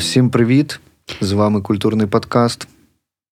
Всім 0.00 0.30
привіт! 0.30 0.80
З 1.20 1.32
вами 1.32 1.60
культурний 1.60 2.06
подкаст. 2.06 2.68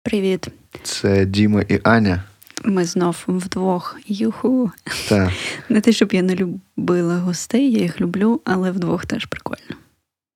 Привіт. 0.03 0.49
Це 0.83 1.27
Діма 1.27 1.63
і 1.69 1.81
Аня. 1.83 2.23
Ми 2.65 2.85
знов 2.85 3.25
вдвох. 3.29 4.01
Юху. 4.07 4.71
Так. 5.09 5.31
Не 5.69 5.81
те, 5.81 5.93
щоб 5.93 6.13
я 6.13 6.23
не 6.23 6.35
любила 6.37 7.19
гостей, 7.19 7.73
я 7.73 7.79
їх 7.79 8.01
люблю, 8.01 8.41
але 8.45 8.71
вдвох 8.71 9.07
теж 9.07 9.27
прикольно. 9.27 9.77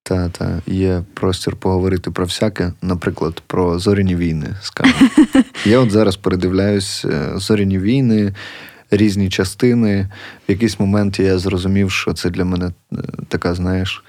Та, 0.02 0.29
та, 0.29 0.62
є 0.66 1.02
простір 1.14 1.56
поговорити 1.56 2.10
про 2.10 2.24
всяке, 2.24 2.73
наприклад, 2.83 3.42
про 3.46 3.78
зоряні 3.78 4.16
війни. 4.16 4.56
скажімо. 4.62 5.10
Я 5.64 5.78
от 5.78 5.91
зараз 5.91 6.16
передивляюсь 6.16 7.05
е, 7.05 7.33
зоряні 7.34 7.78
війни, 7.78 8.34
різні 8.91 9.28
частини. 9.28 10.09
В 10.48 10.51
якийсь 10.51 10.80
момент 10.80 11.19
я 11.19 11.38
зрозумів, 11.38 11.91
що 11.91 12.12
це 12.12 12.30
для 12.30 12.45
мене 12.45 12.73
е, 12.92 12.96
така, 13.28 13.55
знаєш, 13.55 14.05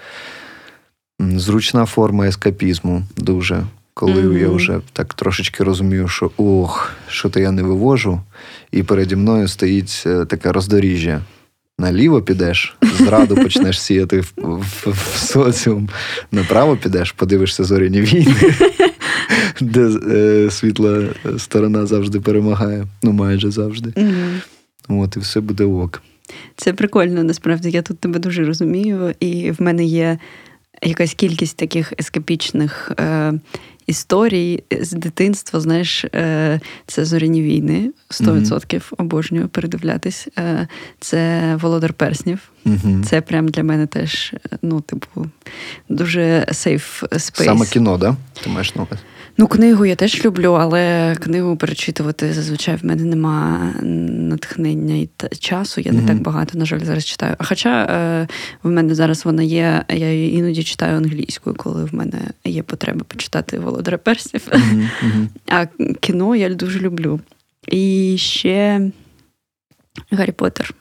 зручна 1.36 1.86
форма 1.86 2.28
ескапізму 2.28 3.04
дуже. 3.18 3.64
Коли 3.94 4.22
mm-hmm. 4.22 4.38
я 4.38 4.50
вже 4.50 4.80
так 4.94 5.14
трошечки 5.14 5.64
розумію, 5.64 6.08
що 6.08 6.32
ох, 6.38 6.92
що 7.08 7.30
то 7.30 7.40
я 7.40 7.52
не 7.52 7.64
вивожу, 7.64 8.22
і 8.72 8.84
переді 8.84 9.16
мною 9.16 9.48
стоїть 9.48 10.04
е, 10.06 10.26
таке 10.26 10.52
роздоріжжя. 10.52 11.22
Наліво 11.80 12.22
підеш, 12.22 12.78
зраду 12.98 13.36
почнеш 13.36 13.82
сіяти 13.82 14.20
в, 14.20 14.34
в, 14.38 14.88
в 14.92 15.18
соціум, 15.18 15.90
направо 16.32 16.78
підеш, 16.78 17.12
подивишся 17.12 17.64
зоряні 17.64 18.02
війни, 18.02 18.36
де 19.62 19.82
е, 20.10 20.52
світла 20.52 21.04
сторона 21.38 21.86
завжди 21.86 22.20
перемагає, 22.20 22.88
ну 23.04 23.12
майже 23.12 23.52
завжди. 23.52 23.90
Mm-hmm. 23.90 24.40
От, 24.90 25.18
і 25.18 25.20
все 25.20 25.42
буде 25.42 25.64
ок. 25.64 26.02
Це 26.56 26.74
прикольно, 26.74 27.24
насправді. 27.24 27.70
Я 27.70 27.82
тут 27.82 28.00
тебе 28.00 28.20
дуже 28.20 28.46
розумію, 28.46 29.14
і 29.20 29.52
в 29.52 29.62
мене 29.62 29.86
є 29.86 30.18
якась 30.84 31.14
кількість 31.14 31.58
таких 31.58 31.94
ескапічних 32.00 32.92
е, 33.00 33.34
історій 33.88 34.64
з 34.82 34.92
дитинства. 34.92 35.60
Знаєш, 35.60 36.06
е, 36.06 36.60
це 36.88 37.06
зоряні 37.06 37.42
війни, 37.42 37.92
100% 38.10 38.50
mm-hmm. 38.50 38.94
обожнюю 38.98 39.48
передивлятись. 39.48 40.28
Е, 40.38 40.68
це 41.00 41.56
Володар 41.62 41.94
Перснів. 41.94 42.40
Mm-hmm. 42.66 43.04
Це 43.04 43.22
прям 43.22 43.48
для 43.48 43.64
мене 43.64 43.88
теж, 43.88 44.34
ну, 44.62 44.82
типу, 44.82 45.26
дуже 45.90 46.48
safe 46.52 47.04
space. 47.18 47.50
Саме 47.50 47.66
кіно, 47.66 47.98
да? 47.98 48.16
Ти 48.44 48.50
маєш 48.50 48.76
на 48.76 48.82
увазі? 48.82 49.02
Ну, 49.38 49.48
книгу 49.48 49.86
я 49.86 49.96
теж 49.96 50.26
люблю, 50.26 50.54
але 50.54 51.16
книгу 51.16 51.58
перечитувати 51.58 52.34
зазвичай 52.34 52.76
в 52.76 52.86
мене 52.86 53.04
нема 53.04 53.74
натхнення 53.82 54.96
і 54.96 55.10
часу. 55.40 55.82
Я 55.82 55.92
не 55.92 56.02
mm-hmm. 56.02 56.08
так 56.08 56.22
багато, 56.22 56.58
на 56.58 56.66
жаль, 56.66 56.80
зараз 56.80 57.06
читаю. 57.06 57.36
Хоча 57.40 57.84
е, 57.84 58.28
в 58.64 58.70
мене 58.70 58.96
зараз 58.96 59.26
вона 59.26 59.44
є, 59.44 59.86
я 59.90 60.14
її 60.14 60.38
іноді 60.38 60.64
читаю 60.64 60.98
англійською, 60.98 61.56
коли 61.56 61.86
в 61.86 61.96
мене 61.96 62.20
є 62.46 62.64
потреба 62.64 63.02
почитати 63.08 63.60
Володаря 63.60 63.98
Персів. 63.98 64.42
Mm-hmm. 64.52 65.28
А 65.48 65.66
кіно 66.00 66.36
я 66.36 66.50
дуже 66.50 66.80
люблю. 66.80 67.20
І 67.68 68.16
ще 68.18 68.82
Гаррі 70.12 70.32
Поттер. 70.32 70.74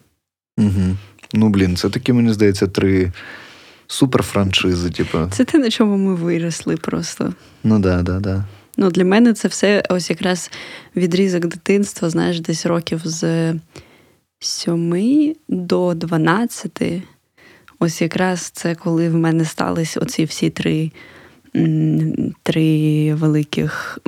Ну, 1.32 1.48
блін, 1.48 1.76
це 1.76 1.90
такі, 1.90 2.12
мені 2.12 2.32
здається, 2.32 2.66
три 2.66 3.12
суперфраншизи, 3.92 4.90
типу. 4.90 5.18
Це 5.30 5.44
те, 5.44 5.58
на 5.58 5.70
чому 5.70 5.96
ми 5.96 6.14
виросли 6.14 6.76
просто. 6.76 7.32
Ну 7.64 7.78
да, 7.78 8.02
да, 8.02 8.20
да. 8.20 8.44
Ну, 8.76 8.90
Для 8.90 9.04
мене 9.04 9.32
це 9.32 9.48
все 9.48 9.82
ось 9.88 10.10
якраз 10.10 10.50
відрізок 10.96 11.46
дитинства, 11.46 12.10
знаєш, 12.10 12.40
десь 12.40 12.66
років 12.66 13.00
з 13.04 13.54
7 14.38 15.34
до 15.48 15.94
12. 15.94 16.82
Ось 17.78 18.02
якраз 18.02 18.40
це 18.40 18.74
коли 18.74 19.08
в 19.08 19.14
мене 19.14 19.44
стались 19.44 19.96
оці 19.96 20.24
всі 20.24 20.50
три 20.50 20.90
три 22.42 23.14
великих 23.14 23.98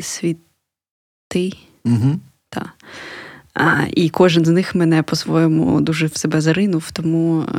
світи. 0.00 0.36
Угу. 1.84 2.20
Так. 2.48 2.70
А, 3.54 3.82
І 3.92 4.08
кожен 4.08 4.44
з 4.44 4.48
них 4.48 4.74
мене 4.74 5.02
по-своєму 5.02 5.80
дуже 5.80 6.06
в 6.06 6.16
себе 6.16 6.40
заринув, 6.40 6.90
тому 6.90 7.42
е, 7.42 7.58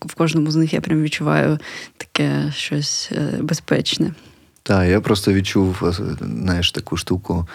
в 0.00 0.14
кожному 0.14 0.50
з 0.50 0.56
них 0.56 0.72
я 0.72 0.80
прям 0.80 1.02
відчуваю 1.02 1.58
таке 1.96 2.52
щось 2.56 3.10
е, 3.12 3.42
безпечне. 3.42 4.14
Так, 4.62 4.88
я 4.88 5.00
просто 5.00 5.32
відчув, 5.32 5.84
е, 5.84 5.92
знаєш, 6.20 6.72
таку 6.72 6.96
штуку, 6.96 7.46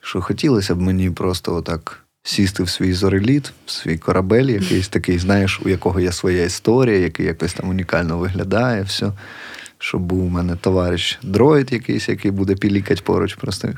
що 0.00 0.20
хотілося 0.20 0.74
б 0.74 0.80
мені 0.80 1.10
просто 1.10 1.54
отак. 1.54 2.00
Сісти 2.26 2.62
в 2.62 2.68
свій 2.68 2.92
зореліт, 2.92 3.52
в 3.66 3.70
свій 3.70 3.98
корабель, 3.98 4.44
якийсь 4.44 4.88
такий, 4.88 5.18
знаєш, 5.18 5.60
у 5.64 5.68
якого 5.68 6.00
є 6.00 6.12
своя 6.12 6.44
історія, 6.44 6.98
який 6.98 7.26
якось 7.26 7.54
там 7.54 7.68
унікально 7.68 8.18
виглядає, 8.18 8.82
все. 8.82 9.12
Щоб 9.78 10.00
був 10.00 10.24
у 10.24 10.28
мене 10.28 10.56
товариш 10.56 11.18
дроїд 11.22 11.72
якийсь, 11.72 12.08
який 12.08 12.30
буде 12.30 12.54
пілікати 12.54 13.02
поруч, 13.04 13.34
просто 13.34 13.68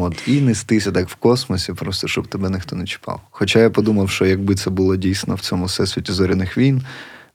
От, 0.00 0.28
І 0.28 0.40
нестися 0.40 0.92
так 0.92 1.08
в 1.08 1.14
космосі, 1.14 1.72
просто 1.72 2.08
щоб 2.08 2.26
тебе 2.26 2.50
ніхто 2.50 2.76
не 2.76 2.86
чіпав. 2.86 3.20
Хоча 3.30 3.58
я 3.58 3.70
подумав, 3.70 4.10
що 4.10 4.26
якби 4.26 4.54
це 4.54 4.70
було 4.70 4.96
дійсно 4.96 5.34
в 5.34 5.40
цьому 5.40 5.64
всесвіті 5.64 6.12
зоряних 6.12 6.58
війн, 6.58 6.82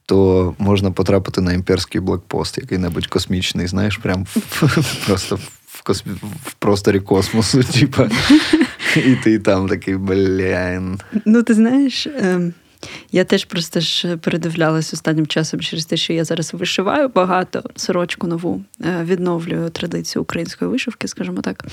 то 0.06 0.54
можна 0.58 0.90
потрапити 0.90 1.40
на 1.40 1.52
імперський 1.52 2.00
блокпост, 2.00 2.58
який-небудь 2.58 3.06
космічний, 3.06 3.66
знаєш, 3.66 3.96
прям 3.96 4.26
просто 5.06 5.38
в 5.66 5.82
космі... 5.82 6.12
в 6.44 6.52
просторі 6.52 7.00
космосу, 7.00 7.62
типа, 7.72 8.10
і 8.96 9.16
ти 9.24 9.38
там 9.38 9.68
такий 9.68 9.96
блін. 9.96 11.00
Ну, 11.24 11.42
ти 11.42 11.54
знаєш. 11.54 12.06
Ем... 12.06 12.54
Я 13.12 13.24
теж 13.24 13.44
просто 13.44 13.80
ж 13.80 14.16
передивлялась 14.16 14.92
останнім 14.92 15.26
часом 15.26 15.60
через 15.60 15.86
те, 15.86 15.96
що 15.96 16.12
я 16.12 16.24
зараз 16.24 16.54
вишиваю 16.54 17.08
багато 17.08 17.62
сорочку 17.76 18.26
нову, 18.26 18.64
е, 18.84 19.04
відновлюю 19.04 19.70
традицію 19.70 20.22
української 20.22 20.70
вишивки, 20.70 21.08
скажімо 21.08 21.40
так. 21.40 21.64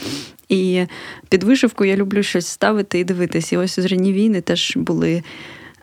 І 0.50 0.86
під 1.30 1.44
вишивку 1.44 1.86
я 1.86 1.96
люблю 1.96 2.24
щось 2.24 2.48
ставити 2.48 3.00
і 3.00 3.04
дивитись. 3.04 3.54
І 3.54 3.58
ось 3.58 3.80
зрені 3.80 4.14
війни 4.14 4.42
теж 4.42 4.74
були 4.76 5.24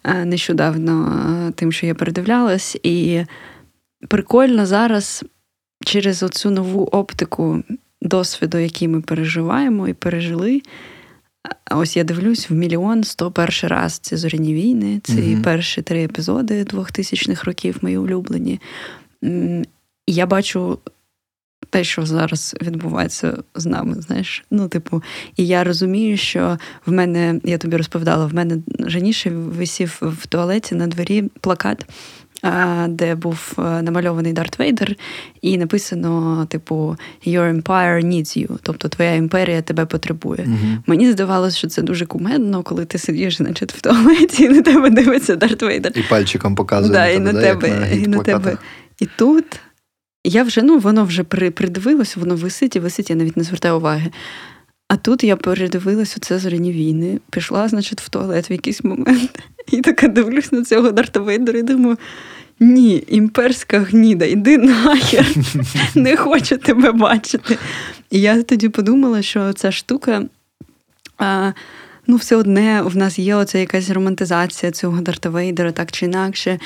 е, 0.05 0.25
нещодавно 0.25 1.23
е, 1.49 1.53
тим, 1.53 1.73
що 1.73 1.87
я 1.87 1.95
передивлялась. 1.95 2.77
І 2.83 3.25
прикольно 4.09 4.67
зараз 4.67 5.25
через 5.85 6.23
оцю 6.23 6.51
нову 6.51 6.85
оптику 6.85 7.63
досвіду, 8.03 8.59
який 8.59 8.89
ми 8.89 9.01
переживаємо 9.01 9.89
і 9.89 9.95
пережили. 9.95 10.63
Ось 11.71 11.97
я 11.97 12.05
дивлюсь 12.05 12.51
в 12.51 12.55
мільйон 12.55 13.05
сто 13.05 13.31
перший 13.31 13.69
раз 13.69 13.99
ці 13.99 14.17
зоряні 14.17 14.55
війни, 14.55 15.01
ці 15.05 15.13
mm-hmm. 15.13 15.43
перші 15.43 15.83
три 15.83 16.05
епізоди 16.05 16.65
2000-х 16.65 17.45
років 17.45 17.79
мої 17.83 17.99
улюблені. 17.99 18.61
І 20.07 20.13
я 20.15 20.27
бачу 20.27 20.79
те, 21.71 21.85
що 21.85 22.07
зараз 22.07 22.57
відбувається 22.63 23.39
з 23.55 23.67
нами, 23.67 23.95
знаєш. 23.95 24.45
Ну, 24.51 24.69
типу, 24.69 25.03
і 25.37 25.47
я 25.47 25.65
розумію, 25.65 26.17
що 26.17 26.59
в 26.87 26.93
мене, 26.93 27.41
я 27.45 27.59
тобі 27.59 27.77
розповідала, 27.77 28.27
в 28.27 28.35
мене 28.35 28.59
раніше 28.79 29.31
висів 29.31 29.99
в 30.01 30.27
туалеті 30.27 30.75
на 30.75 30.87
дворі 30.87 31.25
плакат 31.41 31.87
де 32.89 33.15
був 33.15 33.53
е, 33.59 33.83
намальований 33.83 34.33
Дарт 34.33 34.59
Вейдер, 34.59 34.97
і 35.43 35.59
написано: 35.59 36.47
типу, 36.51 36.97
Your 37.27 37.63
empire 37.63 38.05
needs 38.05 38.39
you, 38.39 38.59
тобто 38.63 38.89
твоя 38.89 39.15
імперія 39.15 39.63
тебе 39.63 39.87
потребує. 39.87 40.45
uh 40.45 40.79
Мені 40.87 41.13
здавалося, 41.13 41.57
що 41.59 41.69
це 41.69 41.83
дуже 41.83 42.07
кумедно, 42.07 42.63
коли 42.63 42.85
ти 42.85 42.99
сидиш, 42.99 43.37
значить, 43.37 43.73
в 43.73 43.81
туалеті, 43.81 44.45
і 44.45 44.49
на 44.49 44.63
тебе 44.63 44.91
дивиться 44.91 45.37
Дарт 45.37 45.63
Вейдер. 45.63 45.93
І 45.95 46.03
пальчиком 46.03 46.55
показує. 46.55 46.93
Да, 46.93 47.19
на 47.19 47.41
тебе, 47.41 47.69
і 47.69 47.73
на 47.73 47.81
тебе. 47.81 47.97
І 47.97 48.07
на 48.07 48.19
тебе. 48.19 48.57
І 49.01 49.07
тут. 49.17 49.45
Я 50.25 50.43
вже, 50.43 50.63
ну, 50.63 50.79
воно 50.79 51.05
вже 51.05 51.25
придивилося, 51.25 52.21
воно 52.21 52.37
висить 52.37 52.77
і 52.77 52.81
висить, 52.81 53.11
я 53.11 53.17
навіть 53.17 53.37
не 53.37 53.45
звертаю 53.45 53.77
уваги. 53.77 54.11
А 54.93 54.97
тут 54.97 55.25
я 55.25 55.37
передивилася 55.37 56.21
це 56.21 56.39
зоряні 56.39 56.73
війни, 56.73 57.19
пішла, 57.31 57.69
значить, 57.69 58.01
в 58.01 58.09
туалет 58.09 58.51
в 58.51 58.53
якийсь 58.53 58.85
момент. 58.85 59.43
І 59.73 59.81
така 59.81 60.09
дивлюсь 60.09 60.53
на 60.53 60.65
цього 60.65 60.91
Дарта 60.91 61.21
Вейдера 61.21 61.59
і 61.59 61.63
думаю: 61.63 61.99
ні, 62.61 63.05
імперська 63.09 63.81
гніда, 63.81 64.25
іди 64.25 64.59
нахер, 64.59 65.27
не 65.95 66.17
хочу 66.17 66.59
тебе 66.59 66.93
бачити. 66.93 67.59
І 68.11 68.21
я 68.21 68.43
тоді 68.43 68.69
подумала, 68.69 69.23
що 69.23 69.53
ця 69.53 69.73
штука. 69.73 70.23
А, 71.19 71.53
Ну, 72.07 72.17
все 72.17 72.37
одне 72.37 72.83
в 72.83 72.97
нас 72.97 73.19
є 73.19 73.35
оця 73.35 73.59
якась 73.59 73.91
романтизація 73.91 74.73
цього 74.73 75.01
Дарта 75.01 75.31
Вейдера, 75.31 75.73
так 75.73 75.93
чи 75.93 76.07
інакше. 76.07 76.59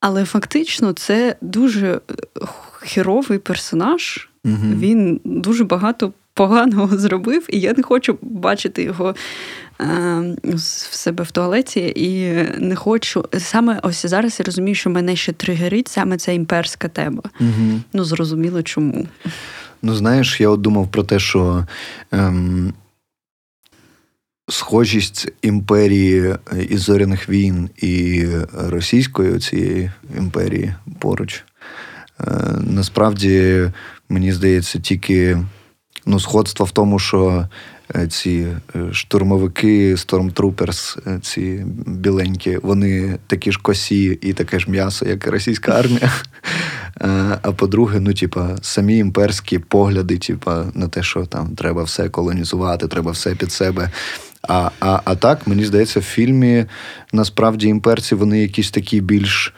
Але 0.00 0.24
фактично 0.24 0.92
це 0.92 1.36
дуже 1.40 2.00
херовий 2.80 3.38
персонаж. 3.38 4.28
Угу. 4.44 4.56
Він 4.78 5.20
дуже 5.24 5.64
багато 5.64 6.12
поганого 6.38 6.98
зробив, 6.98 7.46
і 7.48 7.60
я 7.60 7.74
не 7.76 7.82
хочу 7.82 8.18
бачити 8.22 8.82
його 8.82 9.14
е, 9.80 9.84
в 10.44 10.94
себе 10.94 11.24
в 11.24 11.30
туалеті. 11.30 11.92
І 11.96 12.32
не 12.58 12.76
хочу. 12.76 13.24
Саме 13.38 13.80
ось 13.82 14.06
зараз 14.06 14.36
я 14.40 14.44
розумію, 14.44 14.74
що 14.74 14.90
мене 14.90 15.16
ще 15.16 15.32
тригерить 15.32 15.88
саме 15.88 16.16
ця 16.16 16.32
імперська 16.32 16.88
тема. 16.88 17.22
Угу. 17.40 17.80
Ну, 17.92 18.04
зрозуміло 18.04 18.62
чому. 18.62 19.06
Ну, 19.82 19.94
знаєш, 19.94 20.40
я 20.40 20.48
от 20.48 20.60
думав 20.60 20.88
про 20.90 21.02
те, 21.02 21.18
що. 21.18 21.66
Ем... 22.12 22.72
Схожість 24.50 25.28
імперії 25.42 26.34
із 26.68 26.80
зоряних 26.80 27.28
війн 27.28 27.70
і 27.76 28.24
російської 28.52 29.38
цієї 29.38 29.90
імперії 30.18 30.74
поруч 30.98 31.44
насправді, 32.60 33.64
мені 34.08 34.32
здається, 34.32 34.78
тільки 34.78 35.38
ну, 36.08 36.20
сходство 36.20 36.66
в 36.66 36.70
тому, 36.70 36.98
що 36.98 37.48
Е, 37.96 38.06
ці 38.06 38.46
е, 38.76 38.92
штурмовики, 38.92 39.96
е, 41.06 41.18
ці 41.22 41.64
біленькі, 41.86 42.58
вони 42.62 43.18
такі 43.26 43.52
ж 43.52 43.58
косі 43.62 44.18
і 44.22 44.32
таке 44.32 44.58
ж 44.58 44.70
м'ясо, 44.70 45.08
як 45.08 45.26
і 45.26 45.30
російська 45.30 45.72
армія. 45.72 46.12
А 47.42 47.52
по-друге, 47.52 48.00
ну, 48.00 48.14
типа, 48.14 48.56
самі 48.62 48.98
імперські 48.98 49.58
погляди, 49.58 50.18
типа, 50.18 50.64
на 50.74 50.88
те, 50.88 51.02
що 51.02 51.26
там 51.26 51.48
треба 51.56 51.82
все 51.82 52.08
колонізувати, 52.08 52.88
треба 52.88 53.10
все 53.10 53.34
під 53.34 53.52
себе. 53.52 53.90
А 54.48 54.70
а, 54.80 55.00
а 55.04 55.14
так, 55.14 55.46
мені 55.46 55.64
здається, 55.64 56.00
в 56.00 56.02
фільмі 56.02 56.64
насправді 57.12 57.68
імперці 57.68 58.14
вони 58.14 58.40
якісь 58.40 58.70
такі 58.70 59.00
більш. 59.00 59.54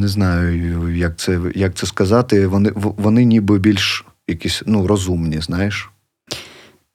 Не 0.00 0.08
знаю, 0.08 0.96
як 0.96 1.16
це 1.16 1.40
як 1.54 1.74
це 1.74 1.86
сказати. 1.86 2.46
Вони 2.46 2.72
вони 2.74 3.24
ніби 3.24 3.58
більш 3.58 4.04
якісь 4.28 4.62
ну, 4.66 4.86
розумні, 4.86 5.40
знаєш. 5.40 5.90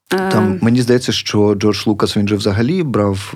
Там 0.07 0.59
мені 0.62 0.81
здається, 0.81 1.12
що 1.12 1.56
Джордж 1.56 1.88
Лукас 1.88 2.17
він 2.17 2.27
же 2.27 2.35
взагалі 2.35 2.83
брав, 2.83 3.33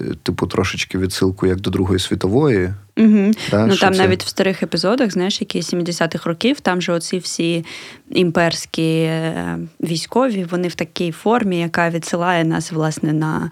е, 0.00 0.14
типу, 0.22 0.46
трошечки 0.46 0.98
відсилку 0.98 1.46
як 1.46 1.60
до 1.60 1.70
Другої 1.70 2.00
світової. 2.00 2.74
Угу. 2.96 3.30
Да, 3.50 3.66
ну 3.66 3.76
Там 3.76 3.94
це... 3.94 4.02
навіть 4.02 4.24
в 4.24 4.28
старих 4.28 4.62
епізодах, 4.62 5.12
знаєш, 5.12 5.40
які 5.40 5.60
70-х 5.60 6.26
років, 6.26 6.60
там 6.60 6.82
же 6.82 6.92
оці 6.92 7.18
всі 7.18 7.64
імперські 8.10 8.98
е, 9.00 9.58
військові, 9.80 10.46
вони 10.50 10.68
в 10.68 10.74
такій 10.74 11.12
формі, 11.12 11.60
яка 11.60 11.90
відсилає 11.90 12.44
нас, 12.44 12.72
власне, 12.72 13.12
на 13.12 13.50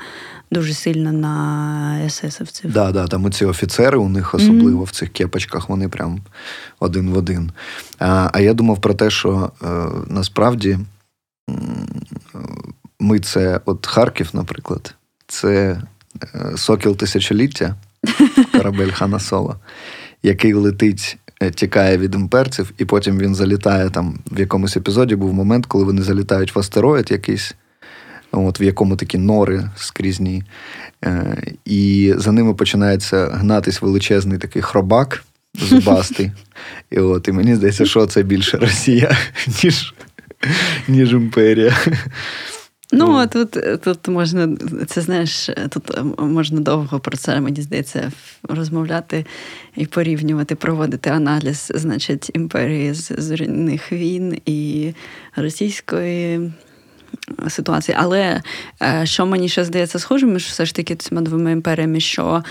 дуже 0.53 0.75
сильно 0.75 1.13
на 1.13 2.05
есесовців. 2.07 2.73
Да, 2.73 2.93
да, 2.93 3.07
там 3.07 3.33
ці 3.33 3.45
офіцери 3.45 3.99
у 3.99 4.09
них 4.09 4.35
особливо 4.35 4.83
mm-hmm. 4.83 4.87
в 4.87 4.91
цих 4.91 5.13
кепочках, 5.13 5.69
вони 5.69 5.89
прям 5.89 6.21
один 6.81 7.11
в 7.11 7.17
один. 7.17 7.51
А 7.99 8.31
а 8.33 8.41
я 8.41 8.55
думав 8.55 8.81
про 8.81 8.95
те, 8.95 9.11
що 9.11 9.53
е, 9.63 9.67
насправді 10.07 10.79
ми 13.01 13.19
це, 13.19 13.61
от 13.65 13.87
Харків, 13.87 14.31
наприклад, 14.33 14.95
це 15.27 15.83
е, 16.35 16.53
сокіл 16.57 16.97
тисячоліття, 16.97 17.75
корабель 18.53 18.91
Хана 18.91 19.21
Соло, 19.21 19.57
який 20.23 20.55
летить. 20.55 21.19
Е, 21.43 21.51
тікає 21.51 21.99
від 21.99 22.15
імперців, 22.15 22.73
і 22.79 22.85
потім 22.85 23.19
він 23.19 23.35
залітає 23.35 23.91
там 23.91 24.19
в 24.31 24.41
якомусь 24.41 24.77
епізоді. 24.77 25.17
Був 25.17 25.35
момент, 25.35 25.67
коли 25.67 25.85
вони 25.85 26.03
залітають 26.03 26.55
в 26.55 26.59
астероїд 26.59 27.11
якийсь, 27.11 27.55
от, 28.33 28.61
в 28.61 28.63
якому 28.63 28.97
такі 28.97 29.19
нори 29.19 29.71
скрізні. 29.77 30.43
Е, 31.05 31.43
І 31.65 32.15
за 32.17 32.33
ними 32.33 32.55
починається 32.55 33.27
гнатись 33.27 33.83
величезний 33.83 34.39
такий 34.39 34.63
хробак 34.63 35.25
зубастий. 35.55 36.33
І 36.91 36.99
от, 36.99 37.29
і 37.29 37.33
мені 37.33 37.55
здається, 37.55 37.87
що 37.87 38.07
це 38.07 38.23
більше 38.23 38.57
Росія, 38.57 39.17
ніж 39.65 39.95
ніж 40.89 41.13
імперія. 41.13 41.77
Ну, 42.95 43.27
тут 43.27 43.81
тут 43.81 44.09
можна, 44.09 44.57
це 44.87 45.01
знаєш, 45.01 45.51
тут 45.71 45.99
можна 46.19 46.61
довго 46.61 47.01
про 47.01 47.17
це, 47.17 47.41
мені 47.41 47.63
здається, 47.63 48.13
розмовляти 48.43 49.27
і 49.77 49.87
порівнювати, 49.87 50.55
проводити 50.55 51.11
аналіз, 51.11 51.73
значить, 51.75 52.31
імперії 52.35 52.95
з 52.95 53.13
зоряних 53.19 53.93
війн 53.93 54.41
і 54.47 54.93
російської 55.37 56.53
ситуації. 57.49 57.97
Але 58.01 58.43
е, 58.83 59.07
що 59.07 59.27
мені 59.27 59.49
ще 59.49 59.65
здається 59.65 59.99
схожим 59.99 60.33
між 60.33 60.45
все 60.45 60.67
ж 60.67 60.75
таки 60.75 60.97
цими 60.97 61.21
двома 61.21 61.51
імперіями, 61.51 62.01
що 62.01 62.43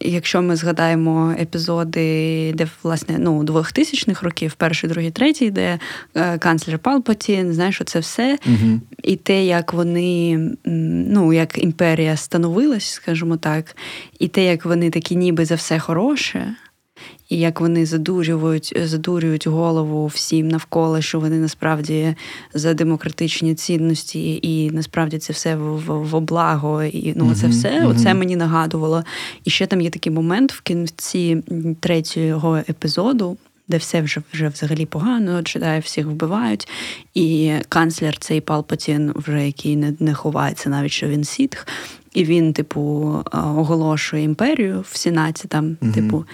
Якщо 0.00 0.42
ми 0.42 0.56
згадаємо 0.56 1.34
епізоди, 1.40 2.52
де 2.52 2.68
власне 2.82 3.16
ну 3.18 3.42
2000-х 3.42 4.22
років, 4.22 4.54
перший, 4.54 4.90
другий, 4.90 5.10
третій, 5.10 5.50
де 5.50 5.78
е, 6.14 6.38
канцлер 6.38 6.78
Палпатін, 6.78 7.52
знаєш, 7.52 7.82
це 7.86 7.98
все, 7.98 8.38
угу. 8.46 8.80
і 9.02 9.16
те, 9.16 9.44
як 9.44 9.72
вони, 9.72 10.38
ну 10.64 11.32
як 11.32 11.58
імперія 11.58 12.16
становилась, 12.16 12.90
скажімо 12.90 13.36
так, 13.36 13.76
і 14.18 14.28
те, 14.28 14.44
як 14.44 14.64
вони 14.64 14.90
такі, 14.90 15.16
ніби 15.16 15.44
за 15.44 15.54
все 15.54 15.78
хороше 15.78 16.54
і 17.28 17.38
як 17.38 17.60
вони 17.60 17.86
задурюють, 17.86 18.72
задурюють 18.84 19.46
голову 19.46 20.06
всім 20.06 20.48
навколо, 20.48 21.00
що 21.00 21.20
вони 21.20 21.36
насправді 21.38 22.14
за 22.54 22.74
демократичні 22.74 23.54
цінності, 23.54 24.40
і 24.42 24.70
насправді 24.70 25.18
це 25.18 25.32
все 25.32 25.56
в, 25.56 25.78
в, 25.86 26.10
в 26.10 26.14
облаго. 26.14 26.82
І 26.82 27.12
ну, 27.16 27.34
це 27.34 27.48
все 27.48 27.68
mm-hmm. 27.68 27.88
оце 27.88 28.14
мені 28.14 28.36
нагадувало. 28.36 29.04
І 29.44 29.50
ще 29.50 29.66
там 29.66 29.80
є 29.80 29.90
такий 29.90 30.12
момент 30.12 30.52
в 30.52 30.60
кінці 30.60 31.42
третього 31.80 32.56
епізоду. 32.56 33.36
Де 33.68 33.76
все 33.76 34.02
вже 34.02 34.22
вже 34.32 34.48
взагалі 34.48 34.86
погано, 34.86 35.42
джедаїв 35.42 35.82
всіх 35.82 36.06
вбивають, 36.06 36.68
і 37.14 37.52
канцлер 37.68 38.18
цей 38.18 38.40
Палпатін, 38.40 39.12
вже 39.16 39.46
який 39.46 39.76
не 39.76 39.94
не 40.00 40.14
ховається, 40.14 40.68
навіть 40.68 40.92
що 40.92 41.08
він 41.08 41.24
сітх, 41.24 41.66
і 42.14 42.24
він, 42.24 42.52
типу, 42.52 42.80
оголошує 43.32 44.22
імперію 44.22 44.84
в 44.90 44.96
Сенаті, 44.96 45.48
там, 45.48 45.64
mm-hmm. 45.64 45.94
типу, 45.94 46.24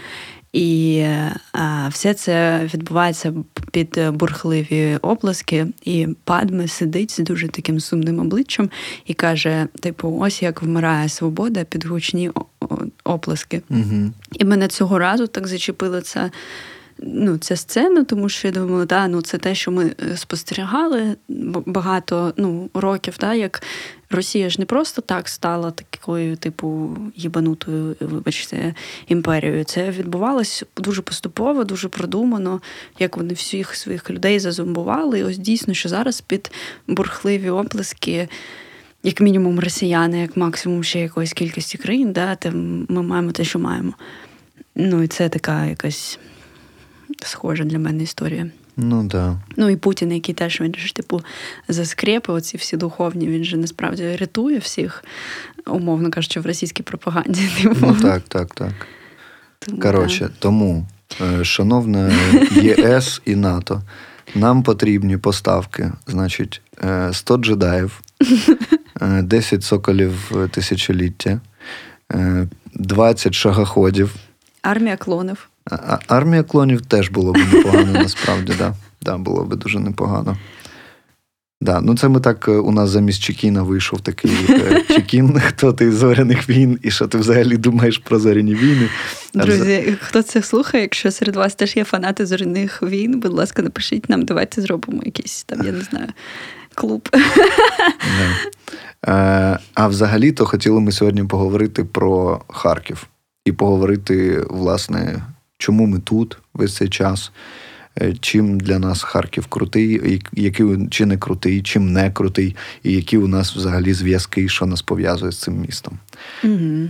і 0.53 1.05
а, 1.53 1.89
все 1.89 2.15
це 2.15 2.61
відбувається 2.75 3.35
під 3.71 4.01
бурхливі 4.13 4.99
оплески, 5.03 5.67
і 5.85 6.09
Падме 6.25 6.69
сидить 6.69 7.11
з 7.11 7.19
дуже 7.19 7.49
таким 7.49 7.81
сумним 7.81 8.19
обличчям 8.19 8.71
і 9.07 9.15
каже: 9.15 9.67
типу, 9.81 10.19
ось 10.21 10.43
як 10.43 10.63
вмирає 10.63 11.09
свобода 11.09 11.65
під 11.65 11.85
гучні 11.85 12.31
оплески. 13.05 13.63
Угу. 13.71 14.11
І 14.33 14.45
мене 14.45 14.69
цього 14.69 14.99
разу 14.99 15.27
так 15.27 15.49
зачепило 15.49 16.01
це 16.01 16.31
ну, 17.03 17.39
ця 17.39 17.57
сцена, 17.57 18.05
тому 18.05 18.29
що 18.29 18.49
я 18.49 18.55
думаю, 18.55 18.87
да, 18.87 19.09
ну 19.09 19.23
це 19.23 19.39
те, 19.39 19.55
що 19.55 19.71
ми 19.71 19.95
е, 20.13 20.17
спостерігали 20.17 21.17
багато 21.67 22.35
ну, 22.37 22.71
років, 22.75 23.17
да, 23.21 23.35
як 23.35 23.63
Росія 24.11 24.51
ж 24.51 24.57
не 24.59 24.65
просто 24.65 25.03
так 25.03 25.29
стала 25.29 25.71
такою, 25.71 26.37
типу, 26.37 26.97
їбанутою, 27.17 27.97
вибачте, 28.01 28.75
імперією. 29.09 29.65
Це 29.65 29.91
відбувалось 29.91 30.65
дуже 30.77 31.03
поступово, 31.03 31.65
дуже 31.65 31.89
продумано, 31.89 32.61
як 32.99 33.17
вони 33.17 33.35
всіх 33.35 33.75
своїх 33.75 34.11
людей 34.11 34.39
зазумбували. 34.39 35.19
І 35.19 35.25
ось 35.25 35.39
дійсно, 35.39 35.75
що 35.75 35.89
зараз 35.89 36.21
під 36.21 36.53
бурхливі 36.87 37.51
оплески. 37.51 38.29
Як 39.03 39.21
мінімум 39.21 39.61
росіяни, 39.61 40.21
як 40.21 40.37
максимум 40.37 40.85
ще 40.85 41.01
якоїсь 41.01 41.33
кількості 41.33 41.79
країн, 41.79 42.13
да, 42.13 42.39
ми 42.89 43.03
маємо 43.03 43.33
те, 43.33 43.45
що 43.45 43.59
маємо. 43.59 43.93
Ну 44.75 45.03
і 45.03 45.07
це 45.07 45.29
така 45.29 45.67
якась 45.67 46.19
схожа 47.21 47.65
для 47.65 47.79
мене 47.79 48.03
історія. 48.03 48.51
Ну 48.77 49.05
да. 49.05 49.37
Ну 49.57 49.69
і 49.69 49.77
Путін, 49.77 50.13
який 50.13 50.35
теж 50.35 50.61
він 50.61 50.75
ж 50.75 50.95
типу 50.95 51.21
за 51.69 51.85
скрепи, 51.85 52.33
оці 52.33 52.57
всі 52.57 52.77
духовні, 52.77 53.27
він 53.27 53.45
же 53.45 53.57
насправді 53.57 54.17
рятує 54.17 54.59
всіх, 54.59 55.05
умовно 55.67 56.11
кажучи, 56.11 56.41
в 56.41 56.47
російській 56.47 56.83
пропаганді. 56.83 57.49
Типу. 57.63 57.77
Ну 57.81 57.97
так, 58.03 58.23
так, 58.29 58.55
так. 58.55 58.73
Тому, 59.59 59.81
Коротше, 59.81 60.25
да. 60.25 60.31
тому, 60.39 60.87
е, 61.21 61.45
шановна 61.45 62.13
ЄС 62.63 63.23
і 63.25 63.37
НАТО, 63.37 63.83
нам 64.35 64.63
потрібні 64.63 65.17
поставки, 65.17 65.93
значить, 66.07 66.63
100 67.13 67.35
е, 67.35 67.39
джедаїв, 67.39 68.01
10 69.01 69.59
е, 69.59 69.63
соколів 69.63 70.33
тисячоліття, 70.51 71.41
20 72.75 73.35
шагоходів. 73.35 74.15
Армія 74.63 74.97
клонів. 74.97 75.49
А, 75.71 75.99
армія 76.09 76.43
клонів 76.43 76.81
теж 76.81 77.11
було 77.11 77.33
б 77.33 77.39
непогано, 77.39 77.93
насправді, 78.03 78.53
да. 78.59 78.75
Да, 79.03 79.19
було 79.19 79.45
б 79.45 79.57
дуже 79.57 79.79
непогано. 79.79 80.37
Да, 81.63 81.81
ну 81.81 81.97
це 81.97 82.09
ми 82.09 82.21
так 82.21 82.49
е, 82.49 82.51
у 82.51 82.73
нас 82.73 82.91
замість 82.91 83.23
Чекіна 83.23 83.63
вийшов 83.63 84.01
такий 84.01 84.33
е, 84.49 84.85
Чекін, 84.89 85.41
хто 85.47 85.73
ти 85.73 85.93
з 85.93 85.95
зоряних 85.95 86.49
війн, 86.49 86.79
і 86.83 86.91
що 86.91 87.07
ти 87.07 87.19
взагалі 87.19 87.57
думаєш 87.57 87.99
про 87.99 88.19
зоряні 88.19 88.55
війни. 88.55 88.89
Друзі, 89.35 89.97
хто 90.01 90.23
це 90.23 90.43
слухає, 90.43 90.83
якщо 90.83 91.11
серед 91.11 91.37
вас 91.37 91.55
теж 91.55 91.77
є 91.77 91.85
фанати 91.85 92.27
зоряних 92.27 92.83
війн, 92.83 93.21
будь 93.21 93.33
ласка, 93.33 93.63
напишіть 93.63 94.09
нам, 94.09 94.23
давайте 94.23 94.61
зробимо 94.61 95.03
якийсь 95.05 95.45
там, 95.45 95.67
я 95.67 95.73
не 95.73 95.81
знаю, 95.81 96.09
клуб. 96.75 97.09
А 99.75 99.89
взагалі, 99.89 100.33
то 100.33 100.47
хотіли 100.47 100.81
ми 100.81 100.93
сьогодні 100.93 101.25
поговорити 101.25 101.85
про 101.85 102.41
Харків 102.49 103.07
і 103.45 103.53
поговорити, 103.53 104.47
власне, 104.51 105.23
чому 105.63 105.87
ми 105.87 105.99
тут 105.99 106.39
весь 106.55 106.77
цей 106.77 106.89
час, 106.89 107.33
е, 108.01 108.15
чим 108.21 108.61
для 108.61 108.79
нас 108.79 109.03
Харків 109.03 109.47
крутий, 109.47 110.21
який 110.33 110.89
чи 110.91 111.07
не 111.07 111.19
крутий, 111.19 111.63
чим 111.63 111.93
не 111.93 112.11
крутий, 112.11 112.57
і 112.83 112.93
які 112.93 113.19
у 113.19 113.29
нас 113.29 113.57
взагалі 113.57 113.93
зв'язки, 113.93 114.49
що 114.49 114.67
нас 114.67 114.83
пов'язує 114.83 115.33
з 115.33 115.39
цим 115.39 115.61
містом. 115.61 115.99
Угу. 116.45 116.89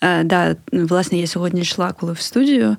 Е, 0.00 0.24
да, 0.24 0.56
Власне, 0.72 1.18
я 1.18 1.26
сьогодні 1.26 1.60
йшла 1.60 1.92
коли 1.92 2.12
в 2.12 2.20
студію. 2.20 2.76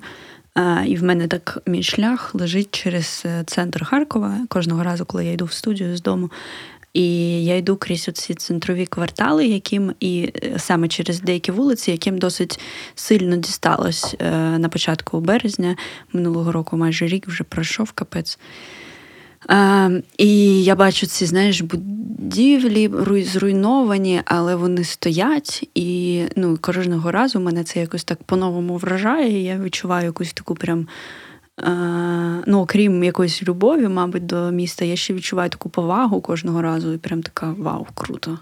Е, 0.58 0.84
і 0.86 0.96
в 0.96 1.02
мене 1.02 1.28
так 1.28 1.58
мій 1.66 1.82
шлях 1.82 2.34
лежить 2.34 2.68
через 2.70 3.22
е, 3.26 3.44
центр 3.46 3.84
Харкова 3.84 4.38
кожного 4.48 4.82
разу, 4.82 5.04
коли 5.04 5.24
я 5.24 5.32
йду 5.32 5.44
в 5.44 5.52
студію 5.52 5.96
з 5.96 6.02
дому. 6.02 6.30
І 6.94 7.44
я 7.44 7.56
йду 7.56 7.76
крізь 7.76 8.10
ці 8.14 8.34
центрові 8.34 8.86
квартали, 8.86 9.46
яким 9.46 9.94
і 10.00 10.32
е, 10.44 10.58
саме 10.58 10.88
через 10.88 11.20
деякі 11.20 11.52
вулиці, 11.52 11.90
яким 11.90 12.18
досить 12.18 12.60
сильно 12.94 13.36
дісталось 13.36 14.16
е, 14.18 14.30
на 14.58 14.68
початку 14.68 15.20
березня 15.20 15.76
минулого 16.12 16.52
року, 16.52 16.76
майже 16.76 17.06
рік 17.06 17.28
вже 17.28 17.44
пройшов 17.44 17.92
капець. 17.92 18.38
А, 19.48 19.90
І 20.18 20.64
я 20.64 20.76
бачу 20.76 21.06
ці, 21.06 21.26
знаєш, 21.26 21.60
будівлі 21.60 22.90
зруйновані, 23.22 24.22
але 24.24 24.54
вони 24.54 24.84
стоять. 24.84 25.68
І 25.74 26.22
ну, 26.36 26.58
кожного 26.60 27.10
разу 27.10 27.40
мене 27.40 27.64
це 27.64 27.80
якось 27.80 28.04
так 28.04 28.22
по-новому 28.22 28.76
вражає. 28.76 29.40
і 29.40 29.44
Я 29.44 29.58
відчуваю 29.58 30.06
якусь 30.06 30.32
таку 30.32 30.54
прям. 30.54 30.88
Ну, 32.46 32.60
окрім 32.60 33.04
якоїсь 33.04 33.42
любові, 33.42 33.88
мабуть, 33.88 34.26
до 34.26 34.50
міста, 34.50 34.84
я 34.84 34.96
ще 34.96 35.14
відчуваю 35.14 35.50
таку 35.50 35.68
повагу 35.68 36.20
кожного 36.20 36.62
разу, 36.62 36.92
і 36.92 36.98
прям 36.98 37.22
така 37.22 37.54
вау, 37.58 37.86
круто. 37.94 38.38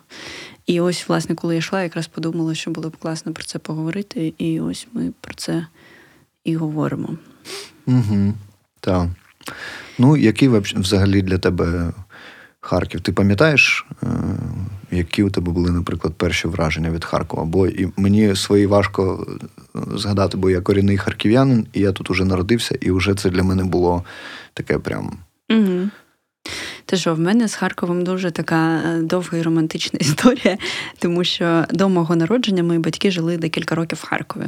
І 0.66 0.80
ось, 0.80 1.08
власне, 1.08 1.34
коли 1.34 1.54
я 1.54 1.58
йшла, 1.58 1.82
якраз 1.82 2.06
подумала, 2.06 2.54
що 2.54 2.70
було 2.70 2.88
б 2.88 2.96
класно 2.96 3.32
про 3.32 3.44
це 3.44 3.58
поговорити, 3.58 4.34
і 4.38 4.60
ось 4.60 4.86
ми 4.92 5.12
про 5.20 5.34
це 5.34 5.66
і 6.44 6.56
говоримо. 6.56 7.08
Угу, 7.86 8.34
Так. 8.80 9.08
Ну, 9.98 10.16
який 10.16 10.48
взагалі 10.48 11.22
для 11.22 11.38
тебе 11.38 11.92
Харків? 12.60 13.00
Ти 13.00 13.12
пам'ятаєш, 13.12 13.86
е, 14.02 14.06
які 14.92 15.22
у 15.22 15.30
тебе 15.30 15.52
були, 15.52 15.70
наприклад, 15.70 16.14
перші 16.16 16.48
враження 16.48 16.90
від 16.90 17.04
Харкова? 17.04 17.44
Бо 17.44 17.66
і 17.66 17.88
мені 17.96 18.36
свої 18.36 18.66
важко 18.66 19.26
е, 19.76 19.80
згадати, 19.96 20.36
бо 20.36 20.50
я 20.50 20.60
корінний 20.60 20.96
харків'янин, 20.96 21.66
і 21.72 21.80
я 21.80 21.92
тут 21.92 22.10
уже 22.10 22.24
народився, 22.24 22.78
і 22.80 22.90
вже 22.90 23.14
це 23.14 23.30
для 23.30 23.42
мене 23.42 23.64
було 23.64 24.04
таке 24.54 24.78
прям. 24.78 25.18
Угу. 25.50 25.88
Те, 26.86 26.96
що 26.96 27.14
в 27.14 27.20
мене 27.20 27.48
з 27.48 27.54
Харковом 27.54 28.04
дуже 28.04 28.30
така 28.30 28.76
е, 28.76 29.02
довга 29.02 29.38
і 29.38 29.42
романтична 29.42 29.98
історія, 30.02 30.58
тому 30.98 31.24
що 31.24 31.64
до 31.70 31.88
мого 31.88 32.16
народження 32.16 32.62
мої 32.62 32.78
батьки 32.78 33.10
жили 33.10 33.36
декілька 33.36 33.74
років 33.74 33.98
в 33.98 34.08
Харкові. 34.08 34.44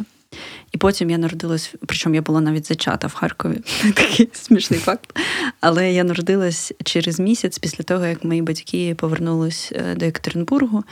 І 0.73 0.79
потім 0.79 1.11
я 1.11 1.19
народилась, 1.19 1.75
причому 1.87 2.15
я 2.15 2.23
була 2.23 2.41
навіть 2.41 2.67
зачата 2.67 3.07
в 3.07 3.15
Харкові, 3.15 3.57
такий 3.95 4.29
смішний 4.33 4.81
факт. 4.81 5.19
Але 5.61 5.93
я 5.93 6.05
народилась 6.05 6.73
через 6.85 7.21
місяць 7.21 7.59
після 7.59 7.85
того, 7.85 8.07
як 8.07 8.25
мої 8.25 8.43
батьки 8.43 8.95
повернулись 8.95 9.73
е, 9.75 9.95
до 9.95 10.07
Екатеринбургу. 10.07 10.85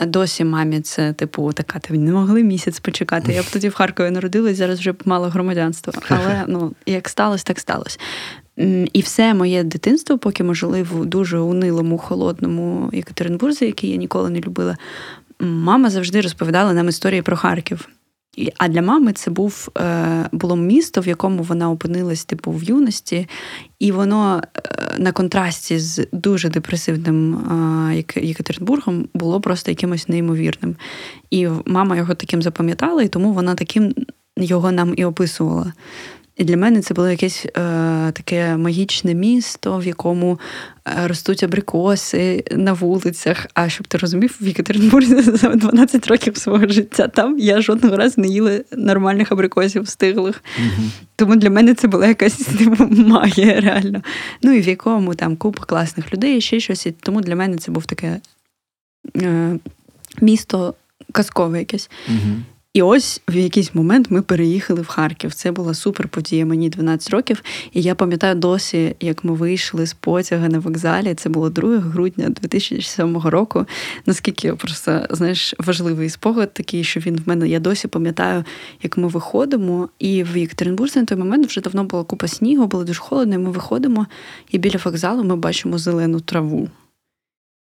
Досі 0.00 0.44
мамі 0.44 0.80
це, 0.80 1.12
типу, 1.12 1.52
така, 1.52 1.78
ти 1.78 1.94
не 1.94 2.12
могли 2.12 2.42
місяць 2.42 2.80
почекати. 2.80 3.32
Я 3.32 3.42
б 3.42 3.46
тоді 3.52 3.68
в 3.68 3.74
Харкові 3.74 4.10
народилась, 4.10 4.56
зараз 4.56 4.78
вже 4.78 4.92
б 4.92 5.02
мала 5.04 5.28
громадянство. 5.28 5.92
Але 6.08 6.44
ну, 6.48 6.74
як 6.86 7.08
сталося, 7.08 7.44
так 7.44 7.60
сталося. 7.60 7.98
І 8.92 9.00
все 9.00 9.34
моє 9.34 9.64
дитинство, 9.64 10.18
поки 10.18 10.44
ми 10.44 10.54
жили 10.54 10.82
в 10.82 11.06
дуже 11.06 11.38
унилому, 11.38 11.98
холодному 11.98 12.90
Екатеринбурзі, 12.92 13.64
який 13.64 13.90
я 13.90 13.96
ніколи 13.96 14.30
не 14.30 14.40
любила, 14.40 14.76
мама 15.40 15.90
завжди 15.90 16.20
розповідала 16.20 16.72
нам 16.72 16.88
історії 16.88 17.22
про 17.22 17.36
Харків. 17.36 17.88
А 18.56 18.68
для 18.68 18.82
мами 18.82 19.12
це 19.12 19.30
був 19.30 19.68
е, 19.78 20.28
було 20.32 20.56
місто, 20.56 21.00
в 21.00 21.08
якому 21.08 21.42
вона 21.42 21.70
опинилась 21.70 22.24
типу 22.24 22.52
в 22.52 22.62
юності, 22.62 23.28
і 23.78 23.92
воно 23.92 24.42
е, 24.56 24.60
на 24.98 25.12
контрасті 25.12 25.78
з 25.78 26.06
дуже 26.12 26.48
депресивним 26.48 27.34
е, 27.34 28.04
Єкатеринбургом 28.16 29.08
було 29.14 29.40
просто 29.40 29.70
якимось 29.70 30.08
неймовірним. 30.08 30.76
І 31.30 31.48
мама 31.66 31.96
його 31.96 32.14
таким 32.14 32.42
запам'ятала, 32.42 33.02
і 33.02 33.08
тому 33.08 33.32
вона 33.32 33.54
таким 33.54 33.94
його 34.36 34.72
нам 34.72 34.94
і 34.96 35.04
описувала. 35.04 35.72
І 36.38 36.44
для 36.44 36.56
мене 36.56 36.80
це 36.80 36.94
було 36.94 37.10
якесь 37.10 37.46
е, 37.46 37.50
таке 38.12 38.56
магічне 38.56 39.14
місто, 39.14 39.78
в 39.78 39.86
якому 39.86 40.40
е, 40.86 41.08
ростуть 41.08 41.42
абрикоси 41.42 42.44
на 42.52 42.72
вулицях. 42.72 43.46
А 43.54 43.68
щоб 43.68 43.86
ти 43.86 43.98
розумів, 43.98 44.36
в 44.40 44.46
Єкатеринбурзі 44.46 45.20
за 45.22 45.48
12 45.48 46.06
років 46.06 46.36
свого 46.36 46.68
життя 46.68 47.08
там 47.08 47.38
я 47.38 47.60
жодного 47.60 47.96
разу 47.96 48.20
не 48.20 48.28
їла 48.28 48.60
нормальних 48.72 49.32
абрикосів 49.32 49.88
стиглих. 49.88 50.42
Угу. 50.58 50.88
Тому 51.16 51.36
для 51.36 51.50
мене 51.50 51.74
це 51.74 51.88
була 51.88 52.06
якась 52.06 52.36
типу, 52.36 52.86
магія, 52.90 53.60
реально. 53.60 54.02
Ну 54.42 54.52
і 54.52 54.60
в 54.60 54.68
якому 54.68 55.14
там 55.14 55.36
купа 55.36 55.64
класних 55.64 56.12
людей, 56.14 56.40
ще 56.40 56.60
щось. 56.60 56.86
І 56.86 56.92
тому 56.92 57.20
для 57.20 57.36
мене 57.36 57.56
це 57.56 57.70
був 57.70 57.86
таке 57.86 58.20
е, 59.16 59.58
місто 60.20 60.74
казкове 61.12 61.58
якесь. 61.58 61.90
Угу. 62.08 62.36
І 62.78 62.82
ось 62.82 63.20
в 63.28 63.36
якийсь 63.36 63.74
момент 63.74 64.10
ми 64.10 64.22
переїхали 64.22 64.80
в 64.80 64.86
Харків. 64.86 65.34
Це 65.34 65.52
була 65.52 65.74
супер 65.74 66.08
подія. 66.08 66.46
Мені 66.46 66.68
12 66.68 67.10
років. 67.10 67.42
І 67.72 67.82
я 67.82 67.94
пам'ятаю 67.94 68.34
досі, 68.34 68.96
як 69.00 69.24
ми 69.24 69.34
вийшли 69.34 69.86
з 69.86 69.94
потяга 69.94 70.48
на 70.48 70.58
вокзалі. 70.58 71.14
Це 71.14 71.28
було 71.28 71.50
2 71.50 71.78
грудня 71.78 72.28
2007 72.28 73.18
року. 73.18 73.66
Наскільки 74.06 74.52
просто 74.52 75.06
знаєш 75.10 75.54
важливий 75.58 76.10
спогад, 76.10 76.54
такий, 76.54 76.84
що 76.84 77.00
він 77.00 77.16
в 77.16 77.28
мене 77.28 77.48
я 77.48 77.60
досі 77.60 77.88
пам'ятаю, 77.88 78.44
як 78.82 78.96
ми 78.96 79.08
виходимо. 79.08 79.88
І 79.98 80.22
в 80.22 80.36
Єкатеринбурзі 80.36 80.98
на 80.98 81.04
той 81.04 81.18
момент 81.18 81.46
вже 81.46 81.60
давно 81.60 81.84
була 81.84 82.04
купа 82.04 82.28
снігу, 82.28 82.66
було 82.66 82.84
дуже 82.84 83.00
холодно. 83.00 83.34
і 83.34 83.38
Ми 83.38 83.50
виходимо, 83.50 84.06
і 84.50 84.58
біля 84.58 84.78
вокзалу 84.84 85.24
ми 85.24 85.36
бачимо 85.36 85.78
зелену 85.78 86.20
траву. 86.20 86.68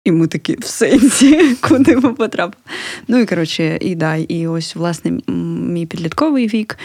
І 0.04 0.12
ми 0.12 0.26
такі 0.26 0.57
в 0.61 0.64
сенсі, 0.64 1.54
куди 1.69 1.97
ми 1.97 2.14
потрапили. 2.14 2.62
Ну 3.09 3.19
і 3.19 3.26
коротше, 3.26 3.78
і 3.80 3.95
да, 3.95 4.16
і 4.16 4.47
ось 4.47 4.76
власне 4.76 5.21
мій 5.28 5.87
підлітковий 5.87 6.47
вік, 6.47 6.78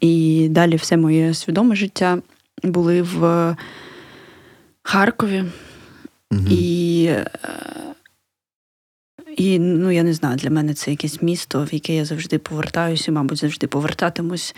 і 0.00 0.46
далі 0.50 0.76
все 0.76 0.96
моє 0.96 1.34
свідоме 1.34 1.76
життя 1.76 2.18
були 2.62 3.02
в 3.02 3.56
Харкові. 4.82 5.44
Угу. 6.30 6.42
І 6.50 7.04
е, 7.06 7.26
і 9.36 9.58
ну, 9.58 9.90
я 9.90 10.02
не 10.02 10.14
знаю, 10.14 10.36
для 10.36 10.50
мене 10.50 10.74
це 10.74 10.90
якесь 10.90 11.22
місто, 11.22 11.64
в 11.70 11.74
яке 11.74 11.96
я 11.96 12.04
завжди 12.04 12.38
повертаюся, 12.38 13.12
мабуть, 13.12 13.38
завжди 13.38 13.66
повертатимусь 13.66 14.54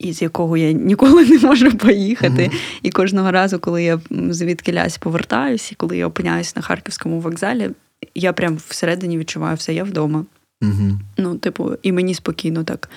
із 0.00 0.22
якого 0.22 0.56
я 0.56 0.72
ніколи 0.72 1.24
не 1.26 1.38
можу 1.38 1.76
поїхати. 1.76 2.42
uh 2.42 2.60
І 2.82 2.90
кожного 2.90 3.30
разу, 3.30 3.58
коли 3.58 3.82
я 3.82 4.00
звідки 4.30 4.72
лясь 4.72 4.98
повертаюся, 4.98 5.68
і 5.72 5.74
коли 5.74 5.96
я 5.96 6.06
опиняюсь 6.06 6.56
на 6.56 6.62
харківському 6.62 7.20
вокзалі, 7.20 7.70
я 8.14 8.32
прям 8.32 8.56
всередині 8.68 9.18
відчуваю 9.18 9.56
все, 9.56 9.74
я 9.74 9.84
вдома. 9.84 10.24
uh 10.62 10.98
Ну, 11.16 11.38
типу, 11.38 11.72
і 11.82 11.92
мені 11.92 12.14
спокійно 12.14 12.64
так. 12.64 12.90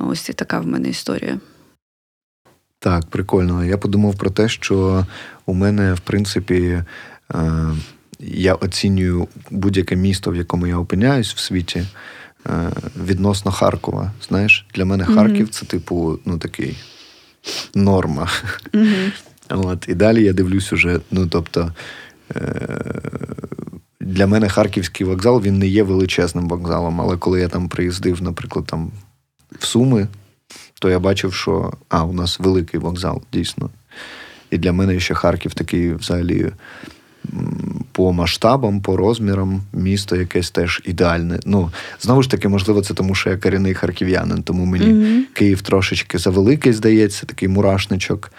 Ось 0.00 0.30
така 0.34 0.60
в 0.60 0.66
мене 0.66 0.88
історія. 0.88 1.40
Так, 2.78 3.06
прикольно. 3.06 3.64
Я 3.64 3.78
подумав 3.78 4.14
про 4.14 4.30
те, 4.30 4.48
що 4.48 5.06
у 5.46 5.54
мене, 5.54 5.94
в 5.94 6.00
принципі, 6.00 6.82
е, 7.34 7.72
я 8.18 8.54
оцінюю 8.54 9.28
будь-яке 9.50 9.96
місто, 9.96 10.30
в 10.30 10.36
якому 10.36 10.66
я 10.66 10.78
опиняюсь 10.78 11.34
в 11.34 11.38
світі. 11.38 11.86
Е, 12.48 12.70
відносно 13.04 13.50
Харкова. 13.50 14.12
Знаєш, 14.28 14.66
для 14.74 14.84
мене 14.84 15.04
Харків 15.04 15.48
це, 15.48 15.66
типу, 15.66 16.18
ну 16.24 16.38
такий 16.38 16.76
норма. 17.74 18.28
От, 19.50 19.88
І 19.88 19.94
далі 19.94 20.24
я 20.24 20.32
дивлюсь 20.32 20.72
уже, 20.72 21.00
ну 21.10 21.26
тобто. 21.26 21.72
Е, 22.36 23.00
для 24.00 24.26
мене 24.26 24.48
харківський 24.48 25.06
вокзал 25.06 25.42
він 25.42 25.58
не 25.58 25.66
є 25.66 25.82
величезним 25.82 26.48
вокзалом, 26.48 27.00
але 27.00 27.16
коли 27.16 27.40
я 27.40 27.48
там 27.48 27.68
приїздив, 27.68 28.22
наприклад, 28.22 28.66
там 28.66 28.90
в 29.58 29.64
Суми, 29.64 30.08
то 30.80 30.90
я 30.90 30.98
бачив, 30.98 31.34
що 31.34 31.72
а, 31.88 32.04
у 32.04 32.12
нас 32.12 32.38
великий 32.38 32.80
вокзал, 32.80 33.22
дійсно. 33.32 33.70
І 34.50 34.58
для 34.58 34.72
мене 34.72 35.00
ще 35.00 35.14
Харків 35.14 35.54
такий 35.54 35.94
взагалі 35.94 36.52
по 37.96 38.12
масштабам, 38.12 38.80
по 38.80 38.96
розмірам 38.96 39.62
місто 39.72 40.16
якесь 40.16 40.50
теж 40.50 40.82
ідеальне. 40.84 41.40
Ну, 41.46 41.70
знову 42.00 42.22
ж 42.22 42.30
таки, 42.30 42.48
можливо, 42.48 42.82
це 42.82 42.94
тому, 42.94 43.14
що 43.14 43.30
я 43.30 43.36
корінний 43.36 43.74
харків'янин, 43.74 44.42
тому 44.42 44.64
мені 44.64 44.86
mm-hmm. 44.86 45.22
Київ 45.32 45.62
трошечки 45.62 46.18
завеликий, 46.18 46.72
здається, 46.72 47.26
такий 47.26 47.48
мурашничок. 47.48 48.32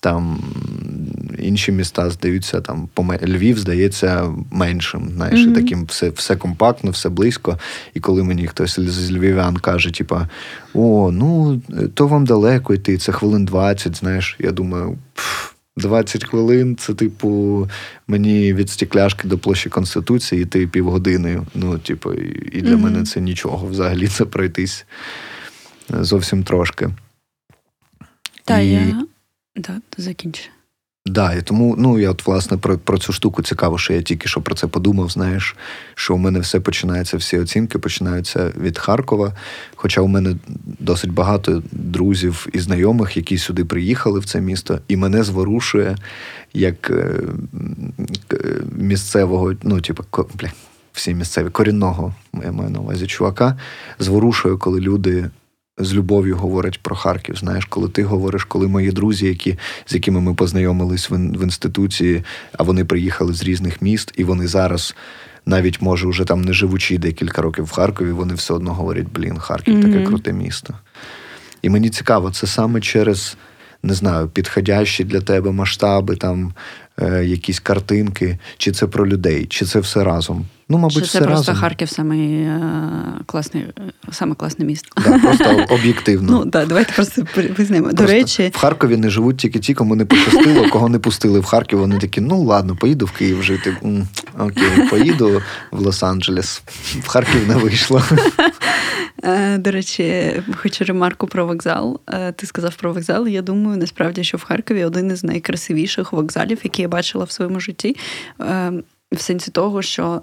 Там 0.00 0.38
інші 1.38 1.72
міста 1.72 2.10
здаються, 2.10 2.60
там 2.60 2.88
Львів 3.22 3.58
здається 3.58 4.34
меншим. 4.50 5.10
Знаєш, 5.14 5.40
mm-hmm. 5.40 5.54
таким 5.54 5.84
все 5.84 6.10
все 6.10 6.36
компактно, 6.36 6.90
все 6.90 7.08
близько. 7.08 7.58
І 7.94 8.00
коли 8.00 8.22
мені 8.22 8.46
хтось 8.46 8.80
з 8.80 9.12
львів'ян 9.12 9.56
каже, 9.56 9.90
типа, 9.90 10.28
о, 10.74 11.10
ну 11.12 11.62
то 11.94 12.06
вам 12.06 12.26
далеко 12.26 12.74
йти, 12.74 12.98
це 12.98 13.12
хвилин 13.12 13.44
20, 13.44 13.96
знаєш, 13.96 14.36
я 14.38 14.50
думаю. 14.50 14.98
Пф, 15.14 15.55
20 15.76 16.24
хвилин 16.24 16.76
це, 16.76 16.94
типу, 16.94 17.68
мені 18.06 18.52
від 18.52 18.70
стекляшки 18.70 19.28
до 19.28 19.38
площі 19.38 19.68
Конституції 19.68 20.42
йти 20.42 20.66
півгодини. 20.66 21.42
Ну, 21.54 21.78
типу, 21.78 22.14
і 22.14 22.60
для 22.60 22.70
mm-hmm. 22.70 22.78
мене 22.78 23.04
це 23.04 23.20
нічого. 23.20 23.66
Взагалі 23.66 24.08
це 24.08 24.24
пройтись 24.24 24.86
зовсім 25.88 26.44
трошки. 26.44 26.90
Та 28.44 28.58
і... 28.58 28.68
я 28.68 29.06
да, 29.56 29.80
закінчу. 29.96 30.42
Да, 31.06 31.34
і 31.34 31.42
тому 31.42 31.74
ну 31.78 31.98
я 31.98 32.10
от 32.10 32.26
власне 32.26 32.56
про 32.56 32.78
про 32.78 32.98
цю 32.98 33.12
штуку 33.12 33.42
цікаво, 33.42 33.78
що 33.78 33.92
я 33.92 34.02
тільки 34.02 34.28
що 34.28 34.40
про 34.40 34.54
це 34.54 34.66
подумав. 34.66 35.10
Знаєш, 35.10 35.56
що 35.94 36.14
у 36.14 36.18
мене 36.18 36.38
все 36.38 36.60
починається, 36.60 37.16
всі 37.16 37.38
оцінки 37.38 37.78
починаються 37.78 38.52
від 38.60 38.78
Харкова. 38.78 39.32
Хоча 39.74 40.00
у 40.00 40.06
мене 40.06 40.36
досить 40.78 41.12
багато 41.12 41.62
друзів 41.72 42.46
і 42.52 42.58
знайомих, 42.58 43.16
які 43.16 43.38
сюди 43.38 43.64
приїхали 43.64 44.20
в 44.20 44.24
це 44.24 44.40
місто, 44.40 44.78
і 44.88 44.96
мене 44.96 45.22
зворушує, 45.22 45.96
як 46.54 46.90
е, 46.90 47.12
місцевого, 48.76 49.54
ну, 49.62 49.80
типу, 49.80 50.04
бля, 50.34 50.52
всі 50.92 51.14
місцеві 51.14 51.50
корінного, 51.50 52.14
я 52.44 52.52
маю 52.52 52.70
на 52.70 52.80
увазі 52.80 53.06
чувака, 53.06 53.58
зворушує, 53.98 54.56
коли 54.56 54.80
люди. 54.80 55.30
З 55.78 55.94
любов'ю 55.94 56.36
говорять 56.36 56.82
про 56.82 56.96
Харків. 56.96 57.36
Знаєш, 57.36 57.64
коли 57.64 57.88
ти 57.88 58.04
говориш, 58.04 58.44
коли 58.44 58.68
мої 58.68 58.92
друзі, 58.92 59.26
які, 59.26 59.58
з 59.86 59.94
якими 59.94 60.20
ми 60.20 60.34
познайомились 60.34 61.10
в, 61.10 61.14
в 61.14 61.42
інституції, 61.42 62.24
а 62.52 62.62
вони 62.62 62.84
приїхали 62.84 63.32
з 63.32 63.42
різних 63.42 63.82
міст, 63.82 64.12
і 64.16 64.24
вони 64.24 64.46
зараз, 64.46 64.94
навіть 65.46 65.82
може, 65.82 66.08
вже 66.08 66.24
там 66.24 66.42
не 66.42 66.52
живучи 66.52 66.98
декілька 66.98 67.42
років 67.42 67.64
в 67.64 67.70
Харкові, 67.70 68.12
вони 68.12 68.34
все 68.34 68.54
одно 68.54 68.74
говорять: 68.74 69.06
блін, 69.14 69.38
Харків 69.38 69.74
mm-hmm. 69.74 69.92
таке 69.92 70.06
круте 70.06 70.32
місто. 70.32 70.74
І 71.62 71.68
мені 71.68 71.90
цікаво, 71.90 72.30
це 72.30 72.46
саме 72.46 72.80
через 72.80 73.36
не 73.82 73.94
знаю, 73.94 74.28
підходящі 74.28 75.04
для 75.04 75.20
тебе 75.20 75.52
масштаби, 75.52 76.16
там 76.16 76.54
е, 77.02 77.24
якісь 77.24 77.60
картинки, 77.60 78.38
чи 78.56 78.72
це 78.72 78.86
про 78.86 79.08
людей, 79.08 79.46
чи 79.46 79.64
це 79.64 79.80
все 79.80 80.04
разом. 80.04 80.46
Ну, 80.68 80.78
мабуть, 80.78 80.94
Чи 80.94 81.00
це 81.00 81.06
це 81.06 81.18
просто 81.18 81.52
разом. 81.52 81.54
Харків 81.54 81.88
саме 81.88 82.16
класний, 83.26 83.66
саме 84.12 84.34
класне 84.34 84.64
місто. 84.64 84.88
Да, 85.04 85.18
Просто 85.18 85.64
об'єктивно. 85.74 86.32
Ну 86.32 86.50
так, 86.50 86.68
давайте 86.68 86.92
просто 86.92 87.26
визнаємо. 87.58 87.92
До 87.92 88.06
речі, 88.06 88.50
в 88.54 88.58
Харкові 88.58 88.96
не 88.96 89.10
живуть 89.10 89.36
тільки 89.36 89.58
ті, 89.58 89.74
кому 89.74 89.96
не 89.96 90.04
пощастило, 90.04 90.68
кого 90.68 90.88
не 90.88 90.98
пустили 90.98 91.40
в 91.40 91.44
Харків. 91.44 91.78
Вони 91.78 91.98
такі, 91.98 92.20
ну 92.20 92.42
ладно, 92.42 92.76
поїду 92.76 93.06
в 93.06 93.10
Київ 93.10 93.42
жити. 93.42 93.76
Окей, 94.38 94.88
поїду 94.90 95.42
в 95.70 95.86
Лос-Анджелес. 95.86 96.60
В 97.02 97.08
Харків 97.08 97.48
не 97.48 97.54
вийшло. 97.54 98.02
Е, 99.24 99.58
до 99.58 99.70
речі, 99.70 100.32
хочу 100.56 100.84
ремарку 100.84 101.26
про 101.26 101.46
вокзал. 101.46 102.00
Е, 102.08 102.32
ти 102.32 102.46
сказав 102.46 102.74
про 102.74 102.92
вокзал. 102.92 103.28
Я 103.28 103.42
думаю, 103.42 103.76
насправді, 103.76 104.24
що 104.24 104.38
в 104.38 104.44
Харкові 104.44 104.84
один 104.84 105.10
із 105.10 105.24
найкрасивіших 105.24 106.12
вокзалів, 106.12 106.60
які 106.64 106.82
я 106.82 106.88
бачила 106.88 107.24
в 107.24 107.30
своєму 107.30 107.60
житті, 107.60 107.96
е, 108.40 108.72
в 109.12 109.20
сенсі 109.20 109.50
того, 109.50 109.82
що. 109.82 110.22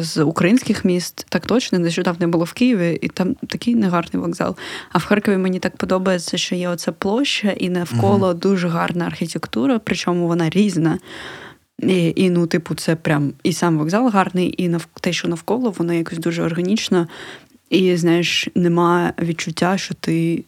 З 0.00 0.22
українських 0.22 0.84
міст 0.84 1.26
так 1.28 1.46
точно 1.46 1.78
нещодавно 1.78 2.28
було 2.28 2.44
в 2.44 2.52
Києві, 2.52 2.98
і 3.02 3.08
там 3.08 3.34
такий 3.34 3.74
негарний 3.74 4.22
вокзал. 4.22 4.56
А 4.92 4.98
в 4.98 5.04
Харкові 5.04 5.36
мені 5.36 5.58
так 5.58 5.76
подобається, 5.76 6.38
що 6.38 6.54
є 6.54 6.68
оця 6.68 6.92
площа, 6.92 7.50
і 7.50 7.68
навколо 7.68 8.30
uh 8.30 8.34
дуже 8.34 8.68
гарна 8.68 9.06
архітектура, 9.06 9.80
причому 9.84 10.26
вона 10.26 10.50
різна. 10.50 10.98
І, 11.78 12.12
і 12.16 12.30
ну, 12.30 12.46
типу, 12.46 12.74
це 12.74 12.96
прям 12.96 13.32
і 13.42 13.52
сам 13.52 13.78
вокзал 13.78 14.08
гарний, 14.08 14.54
і 14.58 14.68
нав... 14.68 14.86
те, 15.00 15.12
що 15.12 15.28
навколо, 15.28 15.70
воно 15.70 15.92
якось 15.92 16.18
дуже 16.18 16.42
органічно. 16.42 17.08
І 17.70 17.96
знаєш, 17.96 18.48
немає 18.54 19.12
відчуття, 19.22 19.78
що 19.78 19.94
ти 19.94 20.44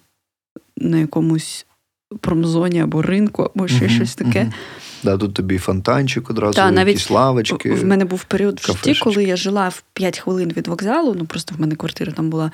на 0.76 0.98
якомусь 0.98 1.66
промзоні 2.20 2.80
або 2.80 3.02
ринку, 3.02 3.50
або 3.54 3.68
ще 3.68 3.84
uh 3.84 3.88
щось 3.88 4.14
таке. 4.14 4.40
uh 4.40 4.52
Да, 5.04 5.16
Тут 5.16 5.34
тобі 5.34 5.58
фонтанчик 5.58 6.30
одразу, 6.30 6.54
Та, 6.54 6.70
навіть 6.70 6.94
якісь 6.94 7.10
лавочки. 7.10 7.72
В 7.74 7.84
мене 7.84 8.04
був 8.04 8.24
період 8.24 8.60
в 8.60 8.66
житті, 8.66 9.00
коли 9.00 9.24
я 9.24 9.36
жила 9.36 9.68
в 9.68 9.82
5 9.92 10.18
хвилин 10.18 10.52
від 10.56 10.68
вокзалу, 10.68 11.14
ну 11.18 11.24
просто 11.24 11.54
в 11.54 11.60
мене 11.60 11.74
квартира 11.74 12.12
там 12.12 12.30
була. 12.30 12.50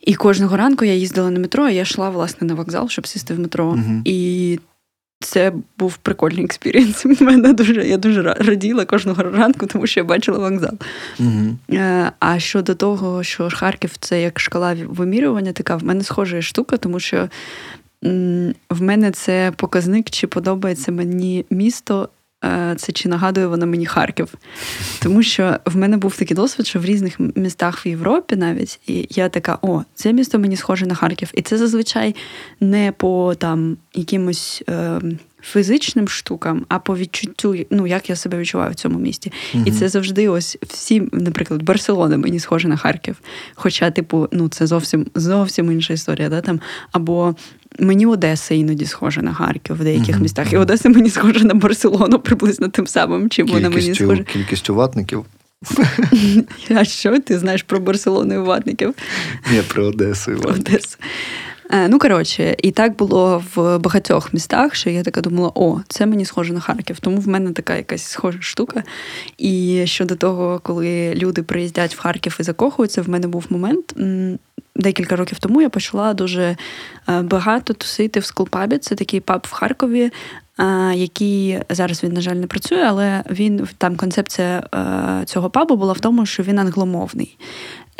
І 0.00 0.14
кожного 0.14 0.56
ранку 0.56 0.84
я 0.84 0.94
їздила 0.94 1.30
на 1.30 1.40
метро, 1.40 1.68
і 1.68 1.74
я 1.74 1.82
йшла 1.82 2.10
власне 2.10 2.46
на 2.46 2.54
вокзал, 2.54 2.88
щоб 2.88 3.06
сісти 3.06 3.34
в 3.34 3.38
метро. 3.38 3.72
uh 3.72 4.00
І 4.04 4.58
це 5.20 5.52
був 5.78 5.96
прикольний 5.96 6.44
experience. 6.44 7.04
Мене 7.20 7.52
дуже 7.52 7.88
я 7.88 7.96
дуже 7.96 8.22
раділа 8.22 8.84
кожного 8.84 9.22
ранку, 9.22 9.66
тому 9.66 9.86
що 9.86 10.00
я 10.00 10.04
бачила 10.04 10.38
вокзал. 10.38 10.78
Угу. 11.18 11.78
А 12.18 12.38
щодо 12.38 12.74
того, 12.74 13.22
що 13.22 13.48
Харків 13.52 13.90
це 14.00 14.22
як 14.22 14.40
шкала 14.40 14.76
вимірювання, 14.86 15.52
така 15.52 15.76
в 15.76 15.84
мене 15.84 16.04
схожа 16.04 16.42
штука, 16.42 16.76
тому 16.76 17.00
що 17.00 17.28
в 18.70 18.82
мене 18.82 19.10
це 19.10 19.52
показник, 19.56 20.10
чи 20.10 20.26
подобається 20.26 20.92
мені 20.92 21.44
місто. 21.50 22.08
Е, 22.44 22.74
це 22.76 22.92
чи 22.92 23.08
нагадує 23.08 23.46
воно 23.46 23.66
мені 23.66 23.86
Харків. 23.86 24.34
Тому 25.02 25.22
що 25.22 25.58
в 25.64 25.76
мене 25.76 25.96
був 25.96 26.16
такий 26.16 26.36
досвід, 26.36 26.66
що 26.66 26.80
в 26.80 26.84
різних 26.84 27.20
містах 27.34 27.86
в 27.86 27.88
Європі 27.88 28.36
навіть 28.36 28.80
і 28.86 29.06
я 29.10 29.28
така: 29.28 29.58
о, 29.62 29.82
це 29.94 30.12
місто 30.12 30.38
мені 30.38 30.56
схоже 30.56 30.86
на 30.86 30.94
Харків. 30.94 31.30
І 31.34 31.42
це 31.42 31.58
зазвичай 31.58 32.14
не 32.60 32.92
по 32.92 33.34
там 33.34 33.76
якимось 33.94 34.62
е, 34.68 35.00
фізичним 35.42 36.08
штукам, 36.08 36.66
а 36.68 36.78
по 36.78 36.96
відчуттю, 36.96 37.56
ну 37.70 37.86
як 37.86 38.10
я 38.10 38.16
себе 38.16 38.38
відчуваю 38.38 38.70
в 38.70 38.74
цьому 38.74 38.98
місті. 38.98 39.32
uh 39.54 39.62
І 39.66 39.70
це 39.70 39.88
завжди 39.88 40.28
ось 40.28 40.58
всі, 40.62 41.08
наприклад, 41.12 41.62
Барселона 41.62 42.16
мені 42.16 42.40
схоже 42.40 42.68
на 42.68 42.76
Харків. 42.76 43.20
Хоча, 43.54 43.90
типу, 43.90 44.28
ну 44.32 44.48
це 44.48 44.66
зовсім 44.66 45.06
зовсім 45.14 45.72
інша 45.72 45.92
історія, 45.92 46.28
да 46.28 46.40
там 46.40 46.60
або 46.92 47.34
Мені 47.78 48.06
Одеса 48.06 48.54
іноді 48.54 48.86
схожа 48.86 49.22
на 49.22 49.34
Харків 49.34 49.76
в 49.76 49.84
деяких 49.84 50.16
mm-hmm. 50.16 50.22
містах. 50.22 50.52
І 50.52 50.56
Одеса 50.56 50.88
мені 50.88 51.10
схожа 51.10 51.44
на 51.44 51.54
Барселону 51.54 52.18
приблизно 52.18 52.68
тим 52.68 52.86
самим, 52.86 53.30
чим 53.30 53.46
вона 53.46 53.70
мені 53.70 53.94
схожа. 53.94 54.22
Кількістю 54.22 54.74
ватників. 54.74 55.24
А 56.70 56.84
що 56.84 57.20
ти 57.20 57.38
знаєш 57.38 57.62
про 57.62 57.80
Барселону 57.80 58.34
і 58.34 58.38
ватників? 58.38 58.94
Ні, 59.52 59.62
про 59.68 59.84
Одесу 59.84 60.32
і 60.32 60.34
ватників. 60.34 60.98
Е, 61.00 61.06
ну, 61.70 61.98
коротше, 61.98 62.56
і 62.62 62.70
так 62.70 62.96
було 62.96 63.44
в 63.54 63.78
багатьох 63.78 64.34
містах, 64.34 64.74
що 64.74 64.90
я 64.90 65.02
така 65.02 65.20
думала, 65.20 65.52
о, 65.54 65.80
це 65.88 66.06
мені 66.06 66.24
схоже 66.24 66.52
на 66.52 66.60
Харків. 66.60 67.00
Тому 67.00 67.20
в 67.20 67.28
мене 67.28 67.52
така 67.52 67.76
якась 67.76 68.02
схожа 68.02 68.38
штука. 68.40 68.82
І 69.38 69.82
щодо 69.86 70.16
того, 70.16 70.60
коли 70.62 71.14
люди 71.14 71.42
приїздять 71.42 71.94
в 71.94 72.00
Харків 72.00 72.36
і 72.40 72.42
закохуються, 72.42 73.02
в 73.02 73.08
мене 73.08 73.26
був 73.26 73.46
момент. 73.50 73.94
Декілька 74.76 75.16
років 75.16 75.38
тому 75.38 75.62
я 75.62 75.68
почала 75.68 76.14
дуже 76.14 76.56
е, 77.08 77.22
багато 77.22 77.74
тусити 77.74 78.20
в 78.20 78.24
скулпабі. 78.24 78.78
Це 78.78 78.94
такий 78.94 79.20
паб 79.20 79.46
в 79.50 79.52
Харкові, 79.52 80.10
е, 80.58 80.92
який 80.94 81.60
зараз 81.70 82.04
він, 82.04 82.12
на 82.12 82.20
жаль, 82.20 82.34
не 82.34 82.46
працює, 82.46 82.84
але 82.88 83.24
він 83.30 83.68
там 83.78 83.96
концепція 83.96 84.62
цього 85.26 85.50
пабу 85.50 85.76
була 85.76 85.92
в 85.92 86.00
тому, 86.00 86.26
що 86.26 86.42
він 86.42 86.58
англомовний. 86.58 87.36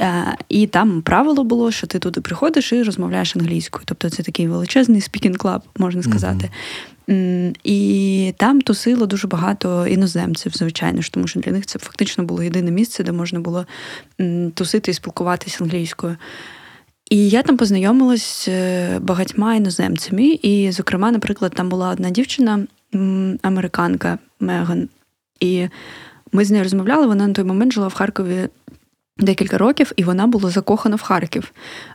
Е, 0.01 0.37
і 0.49 0.67
там 0.67 1.03
правило 1.03 1.45
було, 1.45 1.71
що 1.71 1.87
ти 1.87 1.99
туди 1.99 2.21
приходиш 2.21 2.73
і 2.73 2.83
розмовляєш 2.83 3.37
англійською. 3.37 3.85
Тобто 3.87 4.11
це 4.11 4.23
такий 4.23 4.49
величезний 4.49 5.01
speaking 5.01 5.37
club, 5.37 5.63
можна 5.79 6.03
сказати. 6.03 6.51
Uh-huh. 7.09 7.55
І 7.65 8.35
там 8.37 8.61
тусило 8.61 9.07
дуже 9.07 9.29
багато 9.29 9.87
іноземців, 9.87 10.53
звичайно 10.55 11.03
ж, 11.03 11.13
тому 11.13 11.27
що 11.27 11.41
для 11.41 11.53
них 11.53 11.67
це 11.67 11.79
фактично 11.79 12.25
було 12.25 12.43
єдине 12.43 12.71
місце, 12.71 13.05
де 13.05 13.13
можна 13.13 13.41
було 13.41 13.67
тусити 14.55 14.91
і 14.91 14.95
спілкуватися 14.95 15.65
англійською. 15.65 16.17
І 17.11 17.29
я 17.29 17.43
там 17.43 17.57
познайомилась 17.57 18.23
з 18.23 18.49
е, 18.49 18.99
багатьма 18.99 19.55
іноземцями. 19.55 20.27
І, 20.43 20.73
зокрема, 20.73 21.11
наприклад, 21.11 21.53
там 21.55 21.69
була 21.69 21.91
одна 21.91 22.11
дівчина, 22.11 22.67
американка 23.43 24.19
Меган. 24.41 24.89
І 25.41 25.69
ми 26.33 26.45
з 26.45 26.51
нею 26.51 26.63
розмовляли. 26.63 27.07
Вона 27.07 27.27
на 27.27 27.35
той 27.35 27.45
момент 27.45 27.73
жила 27.73 27.89
в 27.89 27.95
Харкові 27.95 28.49
декілька 29.19 29.59
років, 29.59 29.93
і 29.97 30.05
вона 30.05 30.27
була 30.27 30.51
закохана 30.51 30.97
в 30.97 31.03
Харків. 31.03 31.53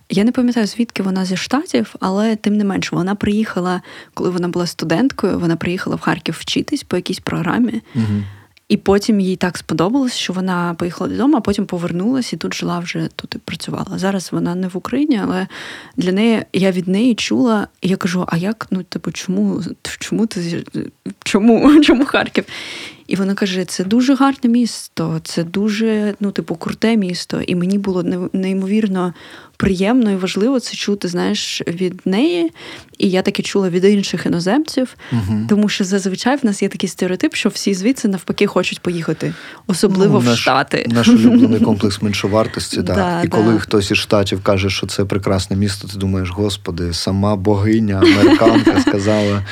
Я 0.10 0.24
не 0.24 0.32
пам'ятаю, 0.32 0.68
звідки 0.68 1.04
вона 1.04 1.26
зі 1.26 1.38
штатів, 1.38 1.96
але 2.00 2.36
тим 2.36 2.58
не 2.58 2.64
менш, 2.64 2.92
вона 2.92 3.16
приїхала, 3.16 3.82
коли 4.14 4.30
вона 4.30 4.48
була 4.48 4.68
студенткою, 4.68 5.40
вона 5.40 5.56
приїхала 5.56 5.96
в 5.96 6.00
Харків 6.00 6.38
вчитись 6.40 6.84
по 6.84 6.96
якійсь 6.96 7.20
програмі. 7.20 7.82
Угу. 7.96 8.24
І 8.70 8.78
потім 8.78 9.20
їй 9.20 9.36
так 9.36 9.58
сподобалось, 9.58 10.16
що 10.16 10.34
вона 10.34 10.74
поїхала 10.74 11.10
додому, 11.10 11.38
а 11.38 11.42
потім 11.42 11.66
повернулася 11.66 12.36
і 12.36 12.40
тут 12.40 12.54
жила 12.54 12.80
вже 12.80 13.10
тут 13.16 13.36
і 13.36 13.38
працювала. 13.38 13.98
Зараз 13.98 14.30
вона 14.32 14.56
не 14.56 14.68
в 14.68 14.78
Україні, 14.78 15.20
але 15.24 15.48
для 15.98 16.12
неї 16.12 16.44
я 16.54 16.72
від 16.72 16.88
неї 16.88 17.16
чула. 17.16 17.68
І 17.82 17.88
я 17.88 17.98
кажу: 17.98 18.26
а 18.28 18.38
як 18.38 18.68
ну 18.72 18.84
типу, 18.84 19.12
чому 19.12 19.64
чому 20.00 20.28
ти 20.28 20.64
чому, 21.24 21.82
чому 21.84 22.06
Харків? 22.06 22.46
І 23.10 23.15
вона 23.15 23.34
каже: 23.34 23.65
це 23.65 23.84
дуже 23.84 24.15
гарне 24.15 24.50
місто, 24.50 25.22
це 25.24 25.43
дуже, 25.43 26.13
ну, 26.19 26.32
типу, 26.32 26.56
круте 26.56 26.98
місто. 26.98 27.41
І 27.41 27.56
мені 27.56 27.78
було 27.78 28.04
неймовірно 28.34 29.13
приємно 29.58 30.12
і 30.12 30.15
важливо 30.15 30.60
це 30.60 30.76
чути, 30.76 31.08
знаєш, 31.08 31.62
від 31.67 32.02
неї. 32.06 32.52
І 32.98 33.10
я 33.10 33.22
таке 33.22 33.43
чула 33.43 33.69
від 33.69 33.86
інших 33.86 34.26
іноземців, 34.26 34.95
угу. 35.12 35.45
тому 35.50 35.69
що 35.69 35.84
зазвичай 35.84 36.38
в 36.38 36.45
нас 36.45 36.62
є 36.62 36.69
такий 36.69 36.89
стереотип, 36.89 37.36
що 37.36 37.50
всі 37.50 37.74
звідси 37.74 38.08
навпаки 38.08 38.48
хочуть 38.48 38.80
поїхати, 38.80 39.34
особливо 39.67 40.22
ну, 40.26 40.34
в 40.34 40.38
Штати. 40.38 40.86
Наш 40.89 41.08
улюблений 41.08 41.60
комплекс 41.65 42.02
меншовартості. 42.02 42.82
да. 42.82 42.95
да. 42.95 43.22
І 43.24 43.28
коли 43.28 43.60
хтось 43.60 43.91
із 43.91 43.98
штатів 43.98 44.43
каже, 44.43 44.69
що 44.69 44.88
це 44.88 45.06
прекрасне 45.06 45.56
місто, 45.56 45.88
ти 45.88 45.98
думаєш, 45.98 46.30
господи, 46.30 46.93
сама 46.93 47.36
богиня, 47.36 47.95
американка 47.95 48.82
сказала. 48.88 49.45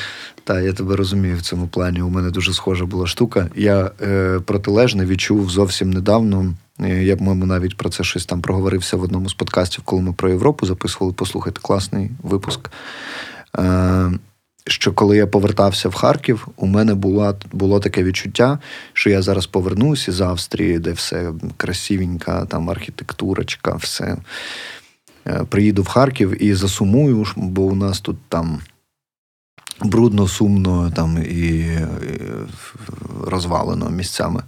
Та, 0.47 0.61
я 0.61 0.73
тебе 0.73 0.95
розумію 0.95 1.37
в 1.37 1.41
цьому 1.41 1.67
плані. 1.67 2.01
У 2.01 2.09
мене 2.09 2.29
дуже 2.31 2.53
схожа 2.53 2.85
була 2.85 3.07
штука. 3.07 3.49
Я 3.55 3.91
е, 4.01 4.39
протилежне 4.45 5.05
відчув 5.05 5.49
зовсім 5.49 5.89
недавно. 5.89 6.53
Е, 6.79 7.03
я, 7.03 7.17
по-моєму, 7.17 7.45
навіть 7.45 7.77
про 7.77 7.89
це 7.89 8.03
щось 8.03 8.25
там 8.25 8.41
проговорився 8.41 8.97
в 8.97 9.01
одному 9.01 9.29
з 9.29 9.33
подкастів, 9.33 9.83
коли 9.83 10.01
ми 10.01 10.13
про 10.13 10.29
Європу 10.29 10.65
записували. 10.65 11.13
Послухайте, 11.17 11.59
класний 11.61 12.11
випуск. 12.23 12.69
Е, 13.57 14.11
що 14.67 14.93
коли 14.93 15.17
я 15.17 15.27
повертався 15.27 15.89
в 15.89 15.93
Харків, 15.93 16.47
у 16.55 16.67
мене 16.67 16.95
була, 16.95 17.35
було 17.51 17.79
таке 17.79 18.03
відчуття, 18.03 18.59
що 18.93 19.09
я 19.09 19.21
зараз 19.21 19.45
повернусь 19.45 20.07
із 20.07 20.21
Австрії, 20.21 20.79
де 20.79 20.91
все 20.91 21.33
красивенька, 21.57 22.45
там 22.45 22.69
архітектурочка, 22.69 23.75
все. 23.75 24.17
Е, 25.27 25.43
приїду 25.49 25.81
в 25.81 25.87
Харків 25.87 26.43
і 26.43 26.53
засумую, 26.53 27.25
бо 27.35 27.61
у 27.61 27.75
нас 27.75 27.99
тут 27.99 28.17
там 28.29 28.59
брудно, 29.81 30.27
сумно 30.27 30.91
там 30.95 31.17
і, 31.17 31.49
і 31.49 31.87
розвалено 33.23 33.89
місцями. 33.89 34.43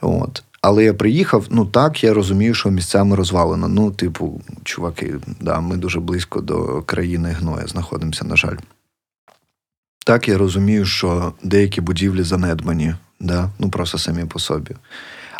От. 0.00 0.42
Але 0.60 0.84
я 0.84 0.94
приїхав, 0.94 1.46
ну 1.50 1.66
так, 1.66 2.04
я 2.04 2.14
розумію, 2.14 2.54
що 2.54 2.70
місцями 2.70 3.16
розвалено. 3.16 3.68
Ну, 3.68 3.90
типу, 3.90 4.40
чуваки, 4.64 5.14
да, 5.40 5.60
ми 5.60 5.76
дуже 5.76 6.00
близько 6.00 6.40
до 6.40 6.82
країни 6.82 7.36
гноя 7.40 7.66
знаходимося, 7.66 8.24
на 8.24 8.36
жаль. 8.36 8.56
Так, 10.06 10.28
я 10.28 10.38
розумію, 10.38 10.84
що 10.84 11.32
деякі 11.42 11.80
будівлі 11.80 12.22
занедбані, 12.22 12.94
да? 13.20 13.50
ну 13.58 13.70
просто 13.70 13.98
самі 13.98 14.24
по 14.24 14.38
собі. 14.38 14.70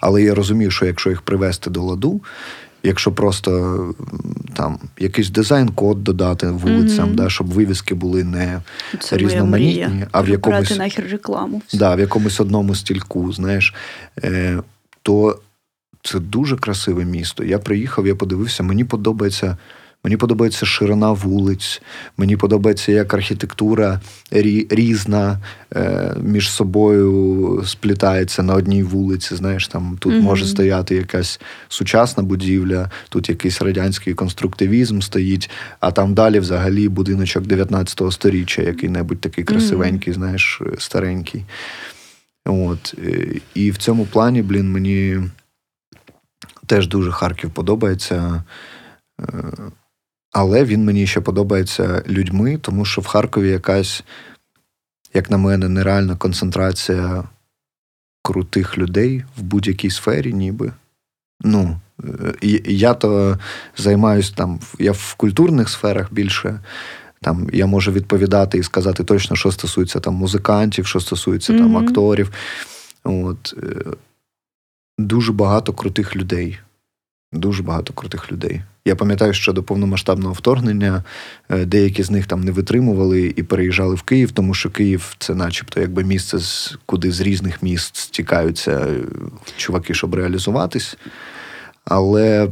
Але 0.00 0.22
я 0.22 0.35
розумію, 0.35 0.70
що 0.70 0.87
якщо 0.87 1.11
їх 1.11 1.22
привести 1.22 1.70
до 1.70 1.82
ладу, 1.82 2.20
якщо 2.82 3.12
просто 3.12 3.94
там 4.54 4.78
якийсь 4.98 5.30
дизайн-код 5.30 6.04
додати 6.04 6.50
вулицям, 6.50 7.08
mm-hmm. 7.08 7.14
да, 7.14 7.30
щоб 7.30 7.46
вивіски 7.46 7.94
були 7.94 8.24
не 8.24 8.60
Це 9.00 9.16
різноманітні, 9.16 10.06
а 10.12 10.20
в 10.20 10.28
якомусь 10.28 10.78
нахер 10.78 11.04
рекламу. 11.10 11.62
Да, 11.74 11.94
в 11.94 12.00
якомусь 12.00 12.40
одному 12.40 12.74
стільку, 12.74 13.32
знаєш, 13.32 13.74
е, 14.24 14.58
то 15.02 15.38
це 16.02 16.18
дуже 16.18 16.56
красиве 16.56 17.04
місто. 17.04 17.44
Я 17.44 17.58
приїхав, 17.58 18.06
я 18.06 18.14
подивився, 18.14 18.62
мені 18.62 18.84
подобається. 18.84 19.56
Мені 20.04 20.16
подобається 20.16 20.66
ширина 20.66 21.12
вулиць, 21.12 21.82
мені 22.16 22.36
подобається, 22.36 22.92
як 22.92 23.14
архітектура 23.14 24.00
різна 24.70 25.40
е, 25.76 26.14
між 26.22 26.50
собою 26.50 27.62
сплітається 27.66 28.42
на 28.42 28.54
одній 28.54 28.82
вулиці. 28.82 29.34
Знаєш, 29.34 29.68
там 29.68 29.96
тут 30.00 30.12
mm-hmm. 30.12 30.20
може 30.20 30.46
стояти 30.46 30.94
якась 30.94 31.40
сучасна 31.68 32.22
будівля, 32.22 32.90
тут 33.08 33.28
якийсь 33.28 33.62
радянський 33.62 34.14
конструктивізм 34.14 35.00
стоїть, 35.00 35.50
а 35.80 35.92
там 35.92 36.14
далі 36.14 36.40
взагалі 36.40 36.88
будиночок 36.88 37.44
19-го 37.44 38.10
сторіччя, 38.12 38.62
який-небудь 38.62 39.20
такий 39.20 39.44
красивенький, 39.44 40.12
mm-hmm. 40.12 40.16
знаєш, 40.16 40.62
старенький. 40.78 41.44
От. 42.46 42.94
Е, 43.04 43.40
і 43.54 43.70
в 43.70 43.76
цьому 43.76 44.06
плані, 44.06 44.42
блін, 44.42 44.72
мені 44.72 45.20
теж 46.66 46.88
дуже 46.88 47.10
Харків 47.10 47.50
подобається. 47.50 48.42
Е, 50.32 50.38
але 50.38 50.64
він 50.64 50.84
мені 50.84 51.06
ще 51.06 51.20
подобається 51.20 52.02
людьми, 52.06 52.58
тому 52.58 52.84
що 52.84 53.00
в 53.00 53.06
Харкові 53.06 53.50
якась, 53.50 54.04
як 55.14 55.30
на 55.30 55.38
мене, 55.38 55.68
нереальна 55.68 56.16
концентрація 56.16 57.24
крутих 58.22 58.78
людей 58.78 59.24
в 59.36 59.42
будь-якій 59.42 59.90
сфері, 59.90 60.32
ніби. 60.32 60.72
Ну, 61.44 61.80
я 62.64 62.94
то 62.94 63.38
займаюся 63.76 64.32
там, 64.34 64.60
я 64.78 64.92
в 64.92 65.14
культурних 65.14 65.68
сферах 65.68 66.12
більше. 66.12 66.60
Там 67.20 67.50
я 67.52 67.66
можу 67.66 67.92
відповідати 67.92 68.58
і 68.58 68.62
сказати 68.62 69.04
точно, 69.04 69.36
що 69.36 69.52
стосується 69.52 70.00
там 70.00 70.14
музикантів, 70.14 70.86
що 70.86 71.00
стосується 71.00 71.52
mm-hmm. 71.52 71.58
там 71.58 71.76
акторів. 71.76 72.32
От. 73.04 73.54
Е, 73.62 73.90
дуже 74.98 75.32
багато 75.32 75.72
крутих 75.72 76.16
людей. 76.16 76.58
Дуже 77.32 77.62
багато 77.62 77.92
крутих 77.92 78.32
людей. 78.32 78.62
Я 78.84 78.96
пам'ятаю, 78.96 79.32
що 79.32 79.52
до 79.52 79.62
повномасштабного 79.62 80.34
вторгнення 80.34 81.04
е, 81.48 81.64
деякі 81.64 82.02
з 82.02 82.10
них 82.10 82.26
там 82.26 82.40
не 82.40 82.50
витримували 82.50 83.34
і 83.36 83.42
переїжджали 83.42 83.94
в 83.94 84.02
Київ, 84.02 84.32
тому 84.32 84.54
що 84.54 84.70
Київ 84.70 85.14
це, 85.18 85.34
начебто, 85.34 85.80
якби 85.80 86.04
місце, 86.04 86.38
куди 86.86 87.12
з 87.12 87.20
різних 87.20 87.62
міст 87.62 87.96
стікаються 87.96 88.70
е, 88.70 89.00
чуваки, 89.56 89.94
щоб 89.94 90.14
реалізуватись. 90.14 90.96
Але 91.84 92.48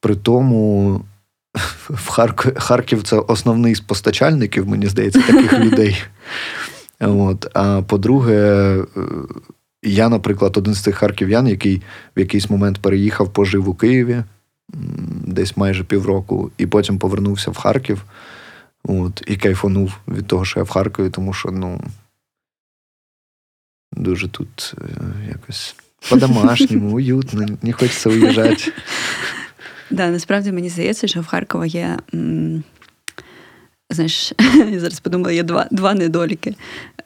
при 0.00 0.14
тому 0.14 1.00
в 1.90 2.08
Харків, 2.08 2.58
Харків 2.58 3.02
це 3.02 3.16
основний 3.16 3.74
з 3.74 3.80
постачальників, 3.80 4.68
мені 4.68 4.86
здається, 4.86 5.20
таких 5.20 5.52
людей. 5.58 6.02
От. 7.00 7.46
А 7.54 7.82
по-друге, 7.82 8.34
е, 8.34 8.84
я, 9.82 10.08
наприклад, 10.08 10.56
один 10.56 10.74
з 10.74 10.82
тих 10.82 10.96
харків'ян, 10.96 11.48
який 11.48 11.82
в 12.16 12.20
якийсь 12.20 12.50
момент 12.50 12.78
переїхав, 12.78 13.32
пожив 13.32 13.68
у 13.68 13.74
Києві 13.74 14.22
десь 15.26 15.56
майже 15.56 15.84
півроку, 15.84 16.50
і 16.58 16.66
потім 16.66 16.98
повернувся 16.98 17.50
в 17.50 17.56
Харків. 17.56 18.04
От, 18.84 19.22
І 19.26 19.36
кайфанув 19.36 19.92
від 20.08 20.26
того, 20.26 20.44
що 20.44 20.60
я 20.60 20.64
в 20.64 20.68
Харкові, 20.68 21.10
тому 21.10 21.32
що 21.32 21.50
ну, 21.50 21.80
дуже 23.92 24.28
тут 24.28 24.74
е, 24.78 24.84
якось 25.28 25.76
по-домашньому, 26.10 26.90
уютно, 26.96 27.46
не 27.62 27.72
хочеться 27.72 28.10
уїжджати. 28.10 28.72
Да, 29.90 30.08
насправді 30.10 30.52
мені 30.52 30.68
здається, 30.68 31.06
що 31.06 31.20
в 31.20 31.26
Харкова 31.26 31.66
є. 31.66 31.98
Знаєш, 33.92 34.32
я 34.72 34.80
зараз 34.80 35.00
подумала, 35.00 35.32
є 35.32 35.42
два 35.42 35.66
два 35.70 35.94
недоліки. 35.94 36.54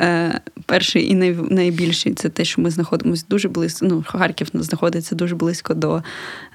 Е, 0.01 0.41
Перший 0.67 1.11
і 1.11 1.15
най, 1.15 1.37
найбільший 1.51 2.15
це 2.15 2.29
те, 2.29 2.45
що 2.45 2.63
ми 2.63 2.71
знаходимося 2.71 3.25
дуже 3.29 3.49
близько. 3.49 3.87
Ну, 3.87 4.05
Харків 4.07 4.49
знаходиться 4.55 5.15
дуже 5.15 5.35
близько 5.35 5.75
до 5.75 6.03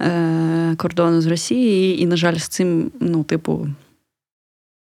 е, 0.01 0.75
кордону 0.77 1.21
з 1.21 1.27
Росією, 1.27 1.95
і, 1.95 2.05
на 2.05 2.15
жаль, 2.15 2.35
з 2.35 2.47
цим, 2.47 2.91
ну, 2.99 3.23
типу, 3.23 3.67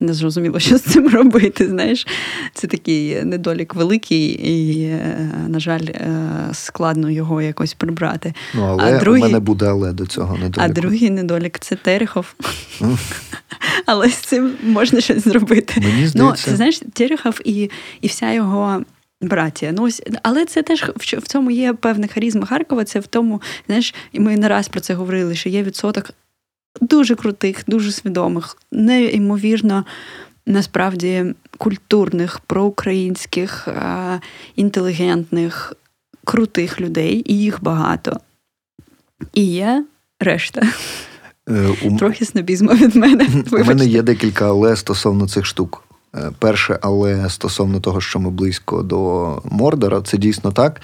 не 0.01 0.15
зрозуміло, 0.15 0.61
що 0.61 0.79
з 0.79 0.83
цим 0.83 1.09
робити. 1.09 1.69
Знаєш, 1.69 2.07
це 2.55 2.67
такий 2.67 3.25
недолік 3.25 3.75
великий, 3.75 4.27
і, 4.29 4.83
е, 4.85 5.29
на 5.49 5.61
жаль, 5.61 5.87
е, 5.87 6.49
складно 6.53 7.11
його 7.11 7.43
якось 7.43 7.75
прибрати. 7.75 8.35
Ну, 8.55 8.65
але 8.65 8.97
а 8.97 9.01
другий, 9.01 9.23
у 9.23 9.25
мене 9.25 9.41
буде 9.41 9.67
але 9.67 9.93
до 9.93 10.07
цього 10.07 10.35
недоліку. 10.35 10.61
А 10.61 10.69
другий 10.69 11.11
недолік 11.11 11.59
це 11.59 11.77
Терехов. 11.77 12.35
Але 13.87 14.09
з 14.09 14.15
цим 14.15 14.53
можна 14.63 15.01
щось 15.01 15.25
зробити. 15.25 15.81
Мені 15.81 16.07
здається... 16.07 16.19
Ну, 16.19 16.33
це 16.37 16.57
знаєш, 16.57 16.81
Терехов 16.93 17.41
і, 17.45 17.71
і 18.01 18.07
вся 18.07 18.33
його. 18.33 18.83
Братія, 19.23 19.73
ну 19.73 19.83
ось, 19.83 20.03
але 20.23 20.45
це 20.45 20.63
теж 20.63 20.83
в 20.97 21.29
цьому 21.29 21.51
є 21.51 21.73
певна 21.73 22.07
харізма 22.07 22.47
Харкова. 22.47 22.85
Це 22.85 23.01
в 23.01 23.07
тому, 23.07 23.43
знаєш, 23.67 23.95
і 24.13 24.21
ми 24.21 24.37
не 24.37 24.49
раз 24.49 24.69
про 24.69 24.81
це 24.81 24.95
говорили, 24.95 25.35
що 25.35 25.49
є 25.49 25.63
відсоток 25.63 26.11
дуже 26.81 27.15
крутих, 27.15 27.65
дуже 27.67 27.93
свідомих, 27.93 28.57
неймовірно, 28.73 29.85
насправді 30.47 31.35
культурних, 31.59 32.41
проукраїнських, 32.41 33.69
інтелігентних, 34.57 35.73
крутих 36.25 36.81
людей, 36.81 37.23
і 37.27 37.39
їх 37.39 37.63
багато. 37.63 38.21
І 39.35 39.45
є 39.45 39.85
решта. 40.21 40.63
Е, 41.49 41.99
Трохи 41.99 42.25
снобізму 42.25 42.71
від 42.71 42.97
мене. 42.97 43.29
У 43.53 43.65
мене 43.65 43.87
є 43.87 44.03
декілька 44.03 44.49
але 44.49 44.77
стосовно 44.77 45.29
цих 45.29 45.47
штук. 45.47 45.85
Е, 46.15 46.31
перше, 46.39 46.79
але 46.83 47.31
стосовно 47.31 47.81
того, 47.81 48.01
що 48.01 48.19
ми 48.19 48.31
близько 48.31 48.83
до 48.83 49.43
Мордора, 49.45 50.03
це 50.03 50.19
дійсно 50.19 50.53
так. 50.53 50.81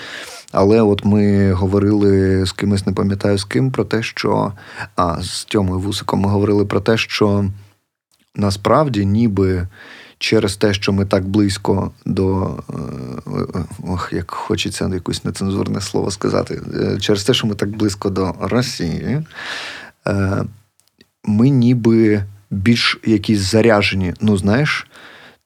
Але 0.52 0.80
от 0.80 1.04
ми 1.04 1.52
говорили 1.52 2.44
з 2.46 2.52
кимось, 2.52 2.86
не 2.86 2.92
пам'ятаю 2.92 3.38
з 3.38 3.44
ким, 3.44 3.70
про 3.70 3.84
те, 3.84 4.02
що 4.02 4.52
а 4.96 5.22
з 5.22 5.44
Тьомою 5.44 5.80
Вусиком 5.80 6.20
ми 6.20 6.28
говорили 6.28 6.64
про 6.64 6.80
те, 6.80 6.96
що 6.96 7.44
насправді 8.34 9.06
ніби. 9.06 9.68
Через 10.18 10.56
те, 10.56 10.74
що 10.74 10.92
ми 10.92 11.04
так 11.04 11.28
близько 11.28 11.90
до 12.06 12.56
е, 12.70 12.74
ох, 13.86 14.12
як 14.12 14.30
хочеться 14.30 14.90
якусь 14.94 15.24
нецензурне 15.24 15.80
слово 15.80 16.10
сказати, 16.10 16.60
е, 16.74 17.00
через 17.00 17.24
те, 17.24 17.34
що 17.34 17.46
ми 17.46 17.54
так 17.54 17.68
близько 17.68 18.10
до 18.10 18.34
Росії, 18.40 19.22
е, 20.08 20.44
ми 21.24 21.48
ніби 21.48 22.24
більш 22.50 23.00
якісь 23.04 23.38
заряжені. 23.38 24.14
Ну, 24.20 24.36
знаєш, 24.36 24.86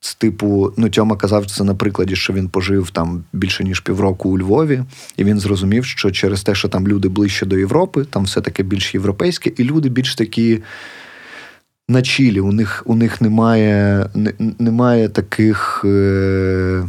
з 0.00 0.14
типу, 0.14 0.72
ну 0.76 0.88
Тьома 0.88 1.16
казав 1.16 1.46
це 1.46 1.64
на 1.64 1.74
прикладі, 1.74 2.16
що 2.16 2.32
він 2.32 2.48
пожив 2.48 2.90
там 2.90 3.24
більше 3.32 3.64
ніж 3.64 3.80
півроку 3.80 4.30
у 4.30 4.38
Львові, 4.38 4.82
і 5.16 5.24
він 5.24 5.40
зрозумів, 5.40 5.84
що 5.84 6.10
через 6.10 6.42
те, 6.42 6.54
що 6.54 6.68
там 6.68 6.88
люди 6.88 7.08
ближче 7.08 7.46
до 7.46 7.58
Європи, 7.58 8.04
там 8.04 8.24
все 8.24 8.40
таки 8.40 8.62
більш 8.62 8.94
європейське, 8.94 9.52
і 9.56 9.64
люди 9.64 9.88
більш 9.88 10.14
такі 10.14 10.62
на 11.88 12.02
чілі. 12.02 12.40
У 12.40 12.52
них 12.52 12.82
у 12.86 12.94
них 12.94 13.20
немає 13.20 14.06
не, 14.14 14.32
немає 14.58 15.08
таких, 15.08 15.82
е, 15.84 16.88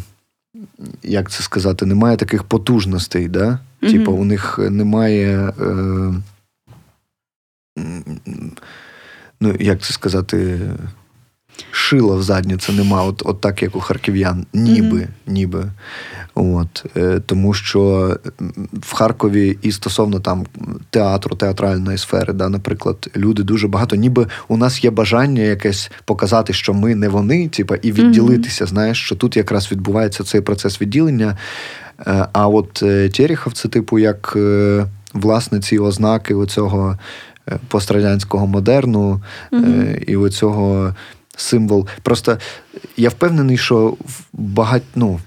як 1.03 1.31
це 1.31 1.43
сказати, 1.43 1.85
немає 1.85 2.17
таких 2.17 2.43
потужностей. 2.43 3.27
да? 3.27 3.59
Mm-hmm. 3.81 3.91
Типу, 3.91 4.11
у 4.11 4.25
них 4.25 4.59
немає. 4.59 5.53
Е, 5.61 6.13
Ну, 9.43 9.55
як 9.59 9.81
це 9.81 9.93
сказати, 9.93 10.59
шила 11.71 12.15
в 12.15 12.23
задніці 12.23 12.71
нема, 12.71 13.03
от 13.03 13.23
от 13.25 13.41
так, 13.41 13.63
як 13.63 13.75
у 13.75 13.79
харків'ян, 13.79 14.45
ніби. 14.53 14.97
Mm-hmm. 14.97 15.07
ніби. 15.27 15.65
От, 16.35 16.85
е, 16.97 17.21
Тому 17.25 17.53
що 17.53 18.17
в 18.73 18.93
Харкові 18.93 19.57
і 19.61 19.71
стосовно 19.71 20.19
там 20.19 20.45
театру, 20.89 21.35
театральної 21.35 21.97
сфери, 21.97 22.33
да, 22.33 22.49
наприклад, 22.49 23.09
люди 23.15 23.43
дуже 23.43 23.67
багато, 23.67 23.95
ніби 23.95 24.27
у 24.47 24.57
нас 24.57 24.83
є 24.83 24.89
бажання 24.89 25.41
якесь 25.41 25.91
показати, 26.05 26.53
що 26.53 26.73
ми 26.73 26.95
не 26.95 27.09
вони, 27.09 27.47
типа, 27.47 27.75
і 27.75 27.91
відділитися. 27.91 28.65
Mm-hmm. 28.65 28.69
Знаєш, 28.69 29.05
що 29.05 29.15
тут 29.15 29.37
якраз 29.37 29.71
відбувається 29.71 30.23
цей 30.23 30.41
процес 30.41 30.81
відділення. 30.81 31.37
Е, 32.07 32.27
а 32.33 32.47
от 32.47 32.83
е, 32.83 33.09
Терехов 33.09 33.53
це, 33.53 33.69
типу, 33.69 33.99
як 33.99 34.37
власне 35.13 35.59
ці 35.59 35.79
ознаки 35.79 36.33
оцього 36.33 36.97
пострадянського 37.67 38.47
модерну 38.47 39.21
mm-hmm. 39.51 40.03
і 40.03 40.15
оцього 40.15 40.95
символ. 41.37 41.87
Просто 42.01 42.37
я 42.97 43.09
впевнений, 43.09 43.57
що 43.57 43.97
багать, 44.33 44.83
ну, 44.95 45.19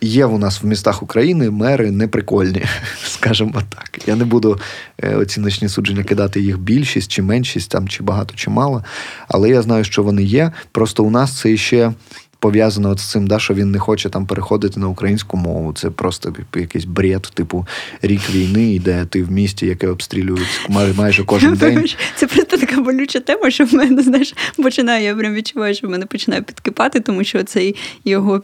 Є 0.00 0.24
у 0.26 0.38
нас 0.38 0.62
в 0.62 0.66
містах 0.66 1.02
України 1.02 1.50
мери 1.50 1.90
неприкольні, 1.90 2.64
скажімо 3.04 3.62
так. 3.68 4.08
Я 4.08 4.16
не 4.16 4.24
буду 4.24 4.60
е, 5.02 5.14
оціночні 5.14 5.68
судження 5.68 6.04
кидати 6.04 6.40
їх 6.40 6.58
більшість 6.58 7.10
чи 7.10 7.22
меншість, 7.22 7.70
там, 7.70 7.88
чи 7.88 8.02
багато, 8.02 8.34
чи 8.34 8.50
мало. 8.50 8.84
Але 9.28 9.48
я 9.48 9.62
знаю, 9.62 9.84
що 9.84 10.02
вони 10.02 10.22
є. 10.22 10.52
Просто 10.72 11.04
у 11.04 11.10
нас 11.10 11.38
це 11.38 11.56
ще 11.56 11.92
пов'язано 12.40 12.96
з 12.96 13.10
цим, 13.10 13.26
да, 13.26 13.38
що 13.38 13.54
він 13.54 13.70
не 13.70 13.78
хоче 13.78 14.08
там 14.08 14.26
переходити 14.26 14.80
на 14.80 14.88
українську 14.88 15.36
мову. 15.36 15.72
Це 15.72 15.90
просто 15.90 16.34
якийсь 16.56 16.84
бред, 16.84 17.30
типу 17.34 17.66
рік 18.02 18.30
війни, 18.30 18.74
йде 18.74 19.06
ти 19.10 19.22
в 19.22 19.30
місті, 19.30 19.66
яке 19.66 19.88
обстрілюють 19.88 20.66
майже 20.96 21.24
кожен 21.26 21.54
день. 21.54 21.88
Це 22.16 22.26
просто 22.26 22.56
така 22.56 22.80
болюча 22.80 23.20
тема, 23.20 23.50
що 23.50 23.64
в 23.64 23.74
мене 23.74 24.02
знаєш, 24.02 24.34
починає, 24.56 25.04
я 25.04 25.14
прям 25.14 25.34
відчуваю, 25.34 25.74
що 25.74 25.86
в 25.86 25.90
мене 25.90 26.06
починає 26.06 26.42
підкипати, 26.42 27.00
тому 27.00 27.24
що 27.24 27.42
цей 27.44 27.76
його 28.04 28.42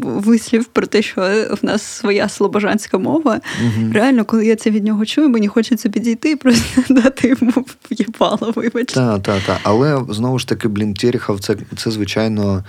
вислів 0.00 0.64
про 0.64 0.86
те, 0.86 1.02
що 1.02 1.20
в 1.62 1.64
нас 1.64 1.82
своя 1.82 2.28
слобожанська 2.28 2.98
мова. 2.98 3.40
Угу. 3.64 3.92
Реально, 3.92 4.24
коли 4.24 4.46
я 4.46 4.56
це 4.56 4.70
від 4.70 4.84
нього 4.84 5.06
чую, 5.06 5.28
мені 5.28 5.48
хочеться 5.48 5.88
підійти 5.88 6.30
і 6.30 6.36
просто 6.36 6.82
дати 6.94 7.28
йому 7.28 7.66
в'єбало, 7.90 8.52
вибачте. 8.56 8.94
Так, 8.94 9.22
так, 9.22 9.42
так. 9.46 9.58
Але 9.62 10.04
знову 10.08 10.38
ж 10.38 10.48
таки, 10.48 10.68
блін, 10.68 10.94
Терехов, 10.94 11.40
це, 11.40 11.56
це 11.76 11.90
звичайно. 11.90 12.64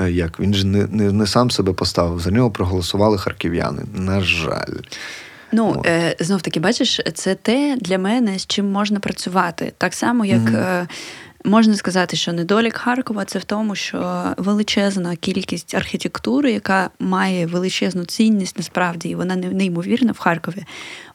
Е, 0.00 0.10
як 0.10 0.40
він 0.40 0.54
ж 0.54 0.66
не 0.66 0.86
не, 0.86 1.12
не 1.12 1.26
сам 1.26 1.50
себе 1.50 1.72
поставив, 1.72 2.20
за 2.20 2.30
нього 2.30 2.50
проголосували 2.50 3.18
харків'яни. 3.18 3.82
На 3.94 4.20
жаль. 4.20 4.74
Ну, 5.52 5.82
е, 5.86 6.16
знов 6.20 6.42
таки, 6.42 6.60
бачиш, 6.60 7.00
це 7.14 7.34
те 7.34 7.76
для 7.80 7.98
мене, 7.98 8.38
з 8.38 8.46
чим 8.46 8.72
можна 8.72 9.00
працювати. 9.00 9.72
Так 9.78 9.94
само, 9.94 10.24
як 10.24 10.48
е, 10.48 10.86
можна 11.44 11.74
сказати, 11.74 12.16
що 12.16 12.32
недолік 12.32 12.76
Харкова 12.76 13.24
це 13.24 13.38
в 13.38 13.44
тому, 13.44 13.74
що 13.74 14.24
величезна 14.36 15.16
кількість 15.16 15.74
архітектури, 15.74 16.52
яка 16.52 16.90
має 16.98 17.46
величезну 17.46 18.04
цінність 18.04 18.58
насправді, 18.58 19.08
і 19.08 19.14
вона 19.14 19.36
неймовірна 19.36 20.12
в 20.12 20.18
Харкові, 20.18 20.64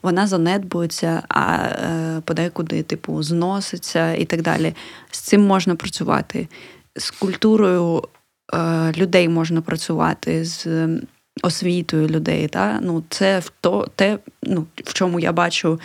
вона 0.02 0.28
занедбується, 0.28 1.24
а 1.30 1.56
е, 1.56 2.22
подекуди, 2.26 2.84
типу, 2.84 3.24
зноситься 3.24 4.14
і 4.14 4.26
так 4.26 4.42
далі. 4.42 4.74
З 5.12 5.20
цим 5.20 5.42
можна 5.42 5.76
працювати. 5.76 6.48
З 6.96 7.12
культурою 7.12 8.04
людей 8.98 9.30
можна 9.30 9.62
працювати 9.62 10.46
з 10.46 10.88
освітою 11.44 12.08
людей. 12.08 12.48
Та? 12.48 12.80
Ну, 12.82 13.04
Це 13.10 13.40
в 13.40 13.52
то, 13.62 13.88
те, 13.96 14.18
ну, 14.44 14.66
в 14.76 14.94
чому 14.94 15.20
я 15.20 15.32
бачу 15.32 15.80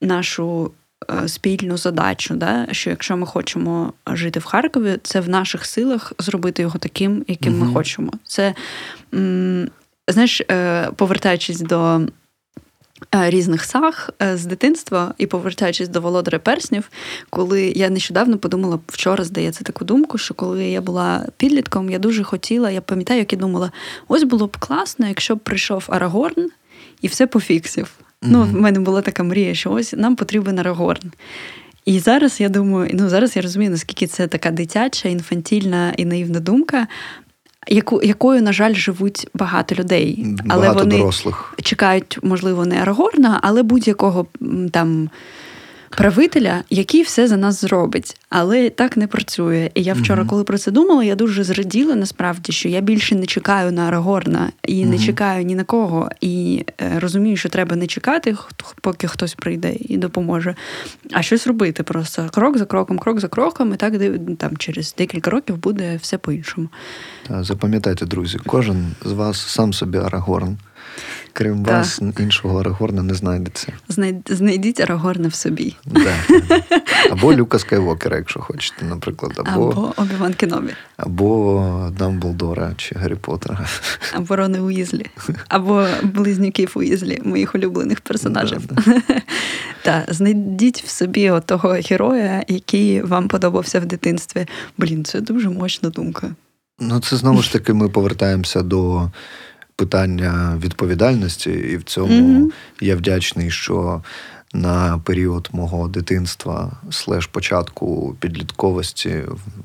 нашу 0.00 0.70
е, 1.10 1.28
спільну 1.28 1.76
задачу. 1.76 2.34
Да? 2.34 2.66
Що 2.72 2.90
якщо 2.90 3.16
ми 3.16 3.26
хочемо 3.26 3.92
жити 4.06 4.40
в 4.40 4.44
Харкові, 4.44 4.98
це 5.02 5.20
в 5.20 5.28
наших 5.28 5.66
силах 5.66 6.12
зробити 6.18 6.62
його 6.62 6.78
таким, 6.78 7.24
яким 7.28 7.54
угу. 7.54 7.64
ми 7.64 7.72
хочемо. 7.72 8.12
Це, 8.24 8.54
знаєш, 10.08 10.42
е, 10.50 10.90
повертаючись 10.96 11.60
до. 11.60 12.00
Е, 13.14 13.30
різних 13.30 13.64
саг 13.64 14.10
е, 14.22 14.36
з 14.36 14.46
дитинства 14.46 15.14
і 15.18 15.26
повертаючись 15.26 15.88
до 15.88 16.00
володаря 16.00 16.38
перснів, 16.38 16.90
коли 17.30 17.72
я 17.76 17.90
нещодавно 17.90 18.38
подумала, 18.38 18.78
вчора 18.86 19.24
здається 19.24 19.64
таку 19.64 19.84
думку, 19.84 20.18
що 20.18 20.34
коли 20.34 20.64
я 20.64 20.80
була 20.80 21.26
підлітком, 21.36 21.90
я 21.90 21.98
дуже 21.98 22.24
хотіла, 22.24 22.70
я 22.70 22.80
пам'ятаю, 22.80 23.18
як 23.18 23.32
я 23.32 23.38
думала, 23.38 23.72
ось 24.08 24.22
було 24.22 24.46
б 24.46 24.56
класно, 24.56 25.08
якщо 25.08 25.36
б 25.36 25.38
прийшов 25.38 25.84
Арагорн 25.88 26.50
і 27.02 27.06
все 27.06 27.26
пофіксив. 27.26 27.84
Mm-hmm. 27.84 28.28
Ну, 28.30 28.42
в 28.42 28.52
мене 28.52 28.80
була 28.80 29.02
така 29.02 29.22
мрія, 29.22 29.54
що 29.54 29.72
ось 29.72 29.92
нам 29.92 30.16
потрібен 30.16 30.58
Арагорн. 30.58 31.12
І 31.84 31.98
зараз 31.98 32.40
я 32.40 32.48
думаю, 32.48 32.90
ну 32.94 33.08
зараз 33.08 33.36
я 33.36 33.42
розумію, 33.42 33.70
наскільки 33.70 34.06
це 34.06 34.26
така 34.26 34.50
дитяча, 34.50 35.08
інфантільна 35.08 35.92
і 35.96 36.04
наївна 36.04 36.40
думка 36.40 36.86
яку, 37.68 38.02
якою, 38.02 38.42
на 38.42 38.52
жаль, 38.52 38.74
живуть 38.74 39.28
багато 39.34 39.74
людей. 39.74 40.26
Але 40.48 40.60
багато 40.60 40.78
вони 40.78 40.98
дорослих. 40.98 41.54
чекають, 41.62 42.18
можливо, 42.22 42.66
не 42.66 42.82
Арагорна, 42.82 43.38
але 43.42 43.62
будь-якого 43.62 44.26
там 44.72 45.10
правителя, 45.98 46.64
який 46.70 47.02
все 47.02 47.28
за 47.28 47.36
нас 47.36 47.60
зробить. 47.60 48.20
Але 48.28 48.70
так 48.70 48.96
не 48.96 49.06
працює. 49.06 49.70
І 49.74 49.82
я 49.82 49.94
вчора, 49.94 50.24
коли 50.24 50.44
про 50.44 50.58
це 50.58 50.70
думала, 50.70 51.04
я 51.04 51.14
дуже 51.14 51.44
зраділа 51.44 51.94
насправді, 51.94 52.52
що 52.52 52.68
я 52.68 52.80
більше 52.80 53.14
не 53.14 53.26
чекаю 53.26 53.72
на 53.72 53.82
Арагорна 53.82 54.52
і 54.62 54.84
не 54.84 54.98
чекаю 54.98 55.44
ні 55.44 55.54
на 55.54 55.64
кого. 55.64 56.10
І 56.20 56.64
е, 56.80 56.98
розумію, 56.98 57.36
що 57.36 57.48
треба 57.48 57.76
не 57.76 57.86
чекати, 57.86 58.36
поки 58.80 59.06
хтось 59.08 59.34
прийде 59.34 59.72
і 59.80 59.96
допоможе, 59.96 60.54
а 61.12 61.22
щось 61.22 61.46
робити. 61.46 61.82
Просто 61.82 62.28
крок 62.32 62.58
за 62.58 62.64
кроком, 62.64 62.98
крок 62.98 63.20
за 63.20 63.28
кроком, 63.28 63.74
і 63.74 63.76
так 63.76 63.94
там 64.38 64.56
через 64.56 64.94
декілька 64.98 65.30
років 65.30 65.56
буде 65.56 65.98
все 66.02 66.18
по-іншому. 66.18 66.68
Запам'ятайте, 67.40 68.06
друзі, 68.06 68.38
кожен 68.46 68.86
з 69.04 69.12
вас 69.12 69.38
сам 69.38 69.72
собі 69.72 69.98
Арагорн. 69.98 70.56
Крім 71.32 71.64
так. 71.64 71.74
вас, 71.74 72.00
іншого 72.18 72.60
Арагорна 72.60 73.02
не 73.02 73.14
знайдеться. 73.14 73.72
Знайдіть 74.28 74.80
Арагорна 74.80 75.28
в 75.28 75.34
собі. 75.34 75.76
Да. 75.86 76.14
Або 77.10 77.34
Люка 77.34 77.58
Скайвокера, 77.58 78.16
якщо 78.16 78.40
хочете, 78.40 78.84
наприклад. 78.84 79.32
Або 79.36 79.70
або 79.70 79.92
Обіван 79.96 80.34
Кенобі. 80.34 80.72
Або 80.96 81.90
Дамблдора 81.98 82.72
чи 82.76 82.94
Гаррі 82.94 83.14
Поттера. 83.14 83.66
Або 84.14 84.36
Рони 84.36 84.60
Уізлі. 84.60 85.06
Або 85.48 85.86
Близнюків 86.02 86.72
Уізлі, 86.74 87.20
моїх 87.24 87.54
улюблених 87.54 88.00
персонажів. 88.00 88.66
Да, 88.66 88.82
да. 89.08 89.20
Так, 89.82 90.14
знайдіть 90.14 90.82
в 90.82 90.88
собі 90.88 91.32
того 91.46 91.68
героя, 91.90 92.44
який 92.48 93.02
вам 93.02 93.28
подобався 93.28 93.80
в 93.80 93.86
дитинстві. 93.86 94.46
Блін, 94.78 95.04
це 95.04 95.20
дуже 95.20 95.48
мощна 95.48 95.90
думка. 95.90 96.30
Ну, 96.80 97.00
це 97.00 97.16
знову 97.16 97.42
ж 97.42 97.52
таки, 97.52 97.72
ми 97.72 97.88
повертаємося 97.88 98.62
до 98.62 99.10
питання 99.78 100.58
відповідальності, 100.64 101.50
і 101.50 101.76
в 101.76 101.82
цьому 101.82 102.12
mm-hmm. 102.12 102.52
я 102.80 102.96
вдячний, 102.96 103.50
що 103.50 104.02
на 104.52 104.98
період 104.98 105.48
мого 105.52 105.88
дитинства, 105.88 106.72
слеш 106.90 107.26
початку 107.26 108.16
підлітковості, 108.20 109.22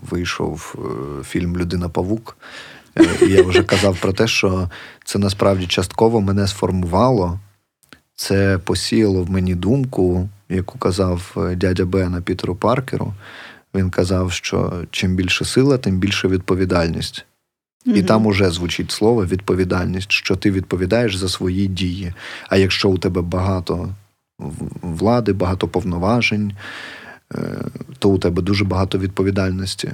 вийшов 0.09 0.75
е, 0.77 1.23
фільм 1.23 1.57
Людина 1.57 1.89
Павук. 1.89 2.37
Е, 2.97 3.05
і 3.21 3.25
Я 3.25 3.43
вже 3.43 3.63
казав 3.63 3.97
про 4.01 4.13
те, 4.13 4.27
що 4.27 4.69
це 5.05 5.19
насправді 5.19 5.67
частково 5.67 6.21
мене 6.21 6.47
сформувало. 6.47 7.39
Це 8.15 8.59
посіяло 8.63 9.23
в 9.23 9.31
мені 9.31 9.55
думку, 9.55 10.29
яку 10.49 10.77
казав 10.77 11.35
е, 11.37 11.55
дядя 11.55 11.85
Бена 11.85 12.21
Пітеру 12.21 12.55
Паркеру. 12.55 13.13
Він 13.75 13.89
казав, 13.89 14.31
що 14.31 14.73
чим 14.91 15.15
більше 15.15 15.45
сила, 15.45 15.77
тим 15.77 15.97
більше 15.97 16.27
відповідальність. 16.27 17.25
Mm-hmm. 17.85 17.95
І 17.95 18.03
там 18.03 18.25
уже 18.25 18.49
звучить 18.51 18.91
слово 18.91 19.25
відповідальність, 19.25 20.11
що 20.11 20.35
ти 20.35 20.51
відповідаєш 20.51 21.15
за 21.15 21.29
свої 21.29 21.67
дії. 21.67 22.13
А 22.49 22.57
якщо 22.57 22.89
у 22.89 22.97
тебе 22.97 23.21
багато 23.21 23.89
влади, 24.81 25.33
багато 25.33 25.67
повноважень, 25.67 26.53
е, 27.35 27.37
то 27.99 28.09
у 28.09 28.17
тебе 28.17 28.41
дуже 28.41 28.65
багато 28.65 28.97
відповідальності. 28.97 29.91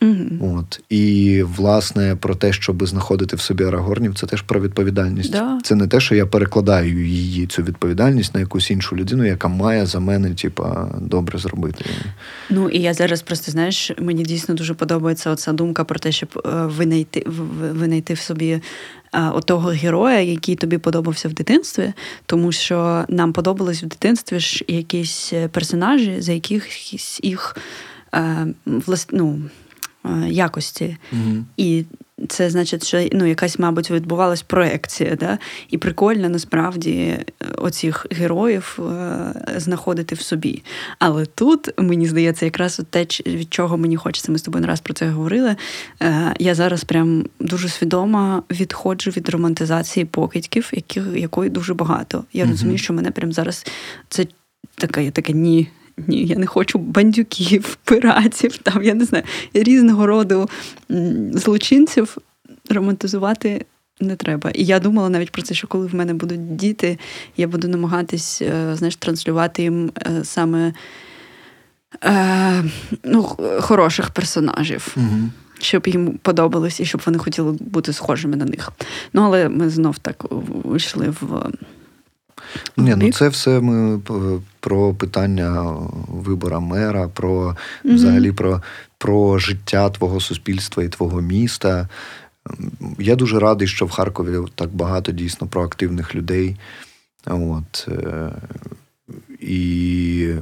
Mm-hmm. 0.00 0.58
От. 0.58 0.80
І, 0.88 1.42
власне, 1.42 2.16
про 2.20 2.34
те, 2.34 2.52
щоб 2.52 2.86
знаходити 2.86 3.36
в 3.36 3.40
собі 3.40 3.64
арагорнів, 3.64 4.14
це 4.14 4.26
теж 4.26 4.42
про 4.42 4.60
відповідальність. 4.60 5.32
Да. 5.32 5.58
Це 5.62 5.74
не 5.74 5.86
те, 5.86 6.00
що 6.00 6.14
я 6.14 6.26
перекладаю 6.26 7.06
її, 7.06 7.46
цю 7.46 7.62
відповідальність 7.62 8.34
на 8.34 8.40
якусь 8.40 8.70
іншу 8.70 8.96
людину, 8.96 9.24
яка 9.24 9.48
має 9.48 9.86
за 9.86 10.00
мене, 10.00 10.34
типа, 10.34 10.88
добре 11.00 11.38
зробити. 11.38 11.84
Ну 12.50 12.68
і 12.68 12.78
я 12.78 12.94
зараз 12.94 13.22
просто 13.22 13.52
знаєш, 13.52 13.92
мені 13.98 14.22
дійсно 14.22 14.54
дуже 14.54 14.74
подобається 14.74 15.30
оця 15.30 15.52
думка 15.52 15.84
про 15.84 15.98
те, 15.98 16.12
щоб 16.12 16.42
е, 16.46 16.48
винайти 16.66 17.26
винайти 17.72 18.14
в 18.14 18.18
собі. 18.18 18.60
Е, 19.14 19.30
отого 19.34 19.68
героя, 19.68 20.20
який 20.20 20.56
тобі 20.56 20.78
подобався 20.78 21.28
в 21.28 21.32
дитинстві, 21.32 21.92
тому 22.26 22.52
що 22.52 23.04
нам 23.08 23.32
подобались 23.32 23.82
в 23.82 23.86
дитинстві 23.86 24.40
ж 24.40 24.64
якісь 24.68 25.32
персонажі, 25.52 26.16
за 26.18 26.32
якихось 26.32 27.20
їх 27.22 27.56
е, 28.14 28.46
влас, 28.66 29.08
ну, 29.12 29.38
якості. 30.26 30.96
mm 31.12 31.42
І 31.56 31.84
це 32.28 32.50
значить, 32.50 32.86
що 32.86 33.08
ну, 33.12 33.26
якась, 33.26 33.58
мабуть, 33.58 33.90
відбувалась 33.90 34.42
проекція. 34.42 35.16
Да? 35.16 35.38
І 35.70 35.78
прикольно 35.78 36.28
насправді 36.28 36.92
е, 36.92 37.24
оцих 37.56 38.06
героїв 38.10 38.78
е- 38.80 39.60
знаходити 39.60 40.14
в 40.14 40.20
собі. 40.20 40.62
Але 40.98 41.26
тут, 41.26 41.68
мені 41.78 42.06
здається, 42.06 42.44
якраз 42.44 42.82
те, 42.90 43.06
від 43.26 43.54
чого 43.54 43.76
мені 43.76 43.96
хочеться, 43.96 44.32
ми 44.32 44.38
з 44.38 44.42
тобою 44.42 44.62
не 44.62 44.68
раз 44.68 44.80
про 44.80 44.94
це 44.94 45.08
говорили. 45.08 45.56
Е- 46.02 46.34
Я 46.38 46.54
зараз 46.54 46.84
прям 46.84 47.24
дуже 47.40 47.68
свідомо 47.68 48.42
відходжу 48.50 49.10
від 49.10 49.28
романтизації 49.28 50.04
покидьків, 50.04 50.70
яких, 50.72 51.04
якої 51.16 51.50
дуже 51.50 51.74
багато. 51.74 52.24
Я 52.32 52.44
mm 52.44 52.50
розумію, 52.50 52.78
що 52.78 52.92
мене 52.92 53.10
прям 53.10 53.32
зараз 53.32 53.66
це 54.08 54.26
таке, 54.76 55.10
таке 55.10 55.32
ні. 55.32 55.68
Ні, 55.96 56.24
я 56.24 56.36
не 56.36 56.46
хочу 56.46 56.78
бандюків, 56.78 57.78
пиратів, 57.84 58.56
там, 58.56 58.82
я 58.82 58.94
не 58.94 59.04
знаю, 59.04 59.24
різного 59.54 60.06
роду 60.06 60.48
злочинців 61.32 62.18
романтизувати 62.70 63.64
не 64.00 64.16
треба. 64.16 64.50
І 64.50 64.64
я 64.64 64.80
думала 64.80 65.08
навіть 65.08 65.30
про 65.30 65.42
це, 65.42 65.54
що 65.54 65.66
коли 65.66 65.86
в 65.86 65.94
мене 65.94 66.14
будуть 66.14 66.56
діти, 66.56 66.98
я 67.36 67.48
буду 67.48 67.68
намагатись 67.68 68.42
е, 68.42 68.76
знаєш, 68.76 68.96
транслювати 68.96 69.62
їм 69.62 69.92
е, 69.98 70.24
саме 70.24 70.72
е, 72.04 72.64
ну, 73.04 73.22
хороших 73.60 74.10
персонажів. 74.10 74.94
Угу. 74.96 75.30
Щоб 75.58 75.86
їм 75.86 76.18
подобалось 76.22 76.80
і 76.80 76.84
щоб 76.84 77.02
вони 77.06 77.18
хотіли 77.18 77.52
бути 77.60 77.92
схожими 77.92 78.36
на 78.36 78.44
них. 78.44 78.72
Ну, 79.12 79.22
але 79.22 79.48
ми 79.48 79.70
знов 79.70 79.98
так 79.98 80.26
вийшли 80.64 81.14
в. 81.20 81.50
Ні, 82.76 82.94
ну 82.96 83.12
це 83.12 83.28
все 83.28 83.60
ми 83.60 84.00
про 84.60 84.94
питання 84.94 85.76
вибора 86.08 86.60
мера, 86.60 87.08
про 87.08 87.56
взагалі 87.84 88.32
про, 88.32 88.62
про 88.98 89.38
життя 89.38 89.90
твого 89.90 90.20
суспільства 90.20 90.84
і 90.84 90.88
твого 90.88 91.20
міста. 91.20 91.88
Я 92.98 93.16
дуже 93.16 93.38
радий, 93.38 93.68
що 93.68 93.86
в 93.86 93.90
Харкові 93.90 94.48
так 94.54 94.74
багато 94.74 95.12
дійсно 95.12 95.46
проактивних 95.46 96.14
людей. 96.14 96.56
От. 97.26 97.88
Е, 97.88 98.30
і 99.40 100.34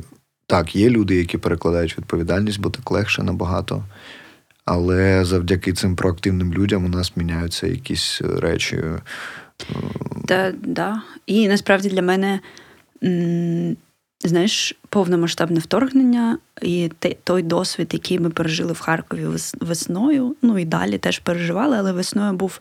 так, 0.47 0.77
є 0.77 0.91
люди, 0.91 1.17
які 1.17 1.39
перекладають 1.39 1.99
відповідальність, 1.99 2.61
бо 2.61 2.71
так 2.71 2.91
легше 2.91 3.23
набагато. 3.23 3.85
Але 4.65 5.25
завдяки 5.25 5.73
цим 5.73 5.97
проактивним 5.97 6.55
людям 6.55 6.85
у 6.85 6.89
нас 6.89 7.17
міняються 7.17 7.67
якісь 7.67 8.23
речі. 8.23 8.83
Та, 10.27 10.53
да. 10.63 11.03
І 11.27 11.49
насправді 11.49 11.89
для 11.89 12.03
мене, 12.03 12.41
знаєш, 14.25 14.75
повномасштабне 14.89 15.61
вторгнення 15.61 16.39
і 16.63 16.91
той 17.25 17.43
досвід, 17.43 17.91
який 17.93 18.19
ми 18.19 18.31
пережили 18.31 18.73
в 18.73 18.81
Харкові 18.81 19.27
весною, 19.61 20.37
ну 20.43 20.59
і 20.59 20.65
далі 20.65 20.99
теж 20.99 21.19
переживали, 21.19 21.77
але 21.77 21.93
весною 21.93 22.33
був 22.33 22.61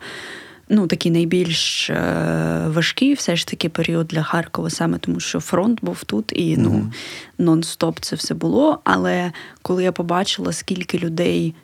ну, 0.72 0.88
такий 0.88 1.12
найбільш 1.12 1.90
е, 1.90 2.66
важкий 2.68 3.14
все 3.14 3.36
ж 3.36 3.48
таки 3.48 3.70
період 3.70 4.08
для 4.08 4.24
Харкова, 4.24 4.70
саме 4.70 4.98
тому 4.98 5.20
що 5.20 5.40
фронт 5.40 5.80
був 5.82 6.04
тут 6.04 6.32
і 6.36 6.58
ну, 6.58 6.92
нон-стоп 7.40 7.98
це 8.02 8.16
все 8.16 8.34
було. 8.34 8.80
Але 8.84 9.32
коли 9.62 9.84
я 9.84 9.92
побачила, 9.92 10.54
скільки 10.54 10.98
людей 10.98 11.56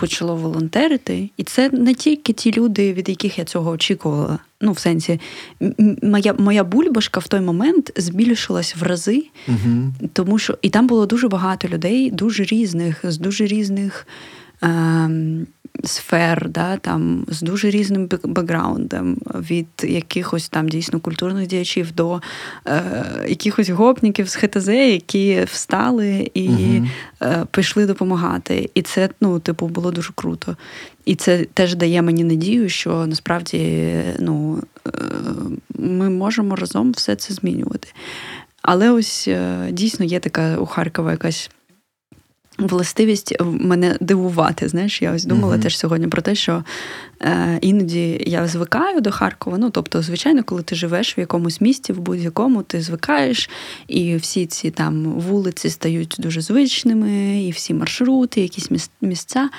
почало 0.00 0.36
волонтерити, 0.36 1.30
і 1.36 1.42
це 1.42 1.70
не 1.70 1.94
тільки 1.94 2.32
ті 2.32 2.52
люди, 2.52 2.92
від 2.92 3.08
яких 3.08 3.38
я 3.38 3.44
цього 3.44 3.70
очікувала. 3.70 4.38
Ну, 4.60 4.72
в 4.72 4.78
сенсі, 4.78 5.20
моя 6.02 6.34
моя 6.38 6.64
бульбашка 6.64 7.20
в 7.20 7.28
той 7.28 7.40
момент 7.40 7.92
збільшилась 7.96 8.76
в 8.76 8.82
рази, 8.82 9.24
угу. 9.48 9.92
тому 10.12 10.38
що 10.38 10.58
і 10.62 10.70
там 10.70 10.86
було 10.86 11.06
дуже 11.06 11.28
багато 11.28 11.68
людей, 11.68 12.10
дуже 12.10 12.44
різних, 12.44 13.00
з 13.04 13.18
дуже 13.18 13.46
різних. 13.46 14.06
Е, 14.62 15.10
сфер, 15.84 16.48
да, 16.48 16.76
там 16.76 17.24
з 17.28 17.42
дуже 17.42 17.70
різним 17.70 18.08
бекграундом, 18.24 19.16
від 19.34 19.66
якихось 19.82 20.48
там 20.48 20.68
дійсно 20.68 21.00
культурних 21.00 21.46
діячів 21.46 21.92
до 21.92 22.20
е, 22.66 22.82
якихось 23.28 23.68
гопників 23.68 24.28
з 24.28 24.34
ХТЗ, 24.34 24.68
які 24.68 25.44
встали 25.44 26.30
і 26.34 26.48
угу. 26.48 26.86
е, 27.22 27.46
пішли 27.50 27.86
допомагати. 27.86 28.70
І 28.74 28.82
це, 28.82 29.08
ну, 29.20 29.38
типу, 29.38 29.66
було 29.66 29.90
дуже 29.90 30.12
круто. 30.14 30.56
І 31.04 31.14
це 31.14 31.44
теж 31.44 31.74
дає 31.74 32.02
мені 32.02 32.24
надію, 32.24 32.68
що 32.68 33.06
насправді 33.06 33.88
ну, 34.18 34.62
е, 34.86 34.90
ми 35.78 36.10
можемо 36.10 36.56
разом 36.56 36.92
все 36.92 37.16
це 37.16 37.34
змінювати. 37.34 37.88
Але 38.62 38.90
ось 38.90 39.28
е, 39.28 39.68
дійсно 39.70 40.04
є 40.04 40.20
така 40.20 40.56
у 40.56 40.66
Харкова 40.66 41.10
якась 41.10 41.50
властивість 42.60 43.36
мене 43.40 43.96
дивувати. 44.00 44.68
Знаєш, 44.68 45.02
я 45.02 45.12
ось 45.12 45.24
думала 45.24 45.56
uh-huh. 45.56 45.62
теж 45.62 45.78
сьогодні 45.78 46.08
про 46.08 46.22
те, 46.22 46.34
що 46.34 46.64
е, 47.20 47.58
іноді 47.60 48.24
я 48.26 48.46
звикаю 48.46 49.00
до 49.00 49.10
Харкова. 49.10 49.58
Ну, 49.58 49.70
тобто, 49.70 50.02
звичайно, 50.02 50.44
коли 50.44 50.62
ти 50.62 50.74
живеш 50.74 51.18
в 51.18 51.20
якомусь 51.20 51.60
місті, 51.60 51.92
в 51.92 52.00
будь-якому, 52.00 52.62
ти 52.62 52.80
звикаєш, 52.80 53.50
і 53.88 54.16
всі 54.16 54.46
ці 54.46 54.70
там 54.70 55.04
вулиці 55.04 55.70
стають 55.70 56.16
дуже 56.18 56.40
звичними, 56.40 57.42
і 57.42 57.50
всі 57.50 57.74
маршрути, 57.74 58.40
якісь 58.40 58.70
місця. 59.00 59.50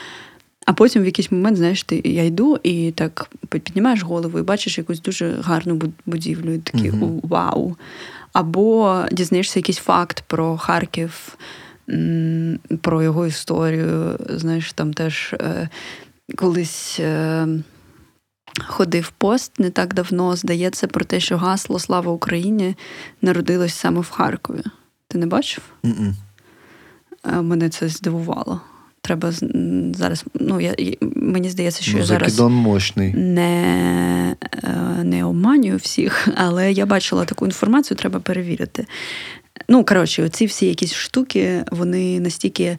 А 0.66 0.74
потім 0.74 1.02
в 1.02 1.06
якийсь 1.06 1.32
момент, 1.32 1.58
знаєш, 1.58 1.84
ти 1.84 2.02
я 2.06 2.24
йду 2.24 2.60
і 2.64 2.92
так 2.92 3.30
піднімаєш 3.50 4.04
голову 4.04 4.40
і 4.40 4.42
бачиш 4.42 4.78
якусь 4.78 5.02
дуже 5.02 5.36
гарну 5.42 5.82
будівлю, 6.06 6.54
і 6.54 6.58
такий 6.58 6.92
uh-huh. 6.92 7.20
вау. 7.24 7.76
Або 8.34 9.02
дізнаєшся 9.12 9.60
якийсь 9.60 9.78
факт 9.78 10.24
про 10.28 10.58
Харків 10.58 11.38
про 12.82 13.04
його 13.04 13.28
історію. 13.28 14.18
Знаєш, 14.30 14.74
там 14.74 14.94
теж 14.94 15.34
е, 15.34 15.70
колись. 16.36 17.00
Е, 17.00 17.48
Ходив 18.60 19.12
пост 19.12 19.60
не 19.60 19.70
так 19.70 19.94
давно, 19.94 20.36
здається, 20.36 20.88
про 20.88 21.06
те, 21.06 21.20
що 21.20 21.38
гасло 21.38 21.80
Слава 21.80 22.12
Україні 22.12 22.76
народилось 23.22 23.74
саме 23.74 24.00
в 24.00 24.10
Харкові. 24.10 24.62
Ти 25.08 25.18
не 25.18 25.26
бачив? 25.26 25.64
Mm-mm. 25.84 26.14
Е, 27.34 27.42
мене 27.42 27.70
це 27.70 27.90
здивувало. 27.90 28.62
Треба 29.02 29.32
зараз. 29.94 30.26
Ну, 30.40 30.62
я, 30.62 30.76
Мені 31.16 31.50
здається, 31.50 31.84
що 31.84 31.92
ну, 31.94 32.00
я 32.00 32.06
зараз 32.06 32.40
мощний. 32.40 33.14
не 33.14 34.36
не 35.04 35.26
обманюю 35.26 35.78
всіх, 35.78 36.28
але 36.36 36.72
я 36.72 36.86
бачила 36.86 37.26
таку 37.26 37.46
інформацію, 37.46 37.98
треба 37.98 38.20
перевірити. 38.20 38.86
Ну, 39.70 39.86
коротше, 39.86 40.24
оці 40.24 40.46
всі 40.46 40.66
якісь 40.66 40.94
штуки, 40.94 41.64
вони 41.72 42.20
настільки 42.20 42.78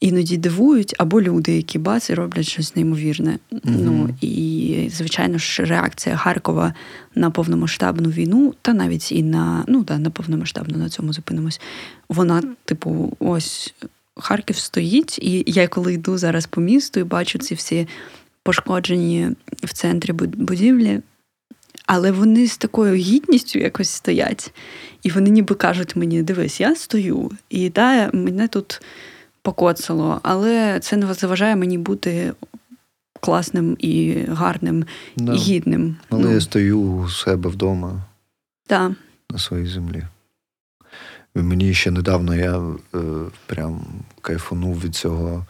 іноді 0.00 0.36
дивують, 0.36 0.94
або 0.98 1.22
люди, 1.22 1.56
які 1.56 1.78
бац 1.78 2.10
і 2.10 2.14
роблять 2.14 2.46
щось 2.46 2.76
неймовірне. 2.76 3.38
mm 3.52 3.60
Ну 3.64 4.08
і, 4.20 4.90
звичайно 4.92 5.38
ж, 5.38 5.64
реакція 5.64 6.16
Харкова 6.16 6.74
на 7.14 7.30
повномасштабну 7.30 8.10
війну, 8.10 8.54
та 8.62 8.72
навіть 8.72 9.12
і 9.12 9.22
на 9.22 9.64
ну, 9.68 9.84
да, 9.84 9.98
на 9.98 10.10
повномасштабну 10.10 10.78
на 10.78 10.88
цьому 10.88 11.12
зупинимось. 11.12 11.60
Вона, 12.08 12.42
типу, 12.64 13.16
ось 13.18 13.74
Харків 14.16 14.56
стоїть, 14.56 15.18
і 15.18 15.44
я 15.46 15.68
коли 15.68 15.94
йду 15.94 16.18
зараз 16.18 16.46
по 16.46 16.60
місту 16.60 17.00
і 17.00 17.04
бачу 17.04 17.38
ці 17.38 17.54
всі 17.54 17.88
пошкоджені 18.42 19.30
в 19.62 19.72
центрі 19.72 20.12
будівлі. 20.12 21.00
Але 21.86 22.12
вони 22.12 22.46
з 22.46 22.56
такою 22.56 22.94
гідністю 22.94 23.58
якось 23.58 23.90
стоять. 23.90 24.52
І 25.02 25.10
вони 25.10 25.30
ніби 25.30 25.54
кажуть 25.54 25.96
мені: 25.96 26.22
дивись, 26.22 26.60
я 26.60 26.74
стою, 26.74 27.30
і 27.50 27.70
да, 27.70 28.10
мене 28.12 28.48
тут 28.48 28.82
покоцало, 29.42 30.20
але 30.22 30.80
це 30.80 30.96
не 30.96 31.14
заважає 31.14 31.56
мені 31.56 31.78
бути 31.78 32.32
класним 33.20 33.76
і 33.78 34.14
гарним, 34.28 34.84
да. 35.16 35.34
і 35.34 35.36
гідним. 35.36 35.96
Але 36.10 36.22
ну. 36.22 36.32
я 36.32 36.40
стою 36.40 36.80
у 36.80 37.08
себе 37.08 37.50
вдома 37.50 38.02
да. 38.68 38.94
на 39.30 39.38
своїй 39.38 39.66
землі. 39.66 40.02
Мені 41.42 41.74
ще 41.74 41.90
недавно 41.90 42.34
я 42.34 42.62
е, 42.94 42.98
прям 43.46 43.80
кайфанув 44.20 44.80
від 44.80 44.94
цього 44.94 45.46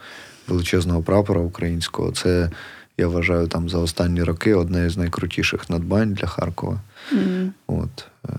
величезного 0.48 1.02
прапора 1.02 1.40
українського. 1.40 2.12
Це 2.12 2.50
я 2.98 3.08
вважаю, 3.08 3.46
там 3.46 3.68
за 3.68 3.78
останні 3.78 4.22
роки 4.22 4.54
одне 4.54 4.90
з 4.90 4.96
найкрутіших 4.96 5.70
надбань 5.70 6.14
для 6.14 6.26
Харкова. 6.26 6.80
Mm. 7.12 7.50
От. 7.66 8.06
Е, 8.28 8.32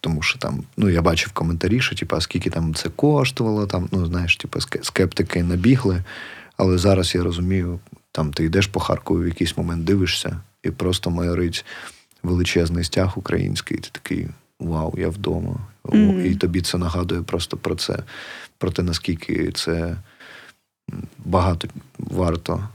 тому 0.00 0.22
що 0.22 0.38
там, 0.38 0.64
ну, 0.76 0.88
я 0.88 1.02
бачив 1.02 1.32
коментарі, 1.32 1.80
що 1.80 1.96
типу, 1.96 2.20
скільки 2.20 2.50
там 2.50 2.74
це 2.74 2.88
коштувало, 2.88 3.66
там, 3.66 3.88
ну, 3.92 4.06
знаєш, 4.06 4.36
типу, 4.36 4.60
скептики 4.60 5.42
набігли. 5.42 6.04
Але 6.56 6.78
зараз 6.78 7.14
я 7.14 7.22
розумію, 7.22 7.80
там 8.12 8.32
ти 8.32 8.44
йдеш 8.44 8.66
по 8.66 8.80
Харкову 8.80 9.20
в 9.20 9.26
якийсь 9.26 9.56
момент 9.56 9.84
дивишся, 9.84 10.40
і 10.62 10.70
просто 10.70 11.10
майорить 11.10 11.64
величезний 12.22 12.84
стяг 12.84 13.12
український, 13.16 13.78
і 13.78 13.80
ти 13.80 13.88
такий 13.92 14.28
вау, 14.60 14.94
я 14.98 15.08
вдома. 15.08 15.56
Mm-hmm. 15.84 16.22
І 16.22 16.34
тобі 16.34 16.60
це 16.60 16.78
нагадує 16.78 17.22
просто 17.22 17.56
про 17.56 17.74
це, 17.74 17.98
про 18.58 18.70
те, 18.70 18.82
наскільки 18.82 19.52
це 19.52 19.96
багато 21.18 21.68
варто 21.98 22.68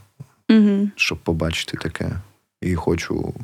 угу. 0.50 0.88
щоб 0.96 1.18
побачити 1.18 1.76
таке. 1.76 2.10
І 2.62 2.74
хочу 2.74 3.34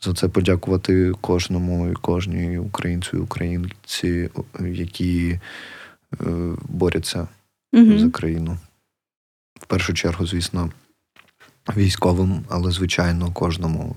за 0.00 0.14
це 0.14 0.28
подякувати 0.28 1.12
кожному 1.20 1.90
і 1.90 1.94
кожній 1.94 2.58
українцю 2.58 3.16
і 3.16 3.20
українці, 3.20 4.30
які 4.60 5.30
е, 5.30 5.38
борються 6.68 7.28
угу. 7.72 7.98
за 7.98 8.10
країну. 8.10 8.58
В 9.60 9.66
першу 9.66 9.94
чергу, 9.94 10.26
звісно, 10.26 10.70
військовим, 11.76 12.44
але, 12.48 12.70
звичайно, 12.70 13.32
кожному, 13.32 13.96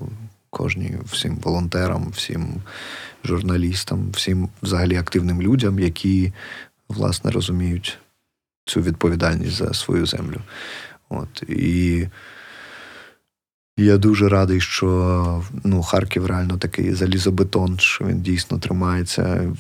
кожній, 0.56 0.98
всім 1.06 1.36
волонтерам, 1.36 2.10
всім 2.10 2.48
журналістам, 3.24 4.12
всім 4.12 4.50
взагалі 4.62 4.96
активним 4.96 5.42
людям, 5.42 5.80
які, 5.80 6.34
власне, 6.90 7.32
розуміють 7.32 7.98
цю 8.66 8.82
відповідальність 8.82 9.52
за 9.52 9.74
свою 9.74 10.06
землю. 10.06 10.42
От. 11.10 11.44
І 11.48 12.08
я 13.78 13.98
дуже 13.98 14.30
радий, 14.30 14.62
що 14.62 15.44
ну, 15.64 15.84
Харків 15.84 16.26
реально 16.26 16.58
такий 16.58 16.94
залізобетон, 16.94 17.80
що 17.80 18.06
він 18.06 18.22
дійсно 18.22 18.60
тримається 18.60 19.56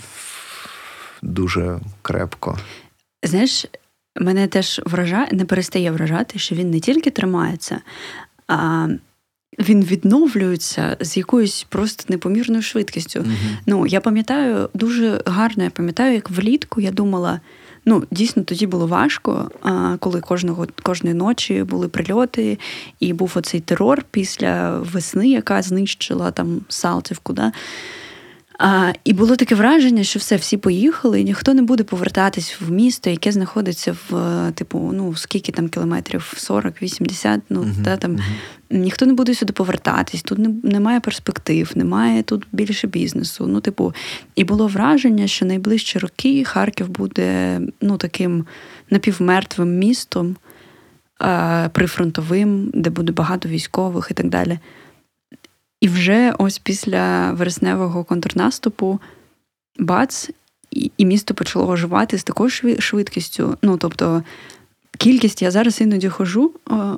дуже 1.21 1.79
крепко. 2.01 2.57
Знаєш, 3.23 3.65
мене 4.15 4.47
теж 4.47 4.81
вражає, 4.85 5.29
не 5.31 5.45
перестає 5.45 5.91
вражати, 5.91 6.39
що 6.39 6.55
він 6.55 6.69
не 6.69 6.79
тільки 6.79 7.11
тримається, 7.11 7.81
а 8.47 8.87
він 9.59 9.83
відновлюється 9.83 10.97
з 10.99 11.17
якоюсь 11.17 11.65
просто 11.69 12.03
непомірною 12.07 12.61
швидкістю. 12.61 13.19
Угу. 13.19 13.29
Ну, 13.65 13.87
я 13.87 14.01
пам'ятаю 14.01 14.69
дуже 14.73 15.21
гарно, 15.25 15.63
я 15.63 15.69
пам'ятаю, 15.69 16.13
як 16.13 16.29
влітку 16.29 16.81
я 16.81 16.91
думала 16.91 17.39
ну 17.85 18.03
дійсно 18.11 18.43
тоді 18.43 18.67
було 18.67 18.87
важко, 18.87 19.51
коли 19.99 20.21
кожного 20.21 20.67
кожної 20.83 21.15
ночі 21.15 21.63
були 21.63 21.87
прильоти, 21.87 22.59
і 22.99 23.13
був 23.13 23.31
оцей 23.35 23.59
терор 23.59 24.05
після 24.11 24.79
весни, 24.79 25.29
яка 25.29 25.61
знищила 25.61 26.31
там 26.31 26.61
Салтівку. 26.69 27.33
Да? 27.33 27.51
А, 28.57 28.93
І 29.03 29.13
було 29.13 29.35
таке 29.35 29.55
враження, 29.55 30.03
що 30.03 30.19
все, 30.19 30.35
всі 30.35 30.57
поїхали, 30.57 31.21
і 31.21 31.23
ніхто 31.23 31.53
не 31.53 31.61
буде 31.61 31.83
повертатись 31.83 32.61
в 32.61 32.71
місто, 32.71 33.09
яке 33.09 33.31
знаходиться 33.31 33.95
в 34.09 34.51
типу, 34.51 34.91
ну 34.93 35.15
скільки 35.15 35.51
там 35.51 35.69
кілометрів, 35.69 36.33
40-80, 36.37 37.41
ну 37.49 37.61
uh-huh, 37.61 37.83
та 37.83 37.97
там 37.97 38.11
uh-huh. 38.11 38.21
ніхто 38.69 39.05
не 39.05 39.13
буде 39.13 39.35
сюди 39.35 39.53
повертатись. 39.53 40.23
Тут 40.23 40.37
не, 40.37 40.49
немає 40.63 40.99
перспектив, 40.99 41.71
немає 41.75 42.23
тут 42.23 42.47
більше 42.51 42.87
бізнесу. 42.87 43.47
Ну, 43.47 43.59
типу, 43.59 43.93
і 44.35 44.43
було 44.43 44.67
враження, 44.67 45.27
що 45.27 45.45
найближчі 45.45 45.99
роки 45.99 46.43
Харків 46.43 46.89
буде 46.89 47.61
ну 47.81 47.97
таким 47.97 48.45
напівмертвим 48.89 49.77
містом, 49.77 50.35
а, 51.19 51.69
прифронтовим, 51.73 52.71
де 52.73 52.89
буде 52.89 53.11
багато 53.11 53.49
військових 53.49 54.07
і 54.11 54.13
так 54.13 54.29
далі. 54.29 54.59
І 55.81 55.87
вже 55.87 56.33
ось 56.37 56.57
після 56.59 57.31
вересневого 57.31 58.03
контрнаступу 58.03 58.99
бац, 59.79 60.29
і 60.97 61.05
місто 61.05 61.33
почало 61.33 61.67
оживати 61.67 62.17
з 62.17 62.23
такою 62.23 62.49
швидкістю. 62.79 63.57
Ну, 63.61 63.77
тобто, 63.77 64.23
кількість 64.97 65.41
я 65.41 65.51
зараз 65.51 65.81
іноді 65.81 66.09
хожу 66.09 66.51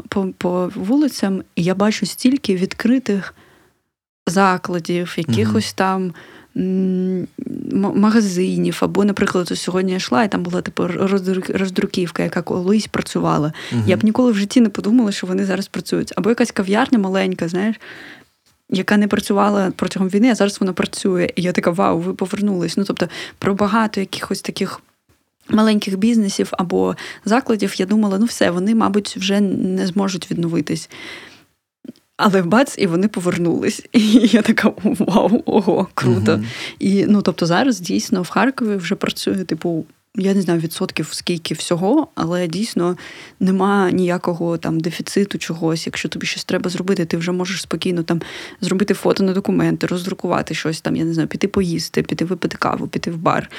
по 0.07 0.27
по 0.37 0.71
вулицям, 0.75 1.43
і 1.55 1.63
я 1.63 1.75
бачу 1.75 2.05
стільки 2.05 2.55
відкритих 2.55 3.33
закладів, 4.27 5.13
якихось 5.17 5.65
mm-hmm. 5.65 5.75
там 5.75 6.13
магазинів. 7.95 8.77
Або, 8.81 9.05
наприклад, 9.05 9.47
сьогодні 9.47 9.91
я 9.91 9.97
йшла, 9.97 10.23
і 10.23 10.31
там 10.31 10.43
була 10.43 10.61
типу 10.61 10.87
роздруківка, 11.49 12.23
яка 12.23 12.41
колись 12.41 12.87
працювала. 12.87 13.47
Mm-hmm. 13.47 13.87
Я 13.87 13.97
б 13.97 14.03
ніколи 14.03 14.31
в 14.31 14.35
житті 14.35 14.61
не 14.61 14.69
подумала, 14.69 15.11
що 15.11 15.27
вони 15.27 15.45
зараз 15.45 15.67
працюють. 15.67 16.13
Або 16.15 16.29
якась 16.29 16.51
кав'ярня 16.51 16.99
маленька, 16.99 17.47
знаєш 17.47 17.75
яка 18.69 18.97
не 18.97 19.07
працювала 19.07 19.71
протягом 19.75 20.09
війни, 20.09 20.31
а 20.31 20.35
зараз 20.35 20.61
вона 20.61 20.73
працює. 20.73 21.29
І 21.35 21.41
я 21.41 21.51
така, 21.51 21.71
вау, 21.71 21.99
ви 21.99 22.13
повернулись. 22.13 22.77
Ну 22.77 22.83
тобто 22.83 23.09
про 23.39 23.53
багато 23.53 23.99
якихось 23.99 24.41
таких. 24.41 24.81
Маленьких 25.49 25.97
бізнесів 25.97 26.49
або 26.51 26.95
закладів, 27.25 27.79
я 27.79 27.85
думала, 27.85 28.17
ну 28.19 28.25
все, 28.25 28.51
вони, 28.51 28.75
мабуть, 28.75 29.17
вже 29.17 29.41
не 29.41 29.87
зможуть 29.87 30.31
відновитись. 30.31 30.89
Але 32.17 32.41
бац, 32.41 32.75
і 32.77 32.87
вони 32.87 33.07
повернулись. 33.07 33.85
І 33.93 33.99
я 34.27 34.41
така 34.41 34.73
вау, 34.83 35.43
ого, 35.45 35.87
круто. 35.93 36.31
Uh-huh. 36.31 36.45
І 36.79 37.05
ну, 37.05 37.21
тобто, 37.21 37.45
зараз 37.45 37.79
дійсно 37.79 38.21
в 38.21 38.29
Харкові 38.29 38.75
вже 38.75 38.95
працює, 38.95 39.43
типу, 39.43 39.85
я 40.17 40.33
не 40.33 40.41
знаю 40.41 40.59
відсотків 40.59 41.07
скільки 41.11 41.53
всього, 41.53 42.07
але 42.15 42.47
дійсно 42.47 42.97
нема 43.39 43.91
ніякого 43.91 44.57
там 44.57 44.79
дефіциту 44.79 45.37
чогось. 45.37 45.85
Якщо 45.85 46.09
тобі 46.09 46.25
щось 46.25 46.45
треба 46.45 46.69
зробити, 46.69 47.05
ти 47.05 47.17
вже 47.17 47.31
можеш 47.31 47.61
спокійно 47.61 48.03
там 48.03 48.21
зробити 48.61 48.93
фото 48.93 49.23
на 49.23 49.33
документи, 49.33 49.87
роздрукувати 49.87 50.55
щось 50.55 50.81
там, 50.81 50.95
я 50.95 51.05
не 51.05 51.13
знаю, 51.13 51.27
піти 51.27 51.47
поїсти, 51.47 52.03
піти 52.03 52.25
випити 52.25 52.57
каву, 52.57 52.87
піти 52.87 53.11
в 53.11 53.17
бар, 53.17 53.49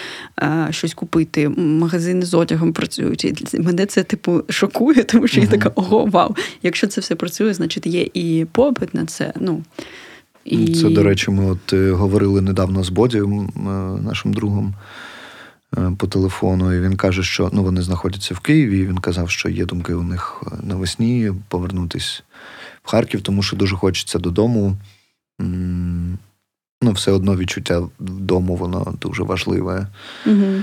е, 0.42 0.68
щось 0.70 0.94
купити. 0.94 1.48
Магазини 1.48 2.26
з 2.26 2.34
одягом 2.34 2.72
працюють. 2.72 3.24
І 3.24 3.60
Мене 3.60 3.86
це 3.86 4.02
типу 4.02 4.42
шокує, 4.48 5.04
тому 5.04 5.28
що 5.28 5.40
я 5.40 5.46
така 5.46 5.72
ого, 5.74 6.06
вау! 6.06 6.36
Якщо 6.62 6.86
це 6.86 7.00
все 7.00 7.14
працює, 7.14 7.54
значить 7.54 7.86
є 7.86 8.08
і 8.14 8.46
попит 8.52 8.94
на 8.94 9.06
це. 9.06 9.32
Ну 9.40 9.62
і... 10.44 10.74
Це, 10.74 10.88
до 10.88 11.02
речі, 11.02 11.30
ми 11.30 11.50
от 11.50 11.72
е, 11.72 11.90
говорили 11.90 12.40
недавно 12.40 12.84
з 12.84 12.88
Боді, 12.88 13.18
е, 13.18 13.22
нашим 14.02 14.32
другом. 14.32 14.74
Е, 15.76 15.92
по 15.98 16.06
телефону, 16.06 16.72
і 16.72 16.80
він 16.80 16.96
каже, 16.96 17.22
що 17.22 17.50
ну, 17.52 17.62
вони 17.62 17.82
знаходяться 17.82 18.34
в 18.34 18.38
Києві. 18.38 18.78
і 18.78 18.86
Він 18.86 18.98
казав, 18.98 19.30
що 19.30 19.48
є 19.48 19.64
думки 19.64 19.94
у 19.94 20.02
них 20.02 20.42
е, 20.46 20.50
навесні 20.62 21.32
повернутися 21.48 22.22
в 22.82 22.90
Харків, 22.90 23.22
тому 23.22 23.42
що 23.42 23.56
дуже 23.56 23.76
хочеться 23.76 24.18
додому. 24.18 24.76
Ну, 26.82 26.92
все 26.92 27.12
одно 27.12 27.36
відчуття 27.36 27.82
вдому, 28.00 28.56
воно 28.56 28.94
дуже 29.00 29.22
важливе. 29.22 29.86
Угу. 30.26 30.62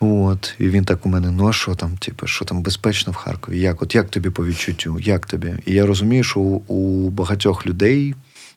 От, 0.00 0.54
І 0.58 0.68
він 0.68 0.84
так 0.84 1.06
у 1.06 1.08
мене, 1.08 1.30
ну 1.30 1.48
а 1.48 1.52
що 1.52 1.74
там, 1.74 1.96
типу, 1.96 2.26
що 2.26 2.44
там 2.44 2.62
безпечно 2.62 3.12
в 3.12 3.16
Харкові? 3.16 3.60
Як 3.60 3.82
От 3.82 3.94
як 3.94 4.10
тобі 4.10 4.30
по 4.30 4.46
відчуттю? 4.46 4.98
Як 5.00 5.26
тобі? 5.26 5.54
І 5.66 5.72
я 5.72 5.86
розумію, 5.86 6.24
що 6.24 6.40
у, 6.40 6.74
у 6.74 7.10
багатьох 7.10 7.66
людей 7.66 8.14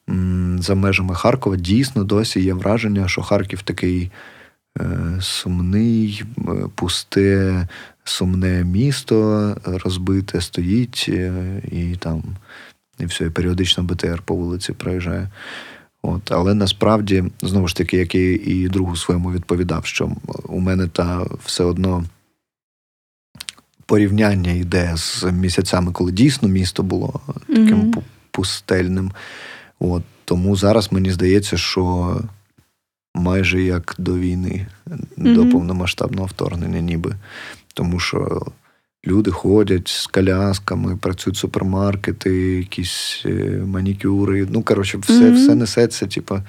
м, 0.10 0.60
за 0.62 0.76
межами 0.76 1.16
Харкова 1.16 1.56
дійсно 1.56 2.03
досі 2.03 2.41
є 2.41 2.53
враження, 2.53 3.08
що 3.08 3.22
Харків 3.22 3.62
такий 3.62 4.12
сумний, 5.21 6.23
пусте, 6.76 7.67
сумне 8.03 8.63
місто 8.63 9.57
розбите 9.65 10.41
стоїть, 10.41 11.05
е, 11.09 11.61
і 11.71 11.95
там 11.95 12.23
і 12.99 13.05
все, 13.05 13.26
і 13.26 13.30
періодично 13.30 13.84
БТР 13.84 14.21
по 14.26 14.36
вулиці 14.36 14.73
проїжджає. 14.73 15.30
От, 16.01 16.32
Але 16.32 16.53
насправді, 16.53 17.23
знову 17.41 17.67
ж 17.67 17.76
таки, 17.76 17.97
як 17.97 18.15
я 18.15 18.34
і 18.34 18.67
другу 18.67 18.95
своєму 18.95 19.32
відповідав, 19.32 19.86
що 19.86 20.11
у 20.43 20.59
мене 20.59 20.88
та 20.88 21.26
все 21.45 21.63
одно 21.63 22.03
порівняння 23.86 24.51
йде 24.51 24.93
з 24.97 25.23
місяцями, 25.23 25.91
коли 25.91 26.11
дійсно 26.11 26.47
місто 26.47 26.84
було 26.84 27.21
таким 27.47 27.82
mm-hmm. 27.82 28.01
пустельним. 28.32 29.11
От, 29.80 30.03
Тому 30.26 30.55
зараз 30.55 30.91
мені 30.91 31.11
здається, 31.11 31.57
що 31.57 32.15
майже 33.16 33.61
як 33.61 33.95
до 33.97 34.18
війни, 34.18 34.68
mm-hmm. 34.88 35.36
до 35.36 35.45
повномасштабного 35.45 36.28
вторгнення, 36.28 36.80
ніби. 36.80 37.16
Тому 37.74 37.99
що 37.99 38.45
люди 39.07 39.32
ходять 39.32 39.88
з 39.88 40.07
колясками, 40.07 40.97
працюють 40.97 41.38
супермаркети, 41.38 42.32
якісь 42.57 43.24
е, 43.26 43.63
манікюри. 43.66 44.47
Ну, 44.49 44.63
коротше, 44.63 44.97
все 44.97 45.13
mm-hmm. 45.13 45.36
все 45.36 45.55
несеться, 45.55 46.07
типу. 46.07 46.41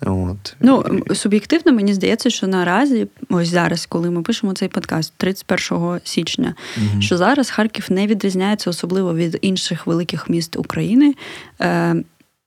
От. 0.00 0.56
Ну, 0.60 1.00
суб'єктивно, 1.14 1.72
мені 1.72 1.94
здається, 1.94 2.30
що 2.30 2.46
наразі, 2.46 3.06
ось 3.28 3.48
зараз, 3.48 3.86
коли 3.86 4.10
ми 4.10 4.22
пишемо 4.22 4.52
цей 4.52 4.68
подкаст, 4.68 5.12
31 5.16 6.00
січня, 6.04 6.54
угу. 6.76 7.02
що 7.02 7.16
зараз 7.16 7.50
Харків 7.50 7.86
не 7.88 8.06
відрізняється 8.06 8.70
особливо 8.70 9.14
від 9.14 9.38
інших 9.40 9.86
великих 9.86 10.28
міст 10.28 10.56
України. 10.56 11.14
Е, 11.60 11.96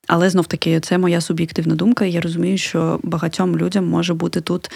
але 0.09 0.29
знов 0.29 0.47
таки, 0.47 0.79
це 0.79 0.97
моя 0.97 1.21
суб'єктивна 1.21 1.75
думка. 1.75 2.05
Я 2.05 2.21
розумію, 2.21 2.57
що 2.57 2.99
багатьом 3.03 3.57
людям 3.57 3.87
може 3.87 4.13
бути 4.13 4.41
тут 4.41 4.71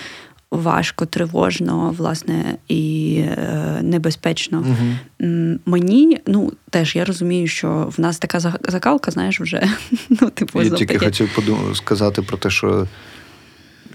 важко, 0.52 1.06
тривожно, 1.06 1.96
власне, 1.98 2.58
і 2.68 3.16
е, 3.18 3.80
небезпечно. 3.82 4.66
Угу. 4.68 5.20
Мені, 5.66 6.18
ну 6.28 6.52
теж 6.70 6.96
я 6.96 7.06
розумію, 7.06 7.48
що 7.48 7.92
в 7.98 8.02
нас 8.02 8.18
така 8.18 8.40
закалка, 8.68 9.12
знаєш, 9.12 9.42
вже 9.42 9.70
ну, 10.10 10.30
типу, 10.30 10.62
Я 10.62 10.70
тільки 10.70 11.00
хотів 11.00 11.30
подум- 11.38 11.76
сказати 11.76 12.22
про 12.22 12.38
те, 12.38 12.50
що 12.50 12.88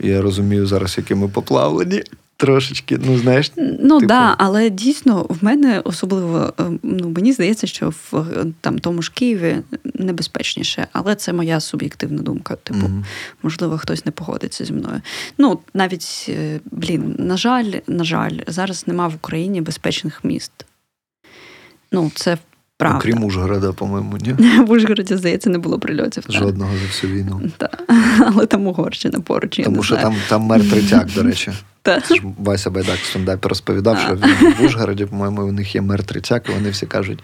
я 0.00 0.22
розумію 0.22 0.66
зараз, 0.66 0.94
які 0.98 1.14
ми 1.14 1.28
поплавлені. 1.28 2.02
Трошечки, 2.40 2.98
ну 3.04 3.18
знаєш, 3.18 3.52
ну 3.56 4.00
типу... 4.00 4.08
да, 4.08 4.34
але 4.38 4.70
дійсно 4.70 5.26
в 5.28 5.44
мене 5.44 5.80
особливо 5.84 6.52
е, 6.60 6.64
ну 6.82 7.08
мені 7.08 7.32
здається, 7.32 7.66
що 7.66 7.90
в 7.90 8.24
там 8.60 8.78
тому 8.78 9.02
ж 9.02 9.12
Києві 9.14 9.56
небезпечніше, 9.94 10.86
але 10.92 11.14
це 11.14 11.32
моя 11.32 11.60
суб'єктивна 11.60 12.22
думка. 12.22 12.56
Типу, 12.56 12.86
mm 12.86 13.04
можливо, 13.42 13.78
хтось 13.78 14.06
не 14.06 14.12
погодиться 14.12 14.64
зі 14.64 14.72
мною. 14.72 15.00
Ну 15.38 15.58
навіть 15.74 16.26
е, 16.28 16.60
блін, 16.70 17.14
на 17.18 17.36
жаль, 17.36 17.72
на 17.86 18.04
жаль, 18.04 18.38
зараз 18.46 18.84
нема 18.86 19.08
в 19.08 19.14
Україні 19.14 19.60
безпечних 19.60 20.24
міст. 20.24 20.52
Ну, 21.92 22.12
це 22.14 22.38
Правда. 22.78 22.98
Окрім 22.98 23.24
Ужгорода, 23.24 23.72
по-моєму, 23.72 24.16
ні? 24.16 24.32
В 24.66 24.70
Ужгороді, 24.70 25.16
здається, 25.16 25.50
не 25.50 25.58
було 25.58 25.78
прильотів. 25.78 26.24
Жодного 26.28 26.70
за 26.76 26.86
всю 26.86 27.12
війну. 27.12 27.40
Так. 27.56 27.82
Але 28.26 28.46
там 28.46 28.66
Угорщина 28.66 29.20
поруч. 29.20 29.60
Тому 29.64 29.76
я 29.76 29.82
що 29.82 29.94
знаю. 29.94 30.08
там 30.08 30.16
там 30.28 30.42
мер 30.42 30.70
Третяк, 30.70 31.08
до 31.14 31.22
речі. 31.22 31.52
Це 31.82 32.14
ж 32.14 32.22
Вася 32.38 32.70
Байдак 32.70 32.96
в 32.96 33.04
стендапі 33.04 33.48
розповідав, 33.48 33.98
що 33.98 34.14
в 34.58 34.64
Ужгороді, 34.64 35.06
по-моєму, 35.06 35.42
у 35.42 35.52
них 35.52 35.74
є 35.74 35.80
мер 35.80 36.02
Третяк, 36.02 36.48
і 36.48 36.52
вони 36.52 36.70
всі 36.70 36.86
кажуть: 36.86 37.18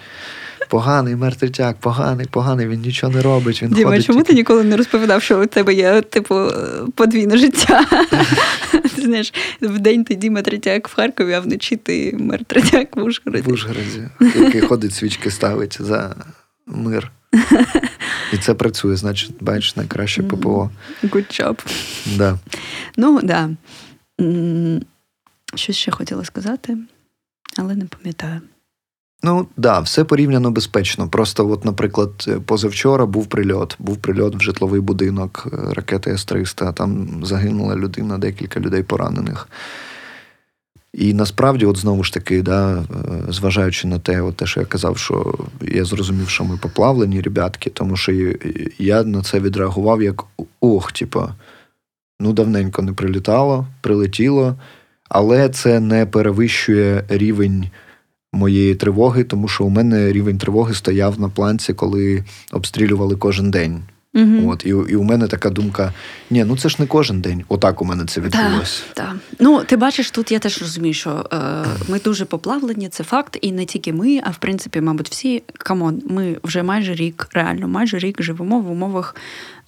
поганий 0.68 1.16
мер 1.16 1.36
поганий, 1.80 2.26
поганий, 2.30 2.68
він 2.68 2.80
нічого 2.80 3.12
не 3.12 3.22
робить. 3.22 3.62
Він 3.62 3.70
Діма, 3.70 3.90
ходить 3.90 4.06
чому 4.06 4.18
тільки... 4.18 4.28
ти 4.28 4.34
ніколи 4.34 4.64
не 4.64 4.76
розповідав, 4.76 5.22
що 5.22 5.42
у 5.42 5.46
тебе 5.46 5.74
є, 5.74 6.00
типу, 6.00 6.48
подвійне 6.94 7.38
життя? 7.38 7.86
Ти 8.94 9.02
знаєш, 9.02 9.32
в 9.60 9.78
день 9.78 10.04
ти 10.04 10.14
Діма 10.14 10.42
Третяк 10.42 10.88
в 10.88 10.94
Харкові, 10.94 11.32
а 11.32 11.40
вночі 11.40 11.76
ти 11.76 12.16
мер 12.20 12.44
Третяк 12.44 12.96
в 12.96 13.02
Ужгороді. 13.02 13.50
В 13.50 13.52
Ужгороді, 13.52 14.08
який 14.20 14.60
ходить, 14.60 14.94
свічки 14.94 15.30
ставить 15.30 15.76
за 15.80 16.16
мир. 16.66 17.10
І 18.32 18.38
це 18.38 18.54
працює, 18.54 18.96
значить, 18.96 19.32
бачиш, 19.40 19.76
найкраще 19.76 20.22
ППО. 20.22 20.70
Good 21.02 21.40
job. 21.40 21.58
Да. 22.16 22.38
Ну, 22.96 23.20
да. 23.22 23.50
Щось 25.54 25.76
ще 25.76 25.90
хотіла 25.90 26.24
сказати, 26.24 26.78
але 27.56 27.74
не 27.74 27.84
пам'ятаю. 27.84 28.40
Ну 29.24 29.46
да, 29.56 29.80
все 29.80 30.04
порівняно 30.04 30.50
безпечно. 30.50 31.08
Просто, 31.08 31.50
от, 31.50 31.64
наприклад, 31.64 32.28
позавчора 32.46 33.06
був 33.06 33.26
прильот. 33.26 33.76
Був 33.78 33.96
прильот 33.96 34.36
в 34.36 34.40
житловий 34.40 34.80
будинок 34.80 35.46
ракети 35.70 36.10
С-300. 36.10 36.72
Там 36.72 37.20
загинула 37.24 37.76
людина, 37.76 38.18
декілька 38.18 38.60
людей 38.60 38.82
поранених. 38.82 39.48
І 40.92 41.14
насправді, 41.14 41.66
от 41.66 41.76
знову 41.76 42.04
ж 42.04 42.12
таки, 42.12 42.42
да, 42.42 42.78
е, 42.78 42.84
зважаючи 43.28 43.88
на 43.88 43.98
те, 43.98 44.20
от 44.20 44.36
те, 44.36 44.46
що 44.46 44.60
я 44.60 44.66
казав, 44.66 44.98
що 44.98 45.34
я 45.60 45.84
зрозумів, 45.84 46.28
що 46.28 46.44
ми 46.44 46.56
поплавлені, 46.56 47.20
ребятки, 47.20 47.70
тому 47.70 47.96
що 47.96 48.12
я 48.78 49.04
на 49.04 49.22
це 49.22 49.40
відреагував 49.40 50.02
як 50.02 50.24
ох, 50.60 50.92
типа, 50.92 51.34
ну 52.20 52.32
давненько 52.32 52.82
не 52.82 52.92
прилітало, 52.92 53.66
прилетіло, 53.80 54.56
але 55.08 55.48
це 55.48 55.80
не 55.80 56.06
перевищує 56.06 57.04
рівень 57.08 57.70
моєї 58.34 58.74
тривоги, 58.74 59.24
тому 59.24 59.48
що 59.48 59.64
у 59.64 59.68
мене 59.68 60.12
рівень 60.12 60.38
тривоги 60.38 60.74
стояв 60.74 61.20
на 61.20 61.28
планці, 61.28 61.74
коли 61.74 62.24
обстрілювали 62.52 63.16
кожен 63.16 63.50
день. 63.50 63.82
Угу. 64.14 64.50
От, 64.50 64.66
І 64.66 64.68
і 64.68 64.96
у 64.96 65.02
мене 65.02 65.28
така 65.28 65.50
думка: 65.50 65.92
ні, 66.30 66.44
ну 66.44 66.56
це 66.56 66.68
ж 66.68 66.76
не 66.78 66.86
кожен 66.86 67.20
день. 67.20 67.44
Отак 67.48 67.82
у 67.82 67.84
мене 67.84 68.04
це 68.04 68.20
відбулося. 68.20 68.82
Так, 68.94 69.06
так. 69.06 69.16
Ну, 69.40 69.64
ти 69.64 69.76
бачиш, 69.76 70.10
тут 70.10 70.32
я 70.32 70.38
теж 70.38 70.60
розумію, 70.60 70.94
що 70.94 71.26
е, 71.32 71.38
ми 71.88 72.00
дуже 72.00 72.24
поплавлені, 72.24 72.88
це 72.88 73.04
факт, 73.04 73.38
і 73.40 73.52
не 73.52 73.64
тільки 73.64 73.92
ми, 73.92 74.20
а 74.24 74.30
в 74.30 74.36
принципі, 74.36 74.80
мабуть, 74.80 75.10
всі 75.10 75.42
come 75.58 75.83
on, 75.83 76.02
ми 76.08 76.36
вже 76.44 76.62
майже 76.62 76.94
рік, 76.94 77.28
реально, 77.32 77.68
майже 77.68 77.98
рік 77.98 78.22
живемо 78.22 78.60
в 78.60 78.70
умовах 78.70 79.16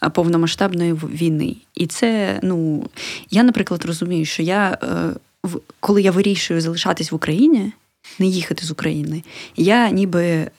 е, 0.03 0.09
повномасштабної 0.09 0.93
війни. 0.93 1.57
І 1.75 1.87
це, 1.87 2.41
ну, 2.43 2.87
я, 3.31 3.43
наприклад, 3.43 3.85
розумію, 3.85 4.25
що 4.25 4.43
я, 4.43 4.79
е, 4.83 5.49
коли 5.81 6.03
я 6.03 6.11
вирішую 6.11 6.61
залишатись 6.61 7.13
в 7.13 7.15
Україні, 7.15 7.73
не 8.19 8.27
їхати 8.27 8.67
з 8.67 8.71
України, 8.71 9.23
я 9.57 9.91
ніби 9.91 10.23
е, 10.23 10.51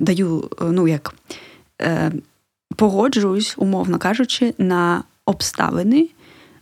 даю, 0.00 0.50
ну 0.60 0.88
як. 0.88 1.14
Е, 1.82 2.12
погоджуюсь, 2.76 3.54
умовно 3.56 3.98
кажучи, 3.98 4.54
на 4.58 5.02
обставини, 5.26 6.08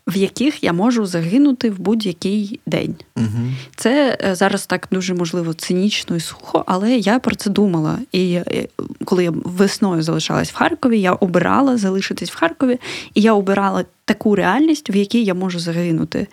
в 0.06 0.16
яких 0.16 0.64
я 0.64 0.72
можу 0.72 1.06
загинути 1.06 1.70
в 1.70 1.78
будь-який 1.78 2.60
день. 2.66 2.94
Угу. 3.16 3.52
Це 3.76 4.18
е, 4.24 4.34
зараз 4.34 4.66
так 4.66 4.88
дуже 4.90 5.14
можливо 5.14 5.54
цинічно 5.54 6.16
і 6.16 6.20
сухо, 6.20 6.64
але 6.66 6.96
я 6.96 7.18
про 7.18 7.34
це 7.34 7.50
думала. 7.50 7.98
І 8.12 8.32
е, 8.34 8.68
коли 9.04 9.24
я 9.24 9.30
весною 9.30 10.02
залишалась 10.02 10.50
в 10.50 10.56
Харкові, 10.56 11.00
я 11.00 11.12
обирала 11.12 11.76
залишитись 11.76 12.30
в 12.30 12.36
Харкові, 12.36 12.78
і 13.14 13.20
я 13.20 13.32
обирала 13.32 13.84
таку 14.04 14.34
реальність, 14.34 14.90
в 14.90 14.96
якій 14.96 15.24
я 15.24 15.34
можу 15.34 15.58
загинути. 15.58 16.26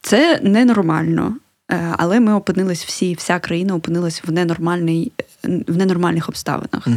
Це 0.00 0.40
ненормально. 0.42 1.36
Е, 1.72 1.94
але 1.98 2.20
ми 2.20 2.34
опинились 2.34 2.84
всі, 2.84 3.14
вся 3.14 3.38
країна 3.38 3.74
опинилась 3.74 4.22
в 4.24 4.30
в 5.68 5.76
ненормальних 5.76 6.28
обставинах. 6.28 6.86
Угу. 6.86 6.96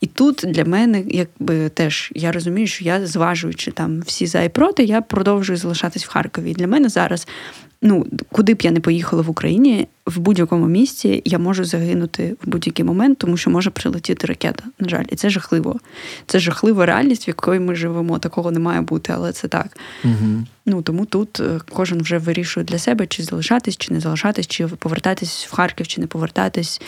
І 0.00 0.06
тут 0.06 0.44
для 0.48 0.64
мене, 0.64 1.04
якби 1.08 1.68
теж 1.68 2.12
я 2.14 2.32
розумію, 2.32 2.66
що 2.66 2.84
я, 2.84 3.06
зважуючи 3.06 3.70
там 3.70 4.00
всі 4.00 4.26
за 4.26 4.42
і 4.42 4.48
проти, 4.48 4.84
я 4.84 5.00
продовжую 5.00 5.56
залишатись 5.56 6.04
в 6.04 6.08
Харкові. 6.08 6.50
І 6.50 6.54
для 6.54 6.66
мене 6.66 6.88
зараз 6.88 7.28
ну, 7.82 8.06
куди 8.30 8.54
б 8.54 8.62
я 8.62 8.70
не 8.70 8.80
поїхала 8.80 9.22
в 9.22 9.30
Україні, 9.30 9.88
в 10.06 10.18
будь-якому 10.18 10.66
місці 10.66 11.22
я 11.24 11.38
можу 11.38 11.64
загинути 11.64 12.36
в 12.44 12.48
будь-який 12.48 12.84
момент, 12.84 13.18
тому 13.18 13.36
що 13.36 13.50
може 13.50 13.70
прилетіти 13.70 14.26
ракета. 14.26 14.64
На 14.78 14.88
жаль, 14.88 15.04
і 15.08 15.16
це 15.16 15.30
жахливо. 15.30 15.80
Це 16.26 16.38
жахлива 16.38 16.86
реальність, 16.86 17.26
в 17.26 17.28
якої 17.28 17.60
ми 17.60 17.74
живемо. 17.74 18.18
Такого 18.18 18.50
не 18.50 18.58
має 18.58 18.80
бути, 18.80 19.12
але 19.16 19.32
це 19.32 19.48
так. 19.48 19.76
Угу. 20.04 20.44
Ну 20.66 20.82
тому 20.82 21.04
тут 21.04 21.40
е, 21.40 21.60
кожен 21.72 22.02
вже 22.02 22.18
вирішує 22.18 22.66
для 22.66 22.78
себе, 22.78 23.06
чи 23.06 23.22
залишатись, 23.22 23.76
чи 23.76 23.94
не 23.94 24.00
залишатись, 24.00 24.46
чи 24.46 24.66
повертатись 24.66 25.46
в 25.50 25.54
Харків, 25.54 25.86
чи 25.86 26.00
не 26.00 26.06
повертатись. 26.06 26.80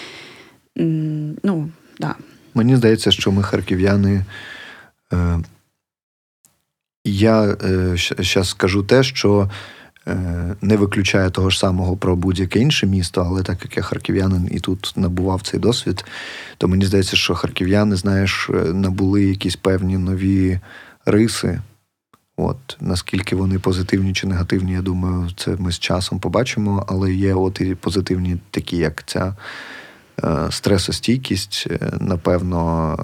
Ну, 0.77 1.71
да. 2.01 2.15
Мені 2.55 2.77
здається, 2.77 3.11
що 3.11 3.33
ми 3.33 3.43
харків'яни. 3.43 4.25
Е, 5.13 5.39
я 7.05 7.57
зараз 8.19 8.37
е, 8.37 8.45
скажу 8.45 8.83
те, 8.83 9.03
що 9.03 9.51
не 10.63 10.77
виключає 10.77 11.31
того 11.31 11.51
ж 11.51 11.59
самого 11.59 11.97
про 11.97 12.17
будь-яке 12.17 12.59
інше 12.59 12.87
місто, 12.87 13.25
але 13.27 13.43
так 13.43 13.59
як 13.63 13.77
я 13.77 13.83
харків'янин 13.83 14.49
і 14.51 14.61
тут 14.61 14.93
набував 14.97 15.43
цей 15.43 15.61
досвід, 15.61 16.05
то 16.59 16.69
мені 16.69 16.85
здається, 16.87 17.17
що 17.17 17.35
харків'яни, 17.35 17.97
знаєш, 17.97 18.51
е, 18.51 18.73
набули 18.73 19.25
якісь 19.25 19.57
певні 19.57 19.99
нові 19.99 20.61
риси. 21.07 21.61
От 22.37 22.77
наскільки 22.81 23.37
вони 23.37 23.59
позитивні 23.59 24.13
чи 24.13 24.27
негативні, 24.27 24.73
я 24.73 24.83
думаю, 24.83 25.31
це 25.37 25.57
ми 25.59 25.73
з 25.73 25.79
часом 25.79 26.19
побачимо. 26.19 26.85
Але 26.89 27.13
є 27.13 27.35
от 27.35 27.61
і 27.61 27.75
позитивні, 27.75 28.37
такі 28.51 28.77
як 28.77 29.03
ця 29.07 29.35
е, 30.25 30.47
стресостійкість, 30.51 31.67
напевно, 32.01 32.97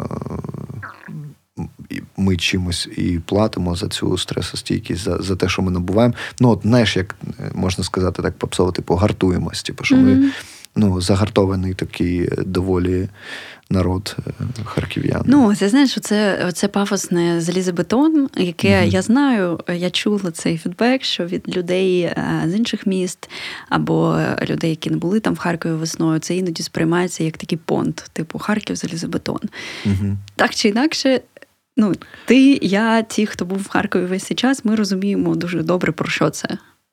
ми 2.16 2.36
чимось 2.36 2.88
і 2.96 3.20
платимо 3.26 3.74
за 3.74 3.88
цю 3.88 4.18
стресостійкість, 4.18 5.02
за 5.02 5.18
за 5.18 5.36
те, 5.36 5.48
що 5.48 5.62
ми 5.62 5.70
набуваємо. 5.70 6.14
Ну, 6.40 6.48
от 6.48 6.60
знаєш, 6.62 6.96
як 6.96 7.16
е, 7.40 7.50
можна 7.54 7.84
сказати, 7.84 8.22
так 8.22 8.38
попсово, 8.38 8.72
типу, 8.72 8.94
гартуємось. 8.94 9.62
Типу, 9.62 9.84
що 9.84 9.96
mm-hmm. 9.96 10.16
ми 10.16 10.30
ну, 10.76 11.00
загартований 11.00 11.74
такий 11.74 12.28
доволі 12.38 13.08
народ 13.70 14.16
е, 14.26 14.30
харків'ян. 14.64 15.22
Ну, 15.26 15.54
це 15.54 15.68
знаєш, 15.68 15.98
це 16.00 16.50
це 16.54 16.68
пафосне 16.68 17.40
залізобетон, 17.40 18.28
яке 18.36 18.68
mm-hmm. 18.68 18.88
я 18.88 19.02
знаю, 19.02 19.60
я 19.74 19.90
чула 19.90 20.30
цей 20.30 20.58
фідбек, 20.58 21.04
що 21.04 21.26
від 21.26 21.56
людей 21.56 22.00
е, 22.00 22.44
з 22.46 22.54
інших 22.54 22.86
міст 22.86 23.30
або 23.68 24.18
людей, 24.42 24.70
які 24.70 24.90
не 24.90 24.96
були 24.96 25.20
там 25.20 25.34
в 25.34 25.38
Харкові 25.38 25.72
весною, 25.72 26.18
це 26.18 26.36
іноді 26.36 26.62
сприймається 26.62 27.24
як 27.24 27.36
такий 27.36 27.58
понт, 27.64 28.10
типу 28.12 28.38
Харків 28.38 28.76
залізобетон. 28.76 29.40
Mm-hmm. 29.86 30.16
Так 30.36 30.54
чи 30.54 30.68
інакше, 30.68 31.20
ну, 31.80 31.94
ти, 32.24 32.58
я, 32.62 33.02
ті, 33.02 33.26
хто 33.26 33.44
був 33.44 33.58
в 33.58 33.68
Харкові 33.68 34.04
весь 34.04 34.24
цей 34.24 34.36
час, 34.36 34.64
ми 34.64 34.74
розуміємо 34.74 35.36
дуже 35.36 35.62
добре, 35.62 35.92
про 35.92 36.08
що 36.08 36.30
це. 36.30 36.48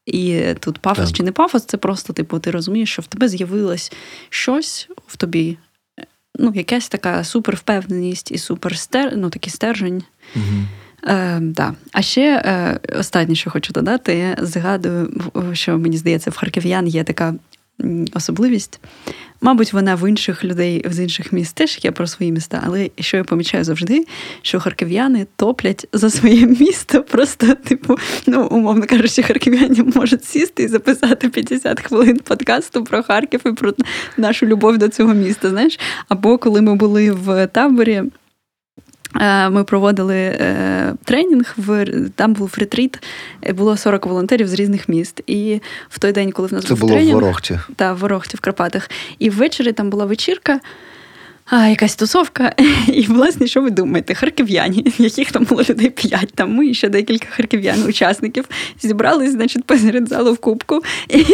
І 0.05 0.41
тут 0.59 0.79
пафос 0.79 1.05
так. 1.07 1.17
чи 1.17 1.23
не 1.23 1.31
пафос, 1.31 1.65
це 1.65 1.77
просто, 1.77 2.13
типу, 2.13 2.39
ти 2.39 2.51
розумієш, 2.51 2.91
що 2.91 3.01
в 3.01 3.07
тебе 3.07 3.27
з'явилось 3.27 3.91
щось 4.29 4.89
в 5.07 5.17
тобі, 5.17 5.57
ну, 6.39 6.53
якась 6.55 6.89
така 6.89 7.23
супервпевненість 7.23 8.31
і 8.31 8.37
суперстер, 8.37 9.13
ну, 9.17 9.29
такий 9.29 9.51
стержень. 9.51 10.03
Угу. 10.35 10.43
Е, 11.07 11.39
да. 11.41 11.73
А 11.91 12.01
ще 12.01 12.43
е, 12.45 12.79
останнє, 12.99 13.35
що 13.35 13.49
хочу 13.49 13.73
додати, 13.73 14.15
я 14.15 14.35
згадую, 14.41 15.21
що 15.53 15.77
мені 15.77 15.97
здається, 15.97 16.29
в 16.29 16.37
харків'ян 16.37 16.87
є 16.87 17.03
така 17.03 17.35
особливість. 18.13 18.79
Мабуть, 19.41 19.73
вона 19.73 19.95
в 19.95 20.09
інших 20.09 20.43
людей 20.43 20.85
з 20.89 20.99
інших 20.99 21.33
міст 21.33 21.55
теж 21.55 21.79
є 21.83 21.91
про 21.91 22.07
свої 22.07 22.31
міста, 22.31 22.63
але 22.65 22.89
що 22.99 23.17
я 23.17 23.23
помічаю 23.23 23.63
завжди, 23.63 24.05
що 24.41 24.59
харків'яни 24.59 25.27
топлять 25.35 25.87
за 25.93 26.09
своє 26.09 26.45
місто. 26.59 27.03
Просто, 27.03 27.55
типу, 27.55 27.97
ну, 28.27 28.47
умовно 28.47 28.85
кажучи, 28.87 29.23
харків'яни 29.23 29.83
можуть 29.95 30.25
сісти 30.25 30.63
і 30.63 30.67
записати 30.67 31.29
50 31.29 31.81
хвилин 31.81 32.19
подкасту 32.19 32.83
про 32.83 33.03
Харків 33.03 33.41
і 33.45 33.51
про 33.51 33.73
нашу 34.17 34.45
любов 34.45 34.77
до 34.77 34.89
цього 34.89 35.13
міста. 35.13 35.49
Знаєш, 35.49 35.79
або 36.07 36.37
коли 36.37 36.61
ми 36.61 36.75
були 36.75 37.11
в 37.11 37.47
таборі. 37.47 38.03
Е, 39.15 39.49
ми 39.49 39.63
проводили 39.63 40.15
е, 40.15 40.93
тренінг, 41.03 41.53
в 41.57 41.85
там 42.15 42.33
був 42.33 42.55
ретріт, 42.57 43.03
е, 43.47 43.53
було 43.53 43.77
40 43.77 44.05
волонтерів 44.05 44.47
з 44.47 44.53
різних 44.53 44.89
міст. 44.89 45.21
І 45.27 45.61
в 45.89 45.99
той 45.99 46.11
день, 46.11 46.31
коли 46.31 46.47
в 46.47 46.53
нас 46.53 46.63
Це 46.63 46.69
був 46.69 46.79
було 46.79 46.93
тренінг, 46.93 47.11
в 47.11 47.19
Ворохті. 47.19 47.59
Так, 47.75 47.97
в 47.97 47.99
Ворохті 47.99 48.37
в 48.37 48.39
Карпатах. 48.39 48.89
І 49.19 49.29
ввечері 49.29 49.71
там 49.71 49.89
була 49.89 50.05
вечірка 50.05 50.59
а, 51.49 51.67
якась 51.67 51.95
тусовка. 51.95 52.53
І, 52.87 53.01
власне, 53.01 53.47
що 53.47 53.61
ви 53.61 53.69
думаєте? 53.69 54.13
Харків'яні, 54.13 54.85
яких 54.97 55.31
там 55.31 55.43
було 55.43 55.63
людей 55.69 55.89
п'ять, 55.89 56.31
там 56.35 56.53
ми 56.53 56.67
і 56.67 56.73
ще 56.73 56.89
декілька 56.89 57.27
харків'ян-учасників 57.37 58.45
зібрались, 58.81 59.31
значить, 59.31 59.63
посеред 59.63 60.09
залу 60.09 60.33
в 60.33 60.37
кубку. 60.37 60.83
І, 61.09 61.25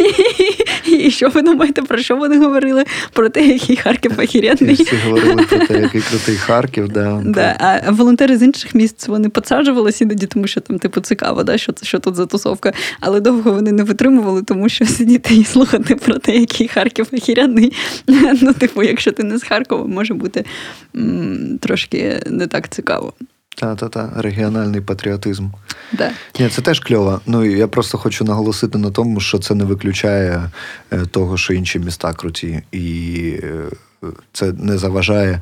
і 1.06 1.10
що 1.10 1.28
ви 1.28 1.42
думаєте, 1.42 1.82
про 1.82 1.98
що 1.98 2.16
вони 2.16 2.38
говорили? 2.38 2.84
Про 3.12 3.28
те, 3.28 3.46
який 3.46 3.76
Харків 3.76 4.12
охеренний. 4.18 4.74
Всі 4.74 4.96
говорили 5.04 5.42
про 5.42 5.58
те, 5.58 5.80
який 5.80 6.00
крутий 6.00 6.36
Харків. 6.36 6.88
Да. 6.88 7.22
Да, 7.24 7.56
А 7.58 7.90
волонтери 7.90 8.38
з 8.38 8.42
інших 8.42 8.74
місць 8.74 9.08
вони 9.08 9.28
підсаджувалися 9.28 10.04
іноді, 10.04 10.26
тому 10.26 10.46
що 10.46 10.60
там, 10.60 10.78
типу, 10.78 11.00
цікаво, 11.00 11.42
да, 11.42 11.58
що 11.58 11.72
що 11.82 11.98
тут 11.98 12.14
за 12.14 12.26
тусовка. 12.26 12.72
Але 13.00 13.20
довго 13.20 13.52
вони 13.52 13.72
не 13.72 13.82
витримували, 13.82 14.42
тому 14.42 14.68
що 14.68 14.86
сидіти 14.86 15.34
і 15.34 15.44
слухати 15.44 15.94
про 15.94 16.18
те, 16.18 16.36
який 16.36 16.68
Харків 16.68 17.06
охеренний. 17.12 17.72
Ну, 18.42 18.52
типу, 18.52 18.82
якщо 18.82 19.12
ти 19.12 19.22
не 19.22 19.38
з 19.38 19.42
Харкова, 19.42 19.86
може 20.04 20.14
бути 20.14 20.44
м, 20.96 21.58
трошки 21.60 22.22
не 22.26 22.46
так 22.46 22.68
цікаво. 22.68 23.12
Та-та-та, 23.56 24.10
регіональний 24.16 24.80
патріотизм. 24.80 25.48
Да. 25.92 26.10
Ні, 26.40 26.48
Це 26.48 26.62
теж 26.62 26.80
кльово. 26.80 27.20
Ну 27.26 27.44
я 27.44 27.68
просто 27.68 27.98
хочу 27.98 28.24
наголосити 28.24 28.78
на 28.78 28.90
тому, 28.90 29.20
що 29.20 29.38
це 29.38 29.54
не 29.54 29.64
виключає 29.64 30.50
е, 30.92 31.06
того, 31.10 31.36
що 31.36 31.54
інші 31.54 31.78
міста 31.78 32.12
круті. 32.12 32.62
І 32.72 33.40
е, 33.42 33.62
це 34.32 34.52
не 34.52 34.78
заважає 34.78 35.40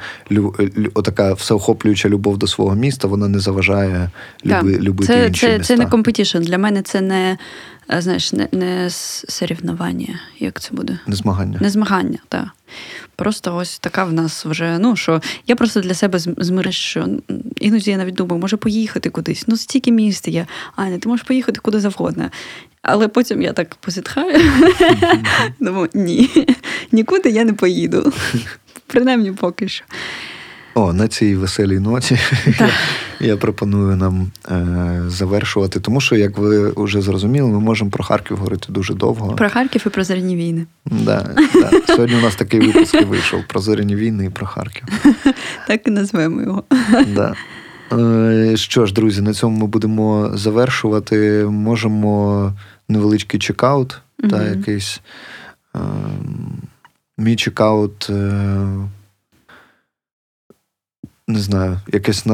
отака 0.95 1.33
всеохоплююча 1.33 2.09
любов 2.09 2.39
до 2.39 2.47
свого 2.47 2.75
міста, 2.75 3.09
вона 3.09 3.29
не 3.29 3.39
заважає 3.39 4.11
люби, 4.47 4.79
любити 4.79 5.13
це, 5.13 5.27
інші 5.27 5.41
це, 5.47 5.59
міста. 5.59 5.65
Це 5.65 5.77
не 5.77 5.87
competition. 5.87 6.39
Для 6.39 6.59
мене 6.59 6.83
це 6.83 7.01
не 7.01 7.39
знаєш, 8.01 8.33
не 8.33 8.49
не 8.53 8.91
соревнування, 8.91 10.21
як 10.39 10.61
це 10.61 10.75
буде? 10.75 10.99
Не 11.07 11.17
змагання. 11.17 11.59
Не 11.61 11.71
змагання, 11.71 12.19
так. 12.29 12.47
Просто 13.17 13.57
ось 13.57 13.79
така 13.79 14.05
в 14.05 14.13
нас 14.13 14.45
вже. 14.45 14.79
Ну 14.79 14.97
що 14.97 15.21
я 15.47 15.57
просто 15.57 15.81
для 15.81 15.95
себе 15.95 16.19
змириш, 16.19 16.77
що 16.77 17.09
іноді 17.61 17.91
я 17.91 17.97
навіть 17.97 18.15
думаю, 18.15 18.41
може 18.41 18.57
поїхати 18.57 19.11
кудись. 19.11 19.45
Ну, 19.47 19.57
стільки 19.57 19.93
місць 19.93 20.29
є. 20.29 20.47
Аня, 20.77 20.99
ти 20.99 21.09
можеш 21.09 21.27
поїхати 21.27 21.61
куди 21.63 21.81
завгодно. 21.81 22.31
Але 22.83 23.09
потім 23.09 23.43
я 23.43 23.53
так 23.53 23.75
позітхаю. 23.75 24.41
Думаю, 25.61 25.89
ні, 25.95 26.31
нікуди 26.93 27.31
я 27.31 27.45
не 27.45 27.53
поїду. 27.53 28.13
Принаймні 28.87 29.33
поки 29.33 29.69
що. 29.69 29.85
О, 30.75 30.93
на 30.93 31.09
цій 31.09 31.37
веселій 31.37 31.79
ноті 31.79 32.19
я, 32.59 32.71
я 33.21 33.37
пропоную 33.37 33.97
нам 33.97 34.31
е, 34.51 35.03
завершувати, 35.07 35.81
тому 35.81 36.01
що, 36.01 36.17
як 36.17 36.39
ви 36.39 36.73
вже 36.77 37.01
зрозуміли, 37.01 37.49
ми 37.49 37.61
можемо 37.61 37.91
про 37.91 38.05
Харків 38.05 38.37
говорити 38.37 38.67
дуже 38.73 38.95
довго. 38.95 39.35
Про 39.35 39.51
Харків 39.51 39.83
і 39.87 39.89
про 39.89 40.05
зоряні 40.05 40.37
війни. 40.37 40.67
Да, 40.87 41.31
да. 41.55 41.95
Сьогодні 41.95 42.17
у 42.17 42.21
нас 42.21 42.37
такий 42.37 42.61
випуск 42.61 42.95
і 42.95 43.05
вийшов 43.05 43.41
про 43.49 43.61
зоряні 43.61 43.97
війни 43.97 44.25
і 44.25 44.31
про 44.31 44.47
Харків. 44.47 44.85
Так 45.67 45.87
і 45.87 45.91
назвемо 45.91 46.43
його. 46.43 46.65
Да. 47.15 47.35
Е, 47.93 48.57
що 48.57 48.87
ж, 48.87 48.93
друзі, 48.95 49.23
на 49.23 49.35
цьому 49.35 49.61
ми 49.61 49.67
будемо 49.67 50.31
завершувати. 50.35 51.45
Можемо 51.51 52.53
невеличкий 52.89 53.41
чекаут, 53.41 54.01
та 54.31 54.49
якийсь. 54.49 55.01
Е, 55.77 55.79
мій 57.19 57.37
чекаут. 57.37 58.11
Е, 58.11 58.67
не 61.33 61.39
знаю, 61.39 61.81
якийсь 61.93 62.25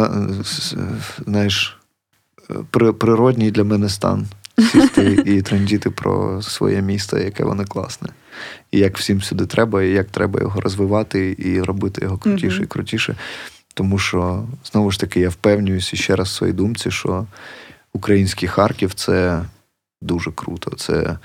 знаєш, 1.27 1.79
природній 2.71 3.51
для 3.51 3.65
мене 3.65 3.89
стан. 3.89 4.27
Сісти 4.73 5.23
і 5.27 5.43
трендіти 5.43 5.91
про 5.91 6.43
своє 6.43 6.83
місто, 6.83 7.19
яке 7.19 7.45
воно 7.45 7.65
класне. 7.65 8.09
І 8.71 8.79
як 8.79 8.99
всім 8.99 9.23
сюди 9.23 9.47
треба, 9.47 9.83
і 9.83 9.91
як 9.91 10.07
треба 10.11 10.41
його 10.41 10.61
розвивати 10.61 11.37
і 11.39 11.63
робити 11.63 12.01
його 12.05 12.19
крутіше 12.19 12.63
і 12.63 12.67
крутіше. 12.67 13.17
Тому 13.75 13.99
що, 13.99 14.47
знову 14.73 14.91
ж 14.91 15.01
таки, 15.01 15.21
я 15.21 15.29
впевнююся 15.29 15.97
ще 15.97 16.17
раз 16.17 16.29
в 16.29 16.33
своїй 16.33 16.53
думці, 16.53 16.91
що 16.91 17.27
український 17.93 18.49
Харків 18.49 18.95
це 18.95 19.45
дуже 20.03 20.33
круто. 20.33 20.71
Це 20.71 21.19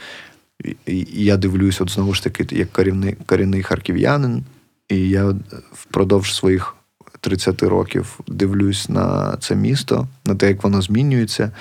я 1.14 1.38
дивлюсь, 1.38 1.82
от 1.82 1.90
знову 1.90 2.14
ж 2.14 2.24
таки, 2.24 2.56
як 2.56 2.72
корінний, 2.72 3.16
корінний 3.26 3.64
харків'янин, 3.64 4.44
і 4.90 5.10
я 5.10 5.36
впродовж 5.74 6.36
своїх 6.36 6.76
30 7.24 7.64
років 7.64 8.20
дивлюсь 8.28 8.90
на 8.90 9.38
це 9.40 9.56
місто, 9.56 10.08
на 10.26 10.36
те, 10.36 10.48
як 10.48 10.64
воно 10.64 10.82
змінюється, 10.82 11.52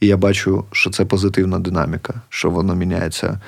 і 0.00 0.06
я 0.06 0.16
бачу, 0.16 0.64
що 0.72 0.90
це 0.90 1.04
позитивна 1.04 1.58
динаміка, 1.58 2.14
що 2.28 2.50
воно 2.50 2.74
міняється 2.74 3.40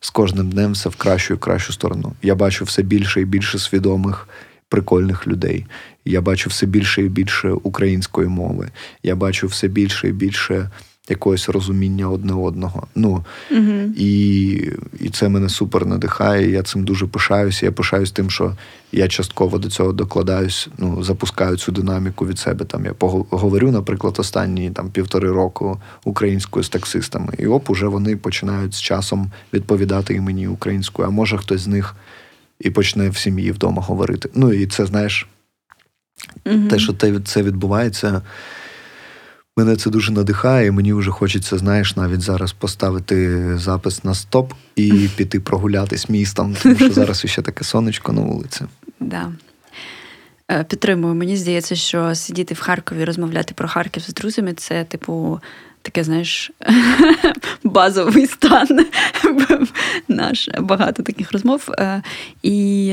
з 0.00 0.10
кожним 0.10 0.50
днем 0.50 0.72
все 0.72 0.88
в 0.88 0.96
кращу 0.96 1.34
і 1.34 1.36
кращу 1.36 1.72
сторону. 1.72 2.12
Я 2.22 2.34
бачу 2.34 2.64
все 2.64 2.82
більше 2.82 3.20
і 3.20 3.24
більше 3.24 3.58
свідомих, 3.58 4.28
прикольних 4.68 5.26
людей. 5.26 5.66
Я 6.04 6.20
бачу 6.20 6.50
все 6.50 6.66
більше 6.66 7.02
і 7.02 7.08
більше 7.08 7.50
української 7.50 8.28
мови. 8.28 8.70
Я 9.02 9.16
бачу 9.16 9.46
все 9.46 9.68
більше 9.68 10.08
і 10.08 10.12
більше 10.12 10.70
якогось 11.08 11.48
розуміння 11.48 12.08
одне 12.08 12.32
одного. 12.32 12.86
Ну 12.94 13.24
угу. 13.50 13.72
і 13.96 14.50
і 15.00 15.08
це 15.12 15.28
мене 15.28 15.48
супер 15.48 15.86
надихає. 15.86 16.50
Я 16.50 16.62
цим 16.62 16.84
дуже 16.84 17.06
пишаюся. 17.06 17.66
Я 17.66 17.72
пишаюсь 17.72 18.10
тим, 18.10 18.30
що 18.30 18.56
я 18.92 19.08
частково 19.08 19.58
до 19.58 19.68
цього 19.68 19.92
докладаюсь, 19.92 20.68
ну 20.78 21.04
запускаю 21.04 21.56
цю 21.56 21.72
динаміку 21.72 22.26
від 22.26 22.38
себе. 22.38 22.64
Там 22.64 22.84
я 22.84 22.92
поговорю, 22.94 23.70
наприклад, 23.72 24.14
останні 24.18 24.70
там 24.70 24.90
півтори 24.90 25.32
року 25.32 25.80
українською 26.04 26.64
з 26.64 26.68
таксистами, 26.68 27.32
і 27.38 27.46
оп, 27.46 27.70
уже 27.70 27.86
вони 27.86 28.16
починають 28.16 28.74
з 28.74 28.80
часом 28.80 29.30
відповідати 29.52 30.14
і 30.14 30.20
мені 30.20 30.48
українською. 30.48 31.08
А 31.08 31.10
може 31.10 31.38
хтось 31.38 31.60
з 31.60 31.66
них 31.66 31.96
і 32.60 32.70
почне 32.70 33.10
в 33.10 33.16
сім'ї 33.16 33.52
вдома 33.52 33.82
говорити. 33.82 34.30
Ну 34.34 34.52
і 34.52 34.66
це 34.66 34.86
знаєш, 34.86 35.28
угу. 36.46 36.68
те, 36.68 36.78
що 36.78 36.92
це 37.24 37.42
відбувається. 37.42 38.22
Мене 39.56 39.76
це 39.76 39.90
дуже 39.90 40.12
надихає. 40.12 40.72
Мені 40.72 40.92
вже 40.92 41.10
хочеться, 41.10 41.58
знаєш, 41.58 41.96
навіть 41.96 42.20
зараз 42.20 42.52
поставити 42.52 43.58
запис 43.58 44.04
на 44.04 44.14
стоп 44.14 44.52
і 44.76 45.08
піти 45.16 45.40
прогулятись 45.40 46.08
містом, 46.08 46.56
тому 46.62 46.76
що 46.76 46.90
зараз 46.92 47.26
ще 47.26 47.42
таке 47.42 47.64
сонечко 47.64 48.12
на 48.12 48.20
вулиці. 48.20 48.64
Да. 49.00 49.32
Е, 50.50 50.64
підтримую. 50.64 51.14
Мені 51.14 51.36
здається, 51.36 51.76
що 51.76 52.14
сидіти 52.14 52.54
в 52.54 52.60
Харкові, 52.60 53.04
розмовляти 53.04 53.54
про 53.54 53.68
Харків 53.68 54.02
з 54.02 54.14
друзями 54.14 54.52
це, 54.52 54.84
типу, 54.84 55.40
таке, 55.82 56.04
знаєш, 56.04 56.50
базовий 57.64 58.26
стан 58.26 58.86
наш 60.08 60.48
багато 60.60 61.02
таких 61.02 61.32
розмов. 61.32 61.68
Е, 61.78 62.02
і 62.42 62.86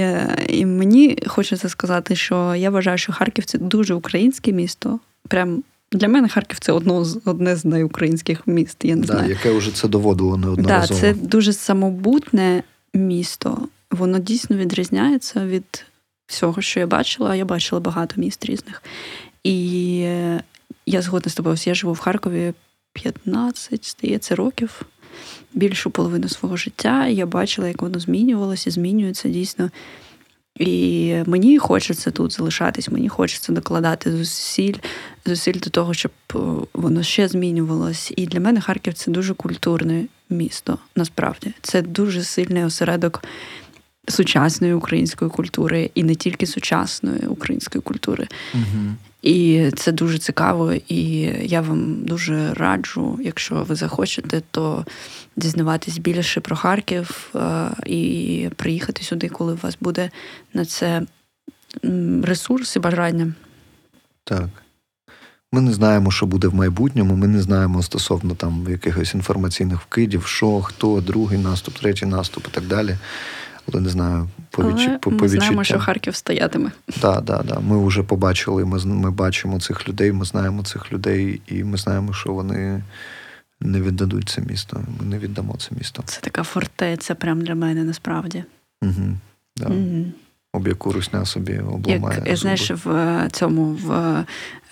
і 0.47 0.65
мені 0.65 1.17
хочеться 1.27 1.69
сказати, 1.69 2.15
що 2.15 2.55
я 2.55 2.69
вважаю, 2.69 2.97
що 2.97 3.13
Харків 3.13 3.45
це 3.45 3.57
дуже 3.57 3.93
українське 3.93 4.51
місто. 4.51 4.99
Прям 5.27 5.63
для 5.91 6.07
мене 6.07 6.29
Харків 6.29 6.59
це 6.59 6.71
одно 6.71 7.05
з 7.05 7.21
одне 7.25 7.55
з 7.55 7.65
найукраїнських 7.65 8.47
міст. 8.47 8.77
Я 8.85 8.95
не 8.95 9.05
да, 9.05 9.13
знаю. 9.13 9.29
Яке 9.29 9.51
вже 9.51 9.71
це 9.71 9.87
доводило 9.87 10.37
неодноразово. 10.37 10.99
Да, 11.01 11.13
Це 11.13 11.13
дуже 11.13 11.53
самобутне 11.53 12.63
місто. 12.93 13.67
Воно 13.91 14.19
дійсно 14.19 14.57
відрізняється 14.57 15.45
від 15.45 15.85
всього, 16.27 16.61
що 16.61 16.79
я 16.79 16.87
бачила. 16.87 17.35
Я 17.35 17.45
бачила 17.45 17.81
багато 17.81 18.21
міст 18.21 18.45
різних. 18.45 18.83
І 19.43 19.97
я 20.85 21.01
згодна 21.01 21.31
з 21.31 21.35
тобою. 21.35 21.57
Я 21.65 21.73
живу 21.73 21.93
в 21.93 21.99
Харкові 21.99 22.53
15, 22.93 23.85
здається, 23.85 24.35
років. 24.35 24.81
Більшу 25.53 25.89
половину 25.91 26.29
свого 26.29 26.57
життя. 26.57 27.07
Я 27.07 27.25
бачила, 27.25 27.67
як 27.67 27.81
воно 27.81 27.99
змінювалося, 27.99 28.71
змінюється 28.71 29.29
дійсно. 29.29 29.69
І 30.59 31.15
мені 31.25 31.57
хочеться 31.57 32.11
тут 32.11 32.33
залишатись, 32.33 32.89
мені 32.89 33.09
хочеться 33.09 33.53
докладати 33.53 34.11
зусиль 34.11 34.77
зусиль 35.25 35.59
до 35.59 35.69
того, 35.69 35.93
щоб 35.93 36.11
е, 36.35 36.37
воно 36.73 37.03
ще 37.03 37.27
змінювалось. 37.27 38.13
І 38.17 38.25
для 38.25 38.39
мене 38.39 38.61
Харків 38.61 38.93
це 38.93 39.11
дуже 39.11 39.33
культурне 39.33 40.05
місто. 40.29 40.77
Насправді 40.95 41.53
це 41.61 41.81
дуже 41.81 42.23
сильний 42.23 42.63
осередок 42.63 43.23
сучасної 44.07 44.73
української 44.73 45.31
культури, 45.31 45.91
і 45.95 46.03
не 46.03 46.15
тільки 46.15 46.45
сучасної 46.45 47.27
української 47.27 47.81
культури. 47.81 48.27
Угу. 48.53 48.95
І 49.21 49.69
це 49.77 49.91
дуже 49.91 50.17
цікаво, 50.17 50.73
і 50.87 51.03
я 51.43 51.61
вам 51.61 51.95
дуже 52.03 52.53
раджу, 52.53 53.19
якщо 53.23 53.55
ви 53.55 53.75
захочете, 53.75 54.41
то 54.51 54.85
дізнаватись 55.35 55.97
більше 55.97 56.41
про 56.41 56.55
Харків 56.55 57.29
е, 57.35 57.69
і 57.85 58.49
приїхати 58.55 59.03
сюди, 59.03 59.29
коли 59.29 59.53
у 59.53 59.59
вас 59.63 59.77
буде 59.81 60.09
на 60.53 60.65
це 60.65 61.01
ресурс 62.23 62.75
і 62.75 62.79
бажання. 62.79 63.33
Так. 64.23 64.49
Ми 65.53 65.61
не 65.61 65.73
знаємо, 65.73 66.11
що 66.11 66.25
буде 66.25 66.47
в 66.47 66.55
майбутньому. 66.55 67.15
Ми 67.15 67.27
не 67.27 67.41
знаємо 67.41 67.83
стосовно 67.83 68.35
там 68.35 68.67
якихось 68.69 69.13
інформаційних 69.13 69.81
вкидів, 69.81 70.25
що, 70.25 70.61
хто, 70.61 71.01
другий 71.01 71.39
наступ, 71.39 71.73
третій 71.73 72.05
наступ 72.05 72.47
і 72.47 72.51
так 72.51 72.67
далі. 72.67 72.95
Але 73.67 73.81
не 73.81 73.89
знаю, 73.89 74.29
по. 74.49 74.63
Але 74.63 74.97
по, 74.97 75.11
по 75.11 75.17
Ми 75.17 75.29
знаємо, 75.29 75.63
що 75.63 75.79
Харків 75.79 76.15
стоятиме. 76.15 76.71
Так, 77.01 77.25
так, 77.25 77.47
так. 77.47 77.61
Ми 77.61 77.87
вже 77.87 78.03
побачили. 78.03 78.65
Ми 78.65 78.85
ми 78.85 79.11
бачимо 79.11 79.59
цих 79.59 79.89
людей, 79.89 80.11
ми 80.11 80.25
знаємо 80.25 80.63
цих 80.63 80.93
людей, 80.93 81.41
і 81.47 81.63
ми 81.63 81.77
знаємо, 81.77 82.13
що 82.13 82.33
вони 82.33 82.83
не 83.59 83.81
віддадуть 83.81 84.29
це 84.29 84.41
місто. 84.41 84.81
Ми 84.99 85.05
не 85.05 85.17
віддамо 85.17 85.55
це 85.57 85.69
місто. 85.77 86.03
Це 86.05 86.21
така 86.21 86.43
фортеця, 86.43 87.15
прям 87.15 87.41
для 87.41 87.55
мене 87.55 87.83
насправді. 87.83 88.43
Угу, 88.81 89.17
да. 89.57 89.65
угу 89.65 90.05
об 90.53 90.67
яку 90.67 90.91
русня 90.91 91.25
собі 91.25 91.59
обламає. 91.59 92.23
Як, 92.25 92.37
Знаєш, 92.37 92.71
в 92.71 92.89
е, 92.89 93.29
цьому 93.31 93.65
в 93.65 93.91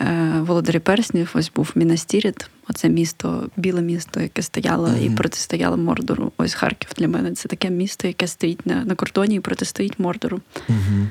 е, 0.01 0.34
Володарі 0.39 0.80
Перснів 0.80 1.32
ось 1.34 1.51
був 1.55 1.71
Мінас 1.76 2.09
Тіріт, 2.09 2.49
оце 2.69 2.89
місто, 2.89 3.49
біле 3.57 3.82
місто, 3.82 4.19
яке 4.19 4.41
стояло 4.41 4.88
mm-hmm. 4.88 5.13
і 5.13 5.15
протистояло 5.15 5.77
Мордору. 5.77 6.32
Ось 6.38 6.53
Харків 6.53 6.89
для 6.97 7.07
мене. 7.07 7.32
Це 7.32 7.49
таке 7.49 7.69
місто, 7.69 8.07
яке 8.07 8.27
стоїть 8.27 8.65
на 8.65 8.86
на 8.86 8.95
кордоні 8.95 9.36
і 9.36 9.39
протистоїть 9.39 9.99
Мордору. 9.99 10.41
Mm-hmm. 10.69 11.05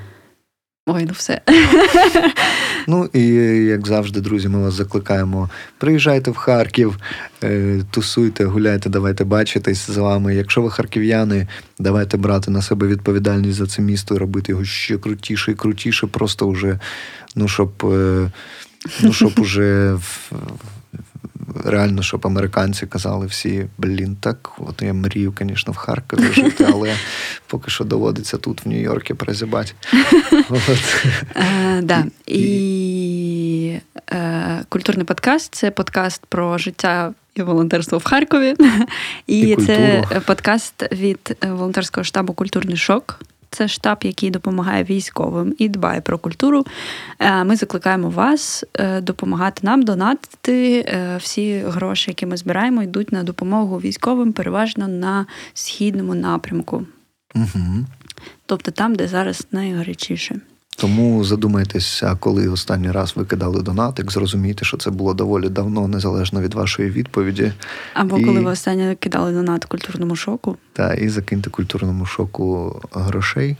Ой, 0.90 1.04
ну 1.04 1.12
все. 1.12 1.40
Ну 2.86 3.08
і 3.12 3.20
як 3.64 3.86
завжди, 3.86 4.20
друзі, 4.20 4.48
ми 4.48 4.58
вас 4.58 4.74
закликаємо. 4.74 5.50
Приїжджайте 5.78 6.30
в 6.30 6.36
Харків, 6.36 6.98
е, 7.44 7.80
тусуйте, 7.90 8.44
гуляйте, 8.44 8.88
давайте 8.88 9.24
бачитись 9.24 9.90
з 9.90 9.96
вами. 9.96 10.34
Якщо 10.34 10.62
ви 10.62 10.70
харків'яни, 10.70 11.48
давайте 11.78 12.16
брати 12.16 12.50
на 12.50 12.62
себе 12.62 12.86
відповідальність 12.86 13.58
за 13.58 13.66
це 13.66 13.82
місто 13.82 14.14
і 14.14 14.18
робити 14.18 14.52
його 14.52 14.64
ще 14.64 14.98
крутіше 14.98 15.52
і 15.52 15.54
крутіше, 15.54 16.06
просто 16.06 16.48
вже, 16.48 16.78
ну 17.36 17.48
щоб. 17.48 17.70
Е, 17.84 18.30
ну, 19.02 19.12
щоб 19.12 19.32
уже 19.40 19.98
реально, 21.70 22.02
щоб 22.02 22.26
американці 22.26 22.86
казали 22.86 23.26
всі, 23.26 23.66
блін, 23.78 24.16
так, 24.20 24.50
от 24.58 24.82
я 24.82 24.94
мрію, 24.94 25.34
звісно, 25.40 25.72
в 25.72 25.76
Харкові 25.76 26.32
жити, 26.32 26.66
але 26.68 26.94
поки 27.46 27.70
що 27.70 27.84
доводиться 27.84 28.36
тут, 28.36 28.66
в 28.66 28.68
Нью-Йоркі, 28.68 29.14
перезибати. 29.14 29.72
Да. 31.82 32.04
І 32.26 33.78
е, 34.10 34.64
культурний 34.68 35.04
подкаст 35.04 35.54
це 35.54 35.70
подкаст 35.70 36.26
про 36.28 36.58
життя 36.58 37.12
і 37.34 37.42
волонтерство 37.42 37.98
в 37.98 38.04
Харкові. 38.04 38.54
І, 39.26 39.40
І 39.40 39.56
це 39.56 40.04
подкаст 40.26 40.92
від 40.92 41.36
е, 41.44 41.50
волонтерського 41.50 42.04
штабу 42.04 42.32
Культурний 42.32 42.76
шок. 42.76 43.20
Це 43.58 43.68
штаб, 43.68 43.98
який 44.02 44.30
допомагає 44.30 44.84
військовим 44.84 45.54
і 45.58 45.68
дбає 45.68 46.00
про 46.00 46.18
культуру. 46.18 46.66
Е, 47.18 47.44
Ми 47.44 47.56
закликаємо 47.56 48.10
вас 48.10 48.64
е, 48.74 49.00
допомагати 49.00 49.60
нам 49.62 49.82
донатити. 49.82 50.84
Е, 50.88 51.16
Всі 51.20 51.58
гроші, 51.58 52.10
які 52.10 52.26
ми 52.26 52.36
збираємо, 52.36 52.82
йдуть 52.82 53.12
на 53.12 53.22
допомогу 53.22 53.78
військовим, 53.78 54.32
переважно 54.32 54.88
на 54.88 55.26
східному 55.54 56.14
напрямку, 56.14 56.86
Угу. 57.34 57.86
тобто 58.46 58.70
там, 58.70 58.94
де 58.94 59.08
зараз 59.08 59.46
найгарячіше. 59.52 60.40
Тому 60.80 61.24
задумайтесь, 61.24 62.02
а 62.02 62.14
коли 62.14 62.48
останній 62.48 62.90
раз 62.90 63.12
ви 63.16 63.24
кидали 63.24 63.62
донатик, 63.62 64.12
зрозумійте, 64.12 64.64
що 64.64 64.76
це 64.76 64.90
було 64.90 65.14
доволі 65.14 65.48
давно, 65.48 65.88
незалежно 65.88 66.40
від 66.40 66.54
вашої 66.54 66.90
відповіді. 66.90 67.52
Або 67.94 68.18
І- 68.18 68.24
коли 68.24 68.40
ви 68.40 68.50
останнє 68.50 68.96
кидали 69.00 69.32
донат 69.32 69.64
культурному 69.64 70.16
шоку. 70.16 70.56
Та 70.72 70.94
і 70.94 71.08
закиньте 71.08 71.50
культурному 71.50 72.06
шоку 72.06 72.80
грошей. 72.92 73.56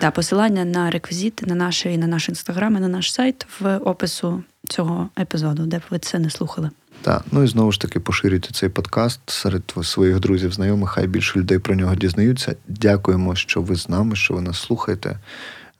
Да, 0.00 0.10
посилання 0.10 0.64
на 0.64 0.90
реквізити 0.90 1.46
на 1.46 1.54
наші 1.54 1.92
і 1.92 1.98
на 1.98 2.06
наш 2.06 2.28
інстаграм, 2.28 2.76
і 2.76 2.80
на 2.80 2.88
наш 2.88 3.12
сайт 3.12 3.46
в 3.60 3.76
опису 3.76 4.42
цього 4.68 5.08
епізоду, 5.18 5.66
де 5.66 5.78
б 5.78 5.82
ви 5.90 5.98
це 5.98 6.18
не 6.18 6.30
слухали. 6.30 6.70
Та 7.02 7.22
ну 7.32 7.42
і 7.42 7.46
знову 7.46 7.72
ж 7.72 7.80
таки 7.80 8.00
поширюйте 8.00 8.48
цей 8.52 8.68
подкаст 8.68 9.20
серед 9.26 9.74
своїх 9.82 10.20
друзів, 10.20 10.52
знайомих. 10.52 10.90
Хай 10.90 11.06
більше 11.06 11.38
людей 11.38 11.58
про 11.58 11.74
нього 11.74 11.94
дізнаються. 11.94 12.56
Дякуємо, 12.68 13.34
що 13.34 13.60
ви 13.62 13.76
з 13.76 13.88
нами, 13.88 14.16
що 14.16 14.34
ви 14.34 14.40
нас 14.40 14.58
слухаєте. 14.58 15.18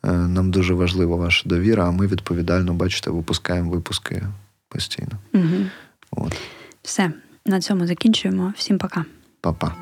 Е, 0.04 0.12
Нам 0.12 0.50
дуже 0.50 0.74
важлива 0.74 1.16
ваша 1.16 1.48
довіра, 1.48 1.88
а 1.88 1.90
ми 1.90 2.06
відповідально, 2.06 2.74
бачите, 2.74 3.10
випускаємо 3.10 3.70
випуски 3.70 4.22
постійно. 4.68 5.12
Угу. 5.34 5.44
От, 6.10 6.36
Все, 6.82 7.10
на 7.46 7.60
цьому 7.60 7.86
закінчуємо. 7.86 8.52
Всім 8.56 8.78
пока. 8.78 9.04
па-па. 9.40 9.74